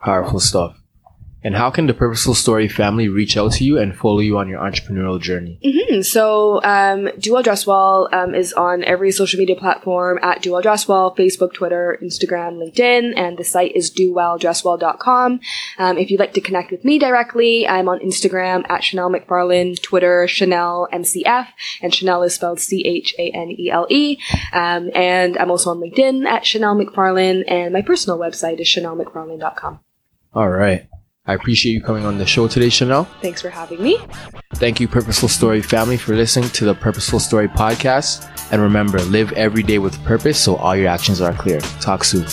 Powerful 0.00 0.40
stuff. 0.40 0.76
And 1.44 1.54
how 1.54 1.70
can 1.70 1.86
the 1.86 1.92
Purposeful 1.92 2.34
Story 2.34 2.68
family 2.68 3.06
reach 3.06 3.36
out 3.36 3.52
to 3.52 3.64
you 3.64 3.78
and 3.78 3.94
follow 3.94 4.20
you 4.20 4.38
on 4.38 4.48
your 4.48 4.60
entrepreneurial 4.60 5.20
journey? 5.20 5.60
Mm-hmm. 5.62 6.00
So, 6.00 6.62
um, 6.64 7.10
Do 7.18 7.34
Well 7.34 7.42
Dress 7.42 7.66
Well 7.66 8.08
um, 8.12 8.34
is 8.34 8.54
on 8.54 8.82
every 8.84 9.12
social 9.12 9.38
media 9.38 9.54
platform 9.54 10.18
at 10.22 10.40
Do 10.40 10.52
Well 10.52 10.62
Dress 10.62 10.88
Well, 10.88 11.14
Facebook, 11.14 11.52
Twitter, 11.52 11.98
Instagram, 12.02 12.56
LinkedIn, 12.56 13.12
and 13.14 13.36
the 13.36 13.44
site 13.44 13.76
is 13.76 13.90
dowelldresswell.com. 13.90 15.40
Um, 15.78 15.98
if 15.98 16.10
you'd 16.10 16.20
like 16.20 16.32
to 16.32 16.40
connect 16.40 16.70
with 16.70 16.82
me 16.82 16.98
directly, 16.98 17.68
I'm 17.68 17.90
on 17.90 17.98
Instagram 18.00 18.64
at 18.70 18.80
Chanèle 18.80 19.14
McFarlane, 19.14 19.80
Twitter, 19.82 20.24
Chanèle 20.26 20.90
MCF, 20.90 21.48
and 21.82 21.92
Chanèle 21.92 22.24
is 22.24 22.34
spelled 22.34 22.58
C-H-A-N-E-L-E. 22.60 24.18
Um, 24.54 24.90
and 24.94 25.36
I'm 25.36 25.50
also 25.50 25.70
on 25.70 25.78
LinkedIn 25.80 26.24
at 26.24 26.44
Chanèle 26.44 26.82
McFarlane, 26.82 27.44
and 27.46 27.74
my 27.74 27.82
personal 27.82 28.18
website 28.18 28.60
is 28.60 28.66
chanelmcfarlane.com. 28.66 29.80
All 30.32 30.48
right. 30.48 30.88
I 31.26 31.32
appreciate 31.32 31.72
you 31.72 31.80
coming 31.80 32.04
on 32.04 32.18
the 32.18 32.26
show 32.26 32.48
today, 32.48 32.66
Chanèle. 32.66 33.06
Thanks 33.22 33.40
for 33.40 33.48
having 33.48 33.82
me. 33.82 33.98
Thank 34.56 34.78
you, 34.78 34.86
Purposeful 34.86 35.30
Story 35.30 35.62
family, 35.62 35.96
for 35.96 36.14
listening 36.14 36.50
to 36.50 36.66
the 36.66 36.74
Purposeful 36.74 37.18
Story 37.18 37.48
podcast. 37.48 38.28
And 38.52 38.60
remember, 38.60 39.00
live 39.00 39.32
every 39.32 39.62
day 39.62 39.78
with 39.78 39.98
purpose 40.04 40.38
so 40.38 40.56
all 40.56 40.76
your 40.76 40.88
actions 40.88 41.22
are 41.22 41.32
clear. 41.32 41.60
Talk 41.80 42.04
soon. 42.04 42.26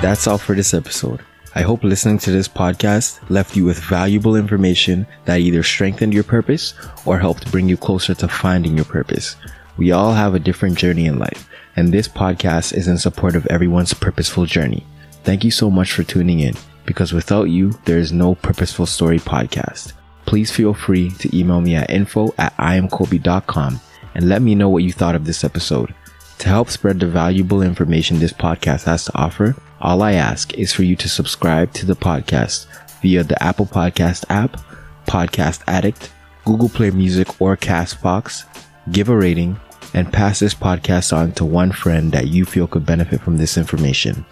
That's 0.00 0.26
all 0.26 0.38
for 0.38 0.54
this 0.54 0.72
episode. 0.72 1.20
I 1.54 1.60
hope 1.60 1.84
listening 1.84 2.18
to 2.20 2.30
this 2.30 2.48
podcast 2.48 3.20
left 3.28 3.56
you 3.56 3.66
with 3.66 3.78
valuable 3.78 4.36
information 4.36 5.06
that 5.26 5.40
either 5.40 5.62
strengthened 5.62 6.14
your 6.14 6.24
purpose 6.24 6.72
or 7.04 7.18
helped 7.18 7.52
bring 7.52 7.68
you 7.68 7.76
closer 7.76 8.14
to 8.14 8.28
finding 8.28 8.74
your 8.74 8.86
purpose. 8.86 9.36
We 9.76 9.92
all 9.92 10.14
have 10.14 10.34
a 10.34 10.38
different 10.38 10.78
journey 10.78 11.04
in 11.04 11.18
life, 11.18 11.46
and 11.76 11.92
this 11.92 12.08
podcast 12.08 12.72
is 12.72 12.88
in 12.88 12.96
support 12.96 13.36
of 13.36 13.46
everyone's 13.48 13.92
purposeful 13.92 14.46
journey. 14.46 14.86
Thank 15.26 15.42
you 15.42 15.50
so 15.50 15.72
much 15.72 15.90
for 15.90 16.04
tuning 16.04 16.38
in 16.38 16.54
because 16.84 17.12
without 17.12 17.50
you, 17.50 17.72
there 17.84 17.98
is 17.98 18.12
no 18.12 18.36
Purposeful 18.36 18.86
Story 18.86 19.18
podcast. 19.18 19.92
Please 20.24 20.52
feel 20.52 20.72
free 20.72 21.10
to 21.18 21.36
email 21.36 21.60
me 21.60 21.74
at 21.74 21.90
info 21.90 22.32
at 22.38 22.56
iamkobi.com 22.58 23.80
and 24.14 24.28
let 24.28 24.40
me 24.40 24.54
know 24.54 24.68
what 24.68 24.84
you 24.84 24.92
thought 24.92 25.16
of 25.16 25.24
this 25.24 25.42
episode. 25.42 25.92
To 26.38 26.48
help 26.48 26.70
spread 26.70 27.00
the 27.00 27.08
valuable 27.08 27.60
information 27.60 28.20
this 28.20 28.32
podcast 28.32 28.84
has 28.84 29.06
to 29.06 29.18
offer, 29.18 29.56
all 29.80 30.00
I 30.00 30.12
ask 30.12 30.54
is 30.54 30.72
for 30.72 30.84
you 30.84 30.94
to 30.94 31.08
subscribe 31.08 31.72
to 31.72 31.86
the 31.86 31.96
podcast 31.96 32.66
via 33.02 33.24
the 33.24 33.42
Apple 33.42 33.66
Podcast 33.66 34.26
app, 34.28 34.60
Podcast 35.08 35.64
Addict, 35.66 36.12
Google 36.44 36.68
Play 36.68 36.92
Music, 36.92 37.40
or 37.40 37.56
Castbox, 37.56 38.44
give 38.92 39.08
a 39.08 39.16
rating, 39.16 39.58
and 39.92 40.12
pass 40.12 40.38
this 40.38 40.54
podcast 40.54 41.12
on 41.12 41.32
to 41.32 41.44
one 41.44 41.72
friend 41.72 42.12
that 42.12 42.28
you 42.28 42.44
feel 42.44 42.68
could 42.68 42.86
benefit 42.86 43.20
from 43.20 43.38
this 43.38 43.58
information. 43.58 44.24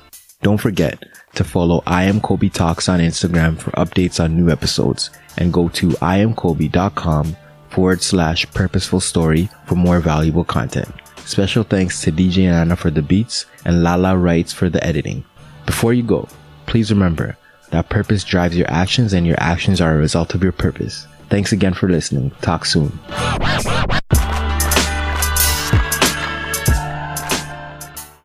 Don't 0.44 0.58
forget 0.58 1.02
to 1.36 1.42
follow 1.42 1.82
I 1.86 2.04
am 2.04 2.20
Kobi 2.20 2.52
Talks 2.52 2.86
on 2.90 3.00
Instagram 3.00 3.58
for 3.58 3.70
updates 3.70 4.22
on 4.22 4.36
new 4.36 4.50
episodes 4.50 5.08
and 5.38 5.50
go 5.50 5.70
to 5.70 5.88
iamkobi.com 5.88 7.34
forward 7.70 8.02
slash 8.02 8.44
purposeful 8.52 9.00
story 9.00 9.48
for 9.64 9.74
more 9.74 10.00
valuable 10.00 10.44
content. 10.44 10.92
Special 11.24 11.64
thanks 11.64 12.02
to 12.02 12.12
DJ 12.12 12.44
Anna 12.44 12.76
for 12.76 12.90
the 12.90 13.00
beats 13.00 13.46
and 13.64 13.82
Lala 13.82 14.18
Writes 14.18 14.52
for 14.52 14.68
the 14.68 14.84
editing. 14.84 15.24
Before 15.64 15.94
you 15.94 16.02
go, 16.02 16.28
please 16.66 16.92
remember 16.92 17.38
that 17.70 17.88
purpose 17.88 18.22
drives 18.22 18.54
your 18.54 18.70
actions 18.70 19.14
and 19.14 19.26
your 19.26 19.40
actions 19.40 19.80
are 19.80 19.94
a 19.94 19.98
result 19.98 20.34
of 20.34 20.42
your 20.42 20.52
purpose. 20.52 21.06
Thanks 21.30 21.52
again 21.52 21.72
for 21.72 21.88
listening. 21.88 22.32
Talk 22.42 22.66
soon. 22.66 22.92